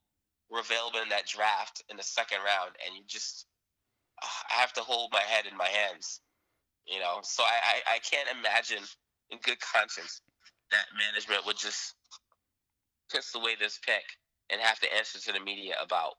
were 0.50 0.60
available 0.60 0.98
in 1.00 1.08
that 1.08 1.26
draft 1.26 1.82
in 1.88 1.96
the 1.96 2.02
second 2.02 2.38
round, 2.44 2.72
and 2.84 2.94
you 2.94 3.02
just, 3.06 3.46
I 4.22 4.54
have 4.60 4.72
to 4.74 4.82
hold 4.82 5.10
my 5.12 5.22
head 5.22 5.46
in 5.50 5.56
my 5.56 5.68
hands. 5.68 6.20
You 6.86 6.98
know, 6.98 7.20
so 7.22 7.44
I, 7.44 7.80
I, 7.88 7.94
I 7.94 7.98
can't 8.00 8.28
imagine 8.36 8.82
in 9.30 9.38
good 9.42 9.58
conscience 9.60 10.20
that 10.72 10.84
management 10.98 11.46
would 11.46 11.56
just 11.56 11.94
piss 13.10 13.34
away 13.36 13.54
this 13.58 13.78
pick 13.86 14.02
and 14.52 14.60
have 14.60 14.78
to 14.80 14.94
answer 14.94 15.18
to 15.18 15.32
the 15.32 15.40
media 15.40 15.74
about, 15.82 16.14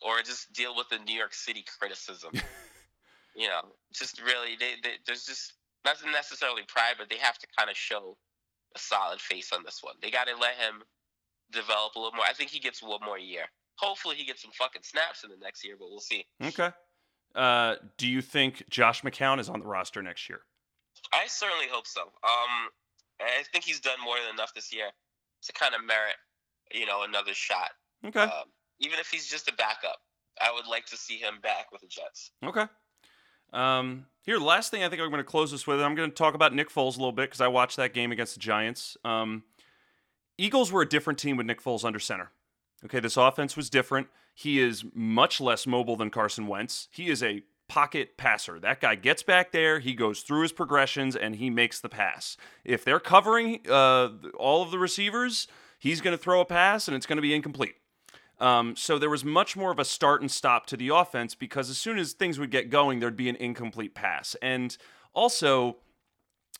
or 0.00 0.22
just 0.22 0.52
deal 0.52 0.76
with 0.76 0.88
the 0.88 0.98
New 0.98 1.14
York 1.14 1.34
City 1.34 1.64
criticism. 1.78 2.30
you 3.36 3.48
know, 3.48 3.60
just 3.92 4.22
really, 4.22 4.56
they, 4.58 4.74
they, 4.82 4.94
there's 5.06 5.24
just 5.24 5.54
nothing 5.84 6.12
necessarily 6.12 6.62
pride, 6.68 6.94
but 6.98 7.10
they 7.10 7.18
have 7.18 7.38
to 7.38 7.46
kind 7.56 7.68
of 7.68 7.76
show 7.76 8.16
a 8.74 8.78
solid 8.78 9.20
face 9.20 9.52
on 9.52 9.62
this 9.64 9.80
one. 9.82 9.94
They 10.00 10.10
got 10.10 10.28
to 10.28 10.36
let 10.36 10.54
him 10.54 10.82
develop 11.52 11.94
a 11.96 11.98
little 11.98 12.16
more. 12.16 12.24
I 12.28 12.32
think 12.32 12.50
he 12.50 12.60
gets 12.60 12.82
one 12.82 13.00
more 13.04 13.18
year. 13.18 13.44
Hopefully, 13.76 14.16
he 14.16 14.24
gets 14.24 14.42
some 14.42 14.50
fucking 14.52 14.82
snaps 14.82 15.24
in 15.24 15.30
the 15.30 15.36
next 15.36 15.64
year, 15.64 15.76
but 15.78 15.88
we'll 15.90 16.00
see. 16.00 16.24
Okay. 16.42 16.70
Uh, 17.34 17.76
do 17.96 18.08
you 18.08 18.20
think 18.20 18.64
Josh 18.68 19.02
McCown 19.02 19.38
is 19.38 19.48
on 19.48 19.60
the 19.60 19.66
roster 19.66 20.02
next 20.02 20.28
year? 20.28 20.40
I 21.12 21.26
certainly 21.28 21.66
hope 21.70 21.86
so. 21.86 22.02
Um, 22.02 22.70
I 23.20 23.42
think 23.52 23.64
he's 23.64 23.80
done 23.80 23.98
more 24.04 24.16
than 24.24 24.34
enough 24.34 24.54
this 24.54 24.72
year 24.72 24.90
to 25.42 25.52
kind 25.52 25.74
of 25.74 25.84
merit, 25.84 26.16
you 26.72 26.86
know, 26.86 27.02
another 27.02 27.34
shot. 27.34 27.70
Okay. 28.04 28.22
Um, 28.22 28.44
even 28.80 28.98
if 28.98 29.08
he's 29.10 29.26
just 29.26 29.48
a 29.48 29.54
backup, 29.54 29.98
I 30.40 30.52
would 30.52 30.66
like 30.66 30.86
to 30.86 30.96
see 30.96 31.16
him 31.16 31.34
back 31.42 31.72
with 31.72 31.80
the 31.80 31.88
Jets. 31.88 32.30
Okay. 32.44 32.64
Um, 33.52 34.06
here, 34.24 34.38
last 34.38 34.70
thing 34.70 34.82
I 34.82 34.88
think 34.88 35.00
I'm 35.00 35.10
going 35.10 35.18
to 35.18 35.24
close 35.24 35.50
this 35.50 35.66
with, 35.66 35.80
I'm 35.80 35.94
going 35.94 36.10
to 36.10 36.14
talk 36.14 36.34
about 36.34 36.54
Nick 36.54 36.70
Foles 36.70 36.96
a 36.96 36.98
little 36.98 37.12
bit 37.12 37.28
because 37.28 37.40
I 37.40 37.48
watched 37.48 37.76
that 37.76 37.94
game 37.94 38.12
against 38.12 38.34
the 38.34 38.40
Giants. 38.40 38.96
Um, 39.04 39.44
Eagles 40.36 40.70
were 40.70 40.82
a 40.82 40.88
different 40.88 41.18
team 41.18 41.36
with 41.36 41.46
Nick 41.46 41.62
Foles 41.62 41.84
under 41.84 41.98
center. 41.98 42.30
Okay, 42.84 43.00
this 43.00 43.16
offense 43.16 43.56
was 43.56 43.70
different. 43.70 44.08
He 44.34 44.60
is 44.60 44.84
much 44.94 45.40
less 45.40 45.66
mobile 45.66 45.96
than 45.96 46.10
Carson 46.10 46.46
Wentz. 46.46 46.88
He 46.92 47.08
is 47.08 47.22
a 47.22 47.42
pocket 47.68 48.16
passer. 48.16 48.60
That 48.60 48.80
guy 48.80 48.94
gets 48.94 49.22
back 49.22 49.50
there, 49.52 49.80
he 49.80 49.94
goes 49.94 50.20
through 50.20 50.42
his 50.42 50.52
progressions, 50.52 51.16
and 51.16 51.36
he 51.36 51.50
makes 51.50 51.80
the 51.80 51.88
pass. 51.88 52.36
If 52.64 52.84
they're 52.84 53.00
covering 53.00 53.60
uh, 53.68 54.10
all 54.38 54.62
of 54.62 54.70
the 54.70 54.78
receivers, 54.78 55.48
he's 55.78 56.00
going 56.00 56.16
to 56.16 56.22
throw 56.22 56.40
a 56.40 56.44
pass 56.44 56.88
and 56.88 56.96
it's 56.96 57.06
going 57.06 57.16
to 57.16 57.22
be 57.22 57.34
incomplete. 57.34 57.76
Um, 58.40 58.76
so 58.76 58.98
there 58.98 59.10
was 59.10 59.24
much 59.24 59.56
more 59.56 59.72
of 59.72 59.78
a 59.78 59.84
start 59.84 60.20
and 60.20 60.30
stop 60.30 60.66
to 60.66 60.76
the 60.76 60.88
offense 60.88 61.34
because 61.34 61.70
as 61.70 61.78
soon 61.78 61.98
as 61.98 62.12
things 62.12 62.38
would 62.38 62.50
get 62.50 62.70
going, 62.70 63.00
there'd 63.00 63.16
be 63.16 63.28
an 63.28 63.36
incomplete 63.36 63.94
pass. 63.94 64.36
And 64.40 64.76
also, 65.12 65.78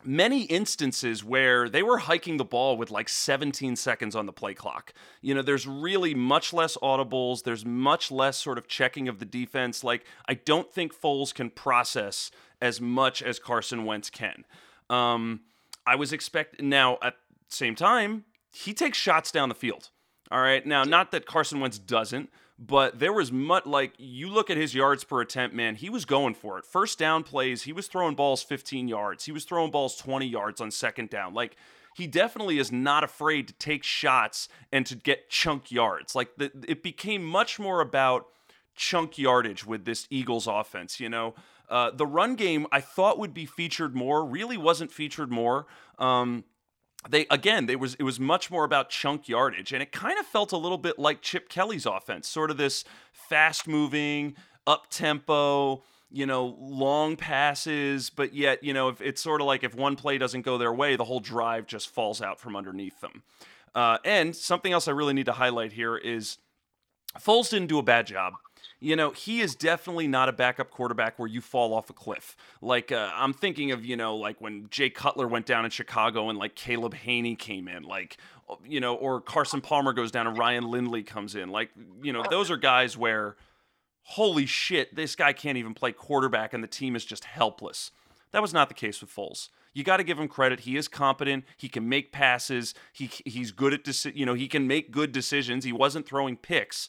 many 0.04 0.42
instances 0.44 1.24
where 1.24 1.68
they 1.68 1.82
were 1.82 1.98
hiking 1.98 2.36
the 2.36 2.44
ball 2.44 2.76
with 2.76 2.90
like 2.90 3.08
17 3.08 3.76
seconds 3.76 4.14
on 4.14 4.26
the 4.26 4.32
play 4.32 4.54
clock. 4.54 4.92
You 5.20 5.34
know, 5.34 5.42
there's 5.42 5.66
really 5.66 6.14
much 6.14 6.52
less 6.52 6.76
audibles, 6.78 7.42
there's 7.42 7.64
much 7.64 8.10
less 8.10 8.36
sort 8.36 8.58
of 8.58 8.68
checking 8.68 9.08
of 9.08 9.18
the 9.18 9.24
defense. 9.24 9.82
Like, 9.82 10.04
I 10.26 10.34
don't 10.34 10.72
think 10.72 10.98
Foles 10.98 11.34
can 11.34 11.50
process 11.50 12.30
as 12.60 12.80
much 12.80 13.22
as 13.22 13.38
Carson 13.38 13.84
Wentz 13.84 14.10
can. 14.10 14.44
Um, 14.90 15.40
I 15.86 15.96
was 15.96 16.12
expecting, 16.12 16.68
now 16.68 16.98
at 17.02 17.14
the 17.48 17.56
same 17.56 17.74
time, 17.74 18.24
he 18.52 18.74
takes 18.74 18.98
shots 18.98 19.30
down 19.30 19.48
the 19.48 19.54
field. 19.54 19.90
All 20.30 20.40
right. 20.40 20.64
Now, 20.66 20.84
not 20.84 21.10
that 21.12 21.26
Carson 21.26 21.60
Wentz 21.60 21.78
doesn't, 21.78 22.30
but 22.58 22.98
there 22.98 23.12
was 23.12 23.30
much 23.30 23.66
like 23.66 23.94
you 23.98 24.28
look 24.28 24.50
at 24.50 24.56
his 24.56 24.74
yards 24.74 25.04
per 25.04 25.20
attempt, 25.20 25.54
man, 25.54 25.76
he 25.76 25.88
was 25.88 26.04
going 26.04 26.34
for 26.34 26.58
it. 26.58 26.64
First 26.64 26.98
down 26.98 27.22
plays, 27.22 27.62
he 27.62 27.72
was 27.72 27.86
throwing 27.86 28.14
balls 28.14 28.42
15 28.42 28.88
yards. 28.88 29.24
He 29.24 29.32
was 29.32 29.44
throwing 29.44 29.70
balls 29.70 29.96
20 29.96 30.26
yards 30.26 30.60
on 30.60 30.70
second 30.70 31.08
down. 31.08 31.34
Like 31.34 31.56
he 31.94 32.06
definitely 32.06 32.58
is 32.58 32.70
not 32.72 33.04
afraid 33.04 33.48
to 33.48 33.54
take 33.54 33.84
shots 33.84 34.48
and 34.72 34.84
to 34.86 34.96
get 34.96 35.30
chunk 35.30 35.70
yards. 35.70 36.14
Like 36.14 36.36
the, 36.36 36.50
it 36.66 36.82
became 36.82 37.24
much 37.24 37.58
more 37.58 37.80
about 37.80 38.26
chunk 38.74 39.18
yardage 39.18 39.64
with 39.64 39.84
this 39.84 40.06
Eagles 40.10 40.46
offense, 40.46 41.00
you 41.00 41.08
know. 41.08 41.34
Uh, 41.68 41.90
the 41.90 42.06
run 42.06 42.34
game 42.34 42.66
I 42.72 42.80
thought 42.80 43.18
would 43.18 43.34
be 43.34 43.46
featured 43.46 43.94
more, 43.94 44.24
really 44.24 44.56
wasn't 44.56 44.90
featured 44.90 45.30
more. 45.30 45.66
Um, 45.98 46.44
they 47.08 47.26
again 47.30 47.66
they 47.66 47.76
was 47.76 47.94
it 47.94 48.02
was 48.02 48.18
much 48.18 48.50
more 48.50 48.64
about 48.64 48.90
chunk 48.90 49.28
yardage 49.28 49.72
and 49.72 49.82
it 49.82 49.92
kind 49.92 50.18
of 50.18 50.26
felt 50.26 50.52
a 50.52 50.56
little 50.56 50.78
bit 50.78 50.98
like 50.98 51.22
Chip 51.22 51.48
Kelly's 51.48 51.86
offense 51.86 52.26
sort 52.28 52.50
of 52.50 52.56
this 52.56 52.84
fast 53.12 53.68
moving 53.68 54.34
up 54.66 54.90
tempo 54.90 55.82
you 56.10 56.26
know 56.26 56.56
long 56.58 57.16
passes 57.16 58.10
but 58.10 58.34
yet 58.34 58.62
you 58.64 58.72
know 58.72 58.88
if 58.88 59.00
it's 59.00 59.22
sort 59.22 59.40
of 59.40 59.46
like 59.46 59.62
if 59.62 59.74
one 59.74 59.96
play 59.96 60.18
doesn't 60.18 60.42
go 60.42 60.58
their 60.58 60.72
way 60.72 60.96
the 60.96 61.04
whole 61.04 61.20
drive 61.20 61.66
just 61.66 61.88
falls 61.88 62.20
out 62.20 62.40
from 62.40 62.56
underneath 62.56 63.00
them. 63.00 63.22
Uh, 63.74 63.98
and 64.04 64.34
something 64.34 64.72
else 64.72 64.88
I 64.88 64.92
really 64.92 65.12
need 65.12 65.26
to 65.26 65.32
highlight 65.32 65.72
here 65.72 65.96
is 65.96 66.38
Foles 67.20 67.50
didn't 67.50 67.68
do 67.68 67.78
a 67.78 67.82
bad 67.82 68.06
job 68.06 68.34
you 68.80 68.94
know, 68.94 69.10
he 69.10 69.40
is 69.40 69.54
definitely 69.54 70.06
not 70.06 70.28
a 70.28 70.32
backup 70.32 70.70
quarterback 70.70 71.18
where 71.18 71.28
you 71.28 71.40
fall 71.40 71.74
off 71.74 71.90
a 71.90 71.92
cliff. 71.92 72.36
Like, 72.62 72.92
uh, 72.92 73.10
I'm 73.14 73.32
thinking 73.32 73.72
of, 73.72 73.84
you 73.84 73.96
know, 73.96 74.16
like 74.16 74.40
when 74.40 74.68
Jay 74.70 74.90
Cutler 74.90 75.26
went 75.26 75.46
down 75.46 75.64
in 75.64 75.70
Chicago 75.70 76.28
and 76.28 76.38
like 76.38 76.54
Caleb 76.54 76.94
Hanie 76.94 77.38
came 77.38 77.66
in, 77.68 77.82
like, 77.82 78.18
you 78.64 78.80
know, 78.80 78.94
or 78.94 79.20
Carson 79.20 79.60
Palmer 79.60 79.92
goes 79.92 80.10
down 80.10 80.26
and 80.26 80.38
Ryan 80.38 80.70
Lindley 80.70 81.02
comes 81.02 81.34
in. 81.34 81.50
Like, 81.50 81.70
you 82.02 82.12
know, 82.12 82.24
those 82.30 82.50
are 82.50 82.56
guys 82.56 82.96
where, 82.96 83.36
holy 84.02 84.46
shit, 84.46 84.94
this 84.94 85.16
guy 85.16 85.32
can't 85.32 85.58
even 85.58 85.74
play 85.74 85.92
quarterback 85.92 86.54
and 86.54 86.62
the 86.62 86.68
team 86.68 86.94
is 86.94 87.04
just 87.04 87.24
helpless. 87.24 87.90
That 88.30 88.42
was 88.42 88.52
not 88.52 88.68
the 88.68 88.74
case 88.74 89.00
with 89.00 89.14
Foles. 89.14 89.48
You 89.74 89.84
got 89.84 89.98
to 89.98 90.04
give 90.04 90.18
him 90.18 90.28
credit. 90.28 90.60
He 90.60 90.76
is 90.76 90.88
competent. 90.88 91.44
He 91.56 91.68
can 91.68 91.88
make 91.88 92.10
passes. 92.10 92.74
He 92.92 93.10
he's 93.24 93.52
good 93.52 93.72
at 93.72 93.84
deci- 93.84 94.16
you 94.16 94.26
know 94.26 94.34
he 94.34 94.48
can 94.48 94.66
make 94.66 94.90
good 94.90 95.12
decisions. 95.12 95.64
He 95.64 95.72
wasn't 95.72 96.06
throwing 96.06 96.36
picks. 96.36 96.88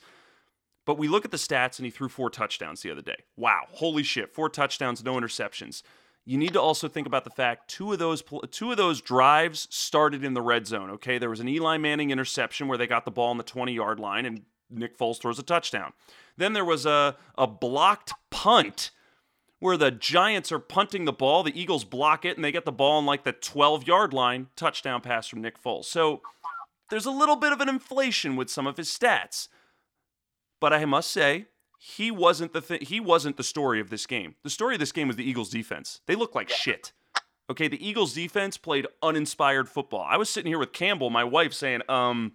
But 0.90 0.98
we 0.98 1.08
look 1.08 1.24
at 1.24 1.30
the 1.30 1.38
stats 1.38 1.78
and 1.78 1.86
he 1.86 1.92
threw 1.92 2.10
four 2.10 2.32
touchdowns 2.32 2.82
the 2.82 2.90
other 2.90 3.04
day. 3.04 3.18
Wow, 3.38 3.66
holy 3.74 4.02
shit, 4.02 4.34
four 4.34 4.50
touchdowns, 4.50 5.04
no 5.04 5.14
interceptions. 5.14 5.84
You 6.26 6.36
need 6.36 6.54
to 6.54 6.60
also 6.60 6.88
think 6.88 7.06
about 7.06 7.26
the 7.26 7.30
fact 7.30 7.70
two 7.70 7.94
of 7.94 8.00
those 8.00 8.24
two 8.50 8.72
of 8.72 8.78
those 8.78 9.00
drives 9.00 9.68
started 9.70 10.24
in 10.24 10.34
the 10.34 10.42
red 10.42 10.66
zone, 10.66 10.90
okay? 10.90 11.20
There 11.20 11.30
was 11.30 11.42
an 11.42 11.48
Eli 11.48 11.78
Manning 11.78 12.10
interception 12.10 12.68
where 12.68 12.76
they 12.76 12.88
got 12.88 13.06
the 13.06 13.12
ball 13.12 13.30
on 13.30 13.38
the 13.38 13.44
20-yard 13.44 14.00
line 14.00 14.26
and 14.26 14.42
Nick 14.72 14.98
Foles 14.98 15.22
throws 15.22 15.38
a 15.38 15.44
touchdown. 15.44 15.94
Then 16.38 16.54
there 16.54 16.66
was 16.66 16.88
a 16.88 17.16
a 17.38 17.46
blocked 17.46 18.14
punt 18.32 18.90
where 19.60 19.78
the 19.78 19.92
Giants 19.92 20.52
are 20.52 20.58
punting 20.58 21.06
the 21.06 21.14
ball, 21.14 21.44
the 21.44 21.62
Eagles 21.62 21.84
block 21.84 22.26
it 22.26 22.36
and 22.36 22.44
they 22.44 22.52
get 22.52 22.66
the 22.66 22.72
ball 22.72 22.98
on 22.98 23.06
like 23.06 23.26
the 23.26 23.34
12-yard 23.34 24.12
line, 24.12 24.48
touchdown 24.56 25.02
pass 25.02 25.28
from 25.28 25.44
Nick 25.44 25.62
Foles. 25.62 25.86
So 25.86 26.24
there's 26.90 27.06
a 27.06 27.12
little 27.12 27.36
bit 27.36 27.52
of 27.52 27.62
an 27.62 27.70
inflation 27.70 28.36
with 28.36 28.50
some 28.50 28.66
of 28.66 28.78
his 28.78 28.90
stats. 28.90 29.50
But 30.60 30.74
I 30.74 30.86
must 30.86 31.12
say, 31.12 31.48
he 31.80 32.12
wasn't 32.12 32.54
the 32.54 32.62
th- 32.62 32.88
he 32.90 33.00
wasn't 33.00 33.38
the 33.38 33.44
story 33.44 33.80
of 33.80 33.90
this 33.90 34.06
game. 34.06 34.36
The 34.44 34.50
story 34.50 34.76
of 34.76 34.80
this 34.80 34.92
game 34.92 35.08
was 35.08 35.16
the 35.16 35.28
Eagles 35.28 35.50
defense. 35.50 36.02
They 36.08 36.16
looked 36.16 36.36
like 36.36 36.50
shit. 36.50 36.92
Okay, 37.50 37.68
the 37.68 37.86
Eagles 37.86 38.14
defense 38.14 38.58
played 38.58 38.86
uninspired 39.02 39.70
football. 39.70 40.06
I 40.08 40.18
was 40.18 40.30
sitting 40.30 40.52
here 40.52 40.60
with 40.60 40.72
Campbell, 40.72 41.10
my 41.10 41.24
wife, 41.24 41.52
saying, 41.52 41.82
um, 41.90 42.34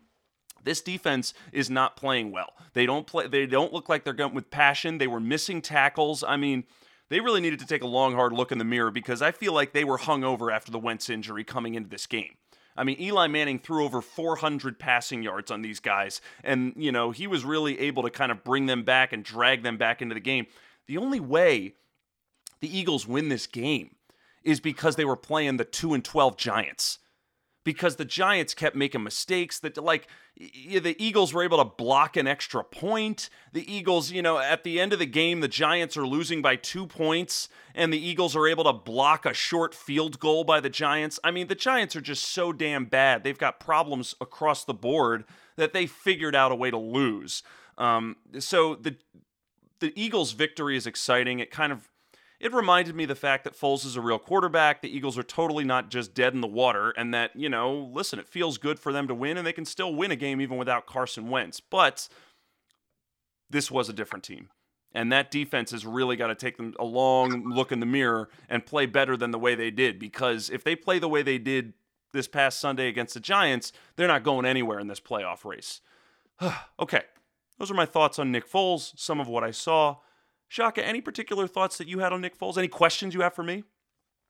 this 0.64 0.80
defense 0.80 1.34
is 1.52 1.70
not 1.70 1.96
playing 1.96 2.32
well. 2.32 2.54
They 2.72 2.86
don't 2.86 3.06
play 3.06 3.28
they 3.28 3.46
don't 3.46 3.72
look 3.72 3.88
like 3.88 4.02
they're 4.02 4.12
going 4.12 4.34
with 4.34 4.50
passion. 4.50 4.98
They 4.98 5.06
were 5.06 5.20
missing 5.20 5.60
tackles. 5.60 6.24
I 6.24 6.36
mean, 6.36 6.64
they 7.10 7.20
really 7.20 7.40
needed 7.40 7.60
to 7.60 7.66
take 7.66 7.82
a 7.82 7.86
long 7.86 8.14
hard 8.14 8.32
look 8.32 8.50
in 8.50 8.58
the 8.58 8.64
mirror 8.64 8.90
because 8.90 9.22
I 9.22 9.30
feel 9.30 9.52
like 9.52 9.72
they 9.72 9.84
were 9.84 9.98
hung 9.98 10.24
over 10.24 10.50
after 10.50 10.72
the 10.72 10.78
Wentz 10.78 11.10
injury 11.10 11.44
coming 11.44 11.74
into 11.74 11.90
this 11.90 12.06
game. 12.06 12.36
I 12.76 12.84
mean, 12.84 13.00
Eli 13.00 13.28
Manning 13.28 13.58
threw 13.58 13.84
over 13.84 14.00
400 14.00 14.78
passing 14.78 15.22
yards 15.22 15.50
on 15.50 15.62
these 15.62 15.80
guys, 15.80 16.20
and, 16.42 16.72
you 16.76 16.90
know, 16.90 17.12
he 17.12 17.26
was 17.26 17.44
really 17.44 17.78
able 17.80 18.02
to 18.02 18.10
kind 18.10 18.32
of 18.32 18.42
bring 18.42 18.66
them 18.66 18.82
back 18.82 19.12
and 19.12 19.24
drag 19.24 19.62
them 19.62 19.76
back 19.76 20.02
into 20.02 20.14
the 20.14 20.20
game. 20.20 20.46
The 20.86 20.98
only 20.98 21.20
way 21.20 21.74
the 22.60 22.76
Eagles 22.76 23.06
win 23.06 23.28
this 23.28 23.46
game 23.46 23.94
is 24.42 24.60
because 24.60 24.96
they 24.96 25.04
were 25.04 25.16
playing 25.16 25.56
the 25.56 25.64
2 25.64 25.94
and 25.94 26.04
12 26.04 26.36
Giants. 26.36 26.98
Because 27.64 27.96
the 27.96 28.04
Giants 28.04 28.52
kept 28.52 28.76
making 28.76 29.02
mistakes 29.02 29.58
that, 29.60 29.76
like, 29.78 30.06
the 30.36 30.94
Eagles 30.98 31.32
were 31.32 31.42
able 31.42 31.58
to 31.58 31.64
block 31.64 32.16
an 32.16 32.26
extra 32.26 32.62
point. 32.62 33.30
The 33.52 33.72
Eagles, 33.72 34.10
you 34.10 34.20
know, 34.20 34.38
at 34.38 34.64
the 34.64 34.78
end 34.78 34.92
of 34.92 34.98
the 34.98 35.06
game, 35.06 35.40
the 35.40 35.48
Giants 35.48 35.96
are 35.96 36.06
losing 36.06 36.42
by 36.42 36.56
two 36.56 36.86
points, 36.86 37.48
and 37.74 37.90
the 37.90 37.98
Eagles 37.98 38.36
are 38.36 38.46
able 38.46 38.64
to 38.64 38.72
block 38.72 39.24
a 39.24 39.32
short 39.32 39.74
field 39.74 40.20
goal 40.20 40.44
by 40.44 40.60
the 40.60 40.68
Giants. 40.68 41.18
I 41.24 41.30
mean, 41.30 41.46
the 41.46 41.54
Giants 41.54 41.96
are 41.96 42.02
just 42.02 42.24
so 42.24 42.52
damn 42.52 42.84
bad. 42.84 43.24
They've 43.24 43.38
got 43.38 43.60
problems 43.60 44.14
across 44.20 44.64
the 44.64 44.74
board 44.74 45.24
that 45.56 45.72
they 45.72 45.86
figured 45.86 46.34
out 46.34 46.52
a 46.52 46.56
way 46.56 46.70
to 46.70 46.78
lose. 46.78 47.42
Um, 47.78 48.16
so 48.38 48.74
the 48.74 48.96
the 49.80 49.92
Eagles' 49.96 50.32
victory 50.32 50.76
is 50.76 50.86
exciting. 50.86 51.40
It 51.40 51.50
kind 51.50 51.72
of 51.72 51.88
it 52.44 52.52
reminded 52.52 52.94
me 52.94 53.06
the 53.06 53.14
fact 53.14 53.44
that 53.44 53.58
Foles 53.58 53.86
is 53.86 53.96
a 53.96 54.02
real 54.02 54.18
quarterback. 54.18 54.82
The 54.82 54.94
Eagles 54.94 55.16
are 55.16 55.22
totally 55.22 55.64
not 55.64 55.88
just 55.88 56.12
dead 56.12 56.34
in 56.34 56.42
the 56.42 56.46
water, 56.46 56.90
and 56.90 57.14
that, 57.14 57.34
you 57.34 57.48
know, 57.48 57.90
listen, 57.90 58.18
it 58.18 58.28
feels 58.28 58.58
good 58.58 58.78
for 58.78 58.92
them 58.92 59.08
to 59.08 59.14
win, 59.14 59.38
and 59.38 59.46
they 59.46 59.52
can 59.54 59.64
still 59.64 59.94
win 59.94 60.10
a 60.10 60.16
game 60.16 60.42
even 60.42 60.58
without 60.58 60.84
Carson 60.84 61.30
Wentz. 61.30 61.60
But 61.60 62.06
this 63.48 63.70
was 63.70 63.88
a 63.88 63.94
different 63.94 64.24
team. 64.24 64.50
And 64.92 65.10
that 65.10 65.30
defense 65.30 65.70
has 65.70 65.86
really 65.86 66.16
got 66.16 66.26
to 66.26 66.34
take 66.34 66.58
them 66.58 66.74
a 66.78 66.84
long 66.84 67.48
look 67.48 67.72
in 67.72 67.80
the 67.80 67.86
mirror 67.86 68.28
and 68.46 68.66
play 68.66 68.84
better 68.84 69.16
than 69.16 69.30
the 69.30 69.38
way 69.38 69.54
they 69.54 69.70
did. 69.70 69.98
Because 69.98 70.50
if 70.50 70.62
they 70.62 70.76
play 70.76 70.98
the 70.98 71.08
way 71.08 71.22
they 71.22 71.38
did 71.38 71.72
this 72.12 72.28
past 72.28 72.60
Sunday 72.60 72.88
against 72.88 73.14
the 73.14 73.20
Giants, 73.20 73.72
they're 73.96 74.06
not 74.06 74.22
going 74.22 74.44
anywhere 74.44 74.78
in 74.78 74.86
this 74.86 75.00
playoff 75.00 75.46
race. 75.46 75.80
okay, 76.78 77.04
those 77.58 77.70
are 77.70 77.74
my 77.74 77.86
thoughts 77.86 78.18
on 78.18 78.30
Nick 78.30 78.46
Foles, 78.46 78.92
some 78.98 79.18
of 79.18 79.28
what 79.28 79.42
I 79.42 79.50
saw. 79.50 79.96
Shaka, 80.54 80.86
any 80.86 81.02
particular 81.02 81.50
thoughts 81.50 81.82
that 81.82 81.90
you 81.90 81.98
had 81.98 82.14
on 82.14 82.22
Nick 82.22 82.38
Foles? 82.38 82.54
Any 82.54 82.70
questions 82.70 83.10
you 83.10 83.26
have 83.26 83.34
for 83.34 83.42
me? 83.42 83.66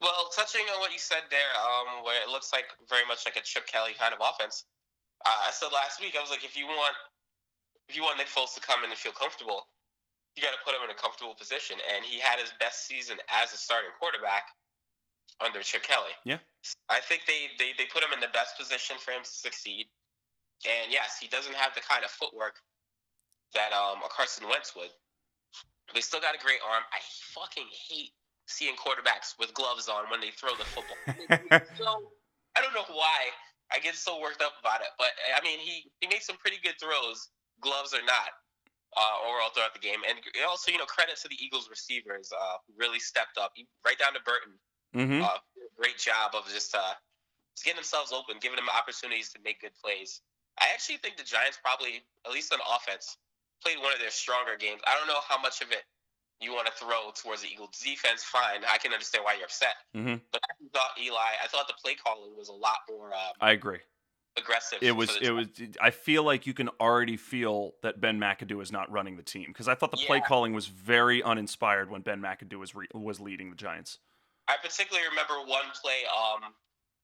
Well, 0.01 0.33
touching 0.33 0.65
on 0.73 0.81
what 0.81 0.89
you 0.89 0.97
said 0.97 1.21
there, 1.29 1.53
um, 1.61 2.01
where 2.01 2.17
it 2.17 2.33
looks 2.33 2.49
like 2.49 2.65
very 2.89 3.05
much 3.05 3.29
like 3.29 3.37
a 3.37 3.45
Chip 3.45 3.69
Kelly 3.69 3.93
kind 3.93 4.17
of 4.17 4.25
offense. 4.25 4.65
Uh, 5.21 5.45
I 5.45 5.53
said 5.53 5.69
last 5.69 6.01
week, 6.01 6.17
I 6.17 6.25
was 6.25 6.33
like, 6.33 6.41
if 6.41 6.57
you 6.57 6.65
want, 6.65 6.97
if 7.93 7.95
you 7.97 8.01
want 8.01 8.17
Nick 8.17 8.33
Foles 8.33 8.57
to 8.57 8.61
come 8.65 8.81
in 8.81 8.89
and 8.89 8.97
feel 8.97 9.13
comfortable, 9.13 9.69
you 10.33 10.41
got 10.41 10.57
to 10.57 10.65
put 10.65 10.73
him 10.73 10.81
in 10.81 10.89
a 10.89 10.97
comfortable 10.97 11.37
position. 11.37 11.77
And 11.93 12.01
he 12.09 12.17
had 12.17 12.41
his 12.41 12.57
best 12.57 12.89
season 12.89 13.21
as 13.29 13.53
a 13.53 13.61
starting 13.61 13.93
quarterback 14.01 14.49
under 15.45 15.61
Chip 15.61 15.85
Kelly. 15.85 16.17
Yeah. 16.25 16.41
I 16.89 17.05
think 17.05 17.29
they, 17.29 17.53
they, 17.61 17.77
they 17.77 17.85
put 17.93 18.01
him 18.01 18.17
in 18.17 18.25
the 18.25 18.33
best 18.33 18.57
position 18.57 18.97
for 18.97 19.13
him 19.13 19.29
to 19.29 19.29
succeed. 19.29 19.93
And 20.65 20.89
yes, 20.89 21.21
he 21.21 21.29
doesn't 21.29 21.53
have 21.53 21.77
the 21.77 21.85
kind 21.85 22.01
of 22.01 22.09
footwork 22.09 22.65
that 23.53 23.77
um, 23.77 24.01
a 24.01 24.09
Carson 24.09 24.49
Wentz 24.49 24.73
would. 24.73 24.89
But 25.87 25.97
he's 25.97 26.07
still 26.07 26.21
got 26.21 26.35
a 26.35 26.43
great 26.43 26.61
arm. 26.65 26.83
I 26.93 27.01
fucking 27.35 27.69
hate 27.89 28.13
seeing 28.47 28.77
quarterbacks 28.77 29.37
with 29.39 29.53
gloves 29.55 29.89
on 29.89 30.05
when 30.11 30.21
they 30.21 30.31
throw 30.31 30.53
the 30.57 30.65
football. 30.65 31.01
so, 31.77 32.13
I 32.57 32.61
don't 32.61 32.75
know 32.75 32.89
why 32.89 33.33
I 33.73 33.81
get 33.81 33.95
so 33.95 34.21
worked 34.21 34.43
up 34.43 34.53
about 34.61 34.81
it, 34.81 34.93
but 34.99 35.11
I 35.35 35.43
mean, 35.43 35.59
he 35.59 35.91
he 36.01 36.07
made 36.07 36.23
some 36.23 36.37
pretty 36.37 36.59
good 36.63 36.77
throws, 36.81 37.29
gloves 37.61 37.93
or 37.93 38.05
not, 38.05 38.31
uh, 38.97 39.27
overall 39.27 39.51
throughout 39.51 39.75
the 39.75 39.83
game. 39.83 40.01
And 40.09 40.19
also, 40.47 40.71
you 40.71 40.79
know, 40.79 40.87
credit 40.87 41.17
to 41.23 41.29
the 41.29 41.39
Eagles 41.41 41.69
receivers 41.69 42.31
uh, 42.31 42.57
who 42.67 42.75
really 42.79 43.01
stepped 43.01 43.39
up, 43.39 43.53
right 43.85 43.99
down 43.99 44.15
to 44.15 44.23
Burton. 44.23 44.55
Mm-hmm. 44.95 45.25
Uh, 45.25 45.43
great 45.77 45.99
job 45.99 46.39
of 46.39 46.47
just 46.53 46.75
uh, 46.75 46.95
just 47.57 47.65
getting 47.65 47.79
themselves 47.83 48.13
open, 48.13 48.39
giving 48.41 48.57
them 48.57 48.71
opportunities 48.71 49.33
to 49.35 49.39
make 49.43 49.61
good 49.61 49.75
plays. 49.83 50.21
I 50.59 50.71
actually 50.73 50.99
think 51.03 51.17
the 51.17 51.27
Giants 51.27 51.59
probably, 51.59 52.07
at 52.27 52.31
least 52.31 52.53
on 52.53 52.61
offense, 52.63 53.19
played 53.65 53.79
one 53.79 53.93
of 53.93 53.99
their 53.99 54.11
stronger 54.11 54.57
games. 54.59 54.81
I 54.87 54.95
don't 54.99 55.09
know 55.09 55.21
how 55.27 55.41
much 55.41 55.61
of 55.63 55.73
it 55.73 55.83
you 56.41 56.53
want 56.53 56.67
to 56.67 56.73
throw 56.73 57.11
towards 57.15 57.43
the 57.43 57.49
Eagles 57.49 57.71
defense. 57.83 58.23
Fine, 58.23 58.63
I 58.69 58.79
can 58.79 58.93
understand 58.93 59.25
why 59.25 59.35
you're 59.35 59.45
upset. 59.45 59.75
Mm-hmm. 59.97 60.17
But 60.33 60.41
I 60.45 60.55
thought 60.73 60.91
Eli, 61.01 61.17
I 61.43 61.47
thought 61.49 61.67
the 61.69 61.75
play 61.83 61.95
calling 61.95 62.37
was 62.37 62.49
a 62.49 62.53
lot 62.53 62.79
more. 62.89 63.07
Um, 63.07 63.33
I 63.41 63.53
agree. 63.53 63.79
Aggressive. 64.37 64.79
It 64.83 64.93
was. 64.93 65.17
It 65.23 65.31
was. 65.31 65.47
I 65.81 65.91
feel 65.91 66.25
like 66.25 66.45
you 66.45 66.55
can 66.55 66.69
already 66.81 67.17
feel 67.17 67.75
that 67.83 68.01
Ben 68.01 68.19
McAdoo 68.19 68.61
is 68.61 68.73
not 68.73 68.91
running 68.91 69.17
the 69.17 69.23
team 69.23 69.47
because 69.47 69.69
I 69.69 69.77
thought 69.77 69.93
the 69.93 69.97
Yeah. 70.01 70.09
play 70.09 70.21
calling 70.21 70.53
was 70.53 70.67
very 70.67 71.23
uninspired 71.23 71.89
when 71.89 72.03
Ben 72.03 72.21
McAdoo 72.21 72.59
was 72.59 72.75
re- 72.75 72.89
was 72.93 73.21
leading 73.21 73.51
the 73.51 73.57
Giants. 73.57 73.99
I 74.49 74.57
particularly 74.61 75.07
remember 75.09 75.35
one 75.49 75.71
play 75.81 76.03
um, 76.11 76.53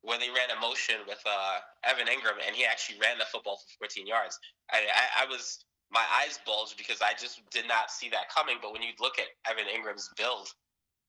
where 0.02 0.18
they 0.18 0.28
ran 0.28 0.50
a 0.56 0.60
motion 0.60 0.96
with 1.06 1.22
uh, 1.24 1.58
Evan 1.84 2.06
Engram, 2.08 2.34
and 2.44 2.56
he 2.56 2.64
actually 2.64 2.98
ran 2.98 3.16
the 3.16 3.24
football 3.26 3.58
for 3.78 3.86
14 3.86 4.08
yards. 4.08 4.38
I, 4.72 4.78
I, 4.78 5.24
I 5.24 5.26
was 5.30 5.64
my 5.92 6.04
eyes 6.22 6.38
bulged 6.46 6.76
because 6.76 7.02
I 7.02 7.12
just 7.18 7.40
did 7.50 7.66
not 7.66 7.90
see 7.90 8.08
that 8.10 8.28
coming. 8.30 8.56
But 8.62 8.72
when 8.72 8.82
you 8.82 8.90
look 9.00 9.18
at 9.18 9.26
Evan 9.50 9.64
Engram's 9.66 10.08
build, 10.16 10.48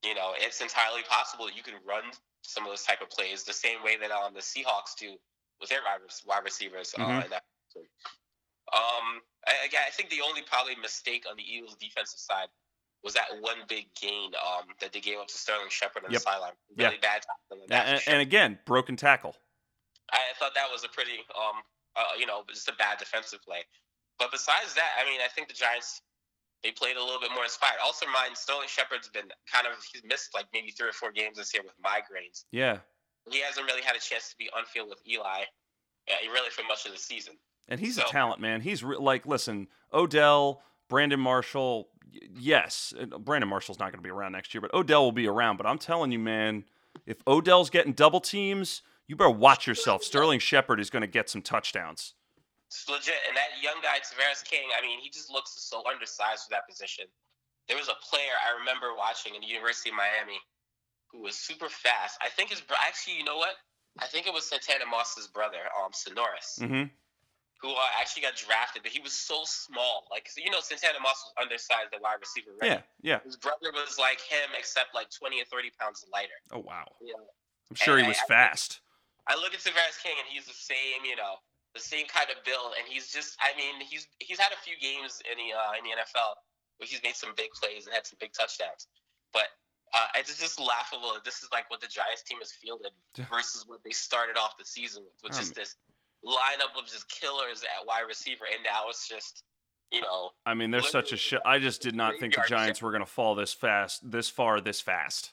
you 0.04 0.16
know 0.16 0.34
it's 0.38 0.62
entirely 0.62 1.04
possible 1.10 1.46
that 1.46 1.56
you 1.56 1.64
can 1.64 1.76
run 1.86 2.04
some 2.44 2.64
of 2.66 2.72
those 2.72 2.84
type 2.84 3.02
of 3.02 3.10
plays 3.10 3.44
the 3.44 3.54
same 3.54 3.84
way 3.84 3.98
that 3.98 4.12
um, 4.12 4.34
the 4.34 4.40
Seahawks 4.42 4.96
do 5.00 5.16
with 5.60 5.70
their 5.70 5.80
wide 5.86 6.02
rec- 6.02 6.26
wide 6.26 6.44
receivers. 6.44 6.94
Uh, 6.98 7.02
Mhm. 7.06 7.26
in 7.26 7.30
that 7.30 7.44
um, 8.74 9.22
I, 9.48 9.68
I 9.88 9.92
think 9.92 10.10
the 10.10 10.22
only 10.28 10.42
probably 10.44 10.76
mistake 10.76 11.26
on 11.30 11.36
the 11.36 11.44
Eagles' 11.44 11.76
defensive 11.76 12.20
side 12.20 12.48
was 13.04 13.14
that 13.16 13.26
one 13.42 13.58
big 13.68 13.88
gain 14.00 14.32
um, 14.46 14.66
that 14.80 14.94
they 14.94 15.02
gave 15.02 15.18
up 15.18 15.28
to 15.28 15.38
Sterling 15.38 15.70
Shepard 15.70 16.06
on 16.06 16.12
Yep. 16.12 16.22
the 16.22 16.24
sideline. 16.24 16.54
Yeah. 16.76 16.88
Really 16.88 17.00
bad 17.00 17.24
tackle 17.24 17.64
And, 17.64 17.72
and, 17.74 18.02
and 18.08 18.22
again, 18.22 18.60
broken 18.66 18.96
tackle. 18.96 19.36
I 20.12 20.20
thought 20.40 20.54
that 20.56 20.70
was 20.72 20.84
a 20.84 20.90
pretty, 20.90 21.18
um, 21.36 21.62
uh, 21.96 22.04
you 22.20 22.26
know, 22.26 22.44
just 22.50 22.68
a 22.70 22.74
bad 22.74 22.98
defensive 23.00 23.42
play. 23.42 23.64
But 24.22 24.30
besides 24.30 24.76
that, 24.76 25.02
I 25.02 25.10
mean, 25.10 25.20
I 25.26 25.28
think 25.34 25.48
the 25.48 25.56
Giants 25.56 26.02
they 26.62 26.70
played 26.70 26.96
a 26.96 27.04
little 27.04 27.20
bit 27.20 27.32
more 27.34 27.44
inspired. 27.44 27.82
Also, 27.84 28.06
mind 28.06 28.38
Sterling 28.38 28.68
Shepard's 28.68 29.10
been 29.10 29.26
kind 29.52 29.66
of 29.66 29.74
he's 29.92 30.04
missed 30.06 30.30
like 30.36 30.46
maybe 30.54 30.70
three 30.70 30.90
or 30.90 30.94
four 30.94 31.12
games 31.12 31.38
this 31.38 31.52
year 31.56 31.64
with 31.64 31.74
migraines. 31.82 32.46
Yeah. 32.52 32.78
He 33.32 33.42
hasn't 33.42 33.66
really 33.66 33.82
had 33.82 33.96
a 33.96 34.00
chance 34.00 34.30
to 34.30 34.38
be 34.38 34.48
on 34.56 34.66
field 34.66 34.90
with 34.90 35.02
Eli, 35.10 35.42
uh, 36.08 36.32
really 36.32 36.52
for 36.52 36.62
much 36.68 36.86
of 36.86 36.92
the 36.92 37.00
season. 37.00 37.34
And 37.68 37.80
he's 37.80 37.98
a 37.98 38.04
talent, 38.04 38.40
man. 38.40 38.62
He's 38.62 38.84
re- 38.84 38.98
like, 39.00 39.26
listen, 39.26 39.68
Odell, 39.92 40.62
Brandon 40.88 41.20
Marshall. 41.20 41.90
Yes, 42.38 42.94
Brandon 43.20 43.50
Marshall's 43.50 43.80
not 43.80 43.92
going 43.92 44.04
to 44.04 44.08
be 44.08 44.12
around 44.12 44.34
next 44.34 44.54
year, 44.54 44.62
but 44.62 44.72
Odell 44.74 45.04
will 45.04 45.12
be 45.12 45.28
around. 45.28 45.58
But 45.58 45.66
I'm 45.66 45.80
telling 45.80 46.12
you, 46.12 46.20
man, 46.20 46.66
if 47.08 47.18
Odell's 47.26 47.72
getting 47.72 47.94
double 47.94 48.20
teams, 48.20 48.84
you 49.08 49.16
better 49.16 49.32
watch 49.32 49.66
yourself. 49.66 50.04
Sterling 50.04 50.40
Shepard 50.40 50.80
is 50.80 50.92
going 50.92 51.02
to 51.02 51.08
get 51.08 51.28
some 51.30 51.42
touchdowns. 51.42 52.14
It's 52.72 52.88
legit. 52.88 53.20
And 53.28 53.36
that 53.36 53.60
young 53.60 53.84
guy, 53.84 54.00
Tavarres 54.00 54.48
King, 54.48 54.72
I 54.72 54.80
mean, 54.82 55.04
he 55.04 55.10
just 55.12 55.28
looks 55.30 55.52
so 55.60 55.84
undersized 55.84 56.48
for 56.48 56.52
that 56.56 56.64
position. 56.72 57.04
There 57.68 57.76
was 57.76 57.92
a 57.92 58.00
player 58.00 58.32
I 58.40 58.56
remember 58.58 58.96
watching 58.96 59.36
in 59.36 59.42
the 59.44 59.48
University 59.52 59.92
of 59.92 60.00
Miami 60.00 60.40
who 61.12 61.20
was 61.22 61.36
super 61.36 61.68
fast. 61.68 62.16
I 62.24 62.30
think 62.32 62.50
his 62.50 62.62
bro- 62.64 62.80
actually, 62.80 63.20
you 63.20 63.26
know 63.28 63.36
what? 63.36 63.60
I 64.00 64.08
think 64.08 64.26
it 64.26 64.32
was 64.34 64.48
Santana 64.48 64.88
Moss's 64.88 65.28
brother, 65.28 65.68
um, 65.76 65.92
Sinorice, 65.92 66.60
Mm-hmm. 66.64 66.88
who 67.60 67.70
uh, 67.76 67.92
actually 68.00 68.24
got 68.24 68.40
drafted, 68.40 68.84
but 68.88 68.92
he 68.96 69.04
was 69.04 69.12
so 69.12 69.44
small. 69.44 70.08
Like, 70.10 70.30
you 70.40 70.50
know, 70.50 70.64
Santana 70.64 71.00
Moss 71.04 71.20
was 71.28 71.34
undersized 71.44 71.92
at 71.94 72.00
wide 72.02 72.24
receiver, 72.24 72.56
right? 72.62 72.80
Yeah, 72.80 72.82
yeah. 73.04 73.20
His 73.28 73.36
brother 73.36 73.76
was 73.76 74.00
like 74.00 74.22
him, 74.24 74.48
except 74.58 74.96
like 74.96 75.12
20 75.12 75.42
or 75.42 75.46
30 75.52 75.72
pounds 75.78 76.06
lighter. 76.12 76.40
Oh 76.56 76.64
wow. 76.64 76.88
Yeah. 77.04 77.20
I'm 77.70 77.76
sure 77.76 77.98
he 78.00 78.08
was 78.08 78.18
I- 78.20 78.24
I- 78.24 78.28
fast. 78.32 78.80
I 79.28 79.36
look 79.36 79.54
at 79.54 79.60
Tavarres 79.60 80.00
King 80.02 80.16
and 80.18 80.28
he's 80.32 80.48
the 80.48 80.56
same, 80.56 81.04
you 81.06 81.16
know, 81.20 81.36
the 81.74 81.80
same 81.80 82.06
kind 82.08 82.28
of 82.30 82.44
build, 82.44 82.74
and 82.78 82.88
he's 82.88 83.12
just, 83.12 83.38
I 83.40 83.56
mean, 83.58 83.80
he's 83.88 84.08
he's 84.20 84.40
had 84.40 84.52
a 84.52 84.60
few 84.60 84.76
games 84.80 85.22
in 85.30 85.38
the 85.38 85.56
uh, 85.56 85.78
in 85.78 85.84
the 85.84 85.92
NFL 85.96 86.36
where 86.78 86.88
he's 86.88 87.02
made 87.04 87.16
some 87.16 87.32
big 87.38 87.52
plays 87.52 87.86
and 87.86 87.94
had 87.94 88.06
some 88.06 88.18
big 88.20 88.34
touchdowns, 88.34 88.88
but 89.34 89.48
uh, 89.94 90.08
it's 90.16 90.38
just 90.40 90.60
laughable. 90.60 91.14
This 91.24 91.44
is 91.44 91.50
like 91.52 91.70
what 91.70 91.82
the 91.82 91.88
Giants 91.88 92.24
team 92.24 92.40
has 92.40 92.52
fielded 92.52 92.92
versus 93.30 93.66
what 93.68 93.84
they 93.84 93.92
started 93.92 94.38
off 94.38 94.58
the 94.58 94.66
season 94.66 95.04
with, 95.24 95.34
just 95.34 95.52
Um, 95.52 95.62
this 95.62 95.76
lineup 96.26 96.80
of 96.80 96.88
just 96.88 97.10
killers 97.10 97.64
at 97.64 97.86
wide 97.86 98.04
receiver, 98.08 98.46
and 98.52 98.64
now 98.64 98.90
it's 98.90 99.08
just, 99.08 99.44
you 99.92 100.02
know, 100.02 100.32
I 100.46 100.54
mean, 100.54 100.72
there's 100.72 100.90
such 100.90 101.12
a 101.14 101.18
shit. 101.18 101.42
I 101.46 101.60
just 101.60 101.82
did 101.82 101.96
not 101.96 102.18
think 102.20 102.36
the 102.36 102.44
Giants 102.48 102.82
were 102.82 102.92
going 102.92 103.04
to 103.04 103.10
fall 103.10 103.36
this 103.36 103.54
fast, 103.54 104.10
this 104.10 104.30
far, 104.30 104.62
this 104.62 104.80
fast. 104.82 105.32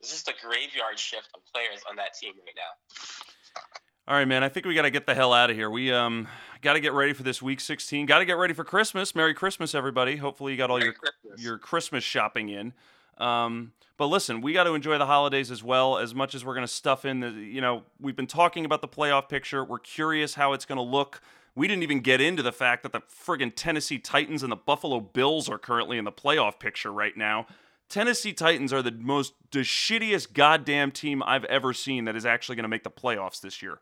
it's 0.00 0.10
just 0.10 0.28
a 0.28 0.34
graveyard 0.40 0.98
shift 0.98 1.28
of 1.34 1.40
players 1.52 1.82
on 1.90 1.96
that 1.96 2.14
team 2.14 2.32
right 2.44 2.54
now. 2.56 3.60
All 4.08 4.14
right, 4.14 4.28
man. 4.28 4.44
I 4.44 4.48
think 4.48 4.66
we 4.66 4.74
got 4.76 4.82
to 4.82 4.90
get 4.90 5.04
the 5.06 5.16
hell 5.16 5.32
out 5.32 5.50
of 5.50 5.56
here. 5.56 5.68
We 5.68 5.92
um 5.92 6.28
got 6.62 6.74
to 6.74 6.80
get 6.80 6.92
ready 6.92 7.12
for 7.12 7.24
this 7.24 7.42
week 7.42 7.58
16. 7.58 8.06
Got 8.06 8.20
to 8.20 8.24
get 8.24 8.34
ready 8.34 8.54
for 8.54 8.62
Christmas. 8.62 9.16
Merry 9.16 9.34
Christmas, 9.34 9.74
everybody. 9.74 10.16
Hopefully, 10.16 10.52
you 10.52 10.58
got 10.58 10.70
all 10.70 10.78
Merry 10.78 10.90
your 10.90 10.94
Christmas. 10.94 11.42
your 11.42 11.58
Christmas 11.58 12.04
shopping 12.04 12.48
in. 12.48 12.72
Um, 13.18 13.72
but 13.96 14.06
listen, 14.06 14.42
we 14.42 14.52
got 14.52 14.64
to 14.64 14.74
enjoy 14.74 14.96
the 14.98 15.06
holidays 15.06 15.50
as 15.50 15.64
well. 15.64 15.98
As 15.98 16.14
much 16.14 16.36
as 16.36 16.44
we're 16.44 16.54
going 16.54 16.66
to 16.66 16.72
stuff 16.72 17.04
in 17.04 17.18
the, 17.18 17.30
you 17.30 17.60
know, 17.60 17.82
we've 18.00 18.14
been 18.14 18.28
talking 18.28 18.64
about 18.64 18.80
the 18.80 18.88
playoff 18.88 19.28
picture. 19.28 19.64
We're 19.64 19.80
curious 19.80 20.34
how 20.34 20.52
it's 20.52 20.66
going 20.66 20.76
to 20.76 20.82
look. 20.82 21.20
We 21.56 21.66
didn't 21.66 21.82
even 21.82 21.98
get 21.98 22.20
into 22.20 22.44
the 22.44 22.52
fact 22.52 22.84
that 22.84 22.92
the 22.92 23.00
friggin' 23.00 23.54
Tennessee 23.56 23.98
Titans 23.98 24.44
and 24.44 24.52
the 24.52 24.56
Buffalo 24.56 25.00
Bills 25.00 25.48
are 25.48 25.58
currently 25.58 25.98
in 25.98 26.04
the 26.04 26.12
playoff 26.12 26.60
picture 26.60 26.92
right 26.92 27.16
now. 27.16 27.46
Tennessee 27.88 28.32
Titans 28.32 28.72
are 28.72 28.82
the 28.82 28.92
most 28.92 29.34
the 29.52 29.60
shittiest 29.60 30.32
goddamn 30.32 30.90
team 30.90 31.22
I've 31.24 31.44
ever 31.44 31.72
seen 31.72 32.04
that 32.06 32.16
is 32.16 32.26
actually 32.26 32.56
going 32.56 32.64
to 32.64 32.68
make 32.68 32.84
the 32.84 32.90
playoffs 32.90 33.40
this 33.40 33.62
year. 33.62 33.80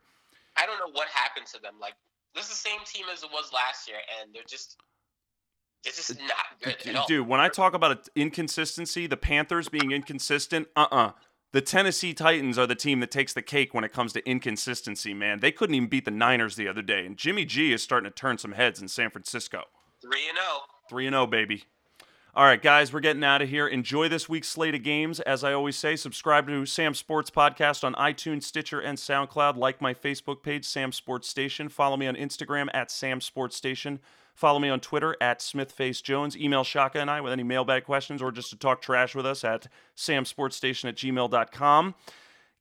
I 0.57 0.65
don't 0.65 0.77
know 0.79 0.91
what 0.91 1.07
happened 1.07 1.47
to 1.47 1.61
them. 1.61 1.75
Like 1.79 1.93
this 2.33 2.45
is 2.45 2.49
the 2.49 2.55
same 2.55 2.79
team 2.85 3.05
as 3.11 3.23
it 3.23 3.29
was 3.31 3.51
last 3.53 3.87
year, 3.87 3.97
and 4.21 4.33
they're 4.33 4.43
just 4.47 4.77
they're 5.83 5.93
just 5.93 6.19
not 6.19 6.61
good 6.61 6.87
at 6.87 6.95
all. 6.95 7.07
Dude, 7.07 7.27
when 7.27 7.39
I 7.39 7.49
talk 7.49 7.73
about 7.73 8.07
inconsistency, 8.15 9.07
the 9.07 9.17
Panthers 9.17 9.69
being 9.69 9.91
inconsistent, 9.91 10.67
uh 10.75 10.87
uh 10.91 11.11
The 11.51 11.61
Tennessee 11.61 12.13
Titans 12.13 12.59
are 12.59 12.67
the 12.67 12.75
team 12.75 12.99
that 12.99 13.11
takes 13.11 13.33
the 13.33 13.41
cake 13.41 13.73
when 13.73 13.83
it 13.83 13.91
comes 13.91 14.13
to 14.13 14.29
inconsistency, 14.29 15.13
man. 15.13 15.39
They 15.39 15.51
couldn't 15.51 15.75
even 15.75 15.89
beat 15.89 16.05
the 16.05 16.11
Niners 16.11 16.55
the 16.55 16.67
other 16.67 16.83
day, 16.83 17.05
and 17.05 17.17
Jimmy 17.17 17.45
G 17.45 17.73
is 17.73 17.81
starting 17.81 18.09
to 18.09 18.15
turn 18.15 18.37
some 18.37 18.51
heads 18.51 18.81
in 18.81 18.87
San 18.87 19.09
Francisco. 19.09 19.63
Three 20.01 20.29
and 20.29 20.37
oh. 20.39 20.43
zero. 20.43 20.75
3 20.89 21.09
0, 21.09 21.27
baby. 21.27 21.63
All 22.37 22.43
right, 22.43 22.61
guys, 22.61 22.91
we're 22.91 22.99
getting 22.99 23.23
out 23.23 23.41
of 23.41 23.47
here. 23.47 23.65
Enjoy 23.65 24.09
this 24.09 24.27
week's 24.27 24.49
slate 24.49 24.75
of 24.75 24.83
games. 24.83 25.21
As 25.21 25.41
I 25.45 25.53
always 25.53 25.77
say, 25.77 25.95
subscribe 25.95 26.47
to 26.47 26.65
Sam 26.65 26.93
Sports 26.93 27.29
Podcast 27.29 27.85
on 27.85 27.93
iTunes, 27.93 28.43
Stitcher, 28.43 28.81
and 28.81 28.97
SoundCloud. 28.97 29.55
Like 29.55 29.79
my 29.79 29.93
Facebook 29.93 30.43
page, 30.43 30.65
Sam 30.65 30.91
Sports 30.91 31.29
Station. 31.29 31.69
Follow 31.69 31.95
me 31.95 32.07
on 32.07 32.15
Instagram 32.15 32.67
at 32.73 32.91
Sam 32.91 33.21
Sports 33.21 33.55
Station. 33.55 34.01
Follow 34.33 34.59
me 34.59 34.67
on 34.67 34.81
Twitter 34.81 35.15
at 35.21 35.39
SmithFaceJones. 35.39 36.35
Email 36.35 36.65
Shaka 36.65 36.99
and 36.99 37.09
I 37.09 37.21
with 37.21 37.31
any 37.31 37.43
mailbag 37.43 37.85
questions 37.85 38.21
or 38.21 38.33
just 38.33 38.49
to 38.49 38.57
talk 38.57 38.81
trash 38.81 39.15
with 39.15 39.25
us 39.25 39.45
at 39.45 39.67
samsportstation 39.95 40.89
at 40.89 40.95
gmail.com. 40.97 41.95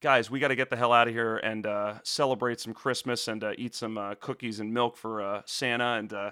Guys, 0.00 0.30
we 0.30 0.38
got 0.38 0.48
to 0.48 0.54
get 0.54 0.70
the 0.70 0.76
hell 0.76 0.92
out 0.92 1.08
of 1.08 1.14
here 1.14 1.38
and 1.38 1.66
uh, 1.66 1.94
celebrate 2.04 2.60
some 2.60 2.74
Christmas 2.74 3.26
and 3.26 3.42
uh, 3.42 3.54
eat 3.58 3.74
some 3.74 3.98
uh, 3.98 4.14
cookies 4.20 4.60
and 4.60 4.72
milk 4.72 4.96
for 4.96 5.20
uh, 5.20 5.42
Santa 5.46 5.94
and 5.94 6.12
uh, 6.12 6.30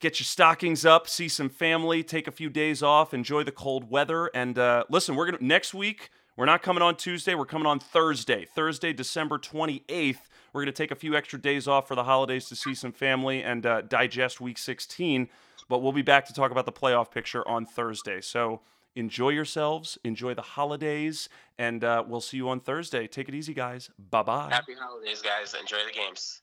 get 0.00 0.18
your 0.18 0.24
stockings 0.24 0.84
up, 0.84 1.08
see 1.08 1.28
some 1.28 1.48
family, 1.48 2.02
take 2.02 2.26
a 2.26 2.32
few 2.32 2.50
days 2.50 2.82
off, 2.82 3.14
enjoy 3.14 3.44
the 3.44 3.52
cold 3.52 3.90
weather. 3.90 4.30
And 4.34 4.58
uh, 4.58 4.84
listen, 4.90 5.14
we're 5.14 5.26
gonna 5.26 5.38
next 5.42 5.74
week. 5.74 6.10
We're 6.36 6.46
not 6.46 6.62
coming 6.62 6.82
on 6.82 6.96
Tuesday. 6.96 7.34
We're 7.34 7.44
coming 7.44 7.66
on 7.66 7.80
Thursday. 7.80 8.46
Thursday, 8.46 8.94
December 8.94 9.38
28th. 9.38 10.16
We're 10.52 10.62
going 10.62 10.72
to 10.72 10.82
take 10.82 10.90
a 10.90 10.94
few 10.94 11.14
extra 11.14 11.38
days 11.38 11.68
off 11.68 11.86
for 11.86 11.94
the 11.94 12.04
holidays 12.04 12.46
to 12.48 12.56
see 12.56 12.74
some 12.74 12.92
family 12.92 13.42
and 13.42 13.66
uh, 13.66 13.82
digest 13.82 14.40
week 14.40 14.56
16. 14.56 15.28
But 15.68 15.80
we'll 15.80 15.92
be 15.92 16.02
back 16.02 16.24
to 16.26 16.32
talk 16.32 16.50
about 16.50 16.64
the 16.66 16.72
playoff 16.72 17.10
picture 17.10 17.46
on 17.46 17.66
Thursday. 17.66 18.22
So 18.22 18.60
enjoy 18.96 19.30
yourselves, 19.30 19.98
enjoy 20.02 20.34
the 20.34 20.42
holidays, 20.42 21.28
and 21.58 21.84
uh, 21.84 22.04
we'll 22.06 22.20
see 22.20 22.38
you 22.38 22.48
on 22.48 22.60
Thursday. 22.60 23.06
Take 23.06 23.28
it 23.28 23.34
easy, 23.34 23.54
guys. 23.54 23.90
Bye 24.10 24.22
bye. 24.22 24.48
Happy 24.50 24.74
holidays, 24.80 25.20
guys. 25.22 25.54
Enjoy 25.54 25.84
the 25.86 25.92
games. 25.92 26.40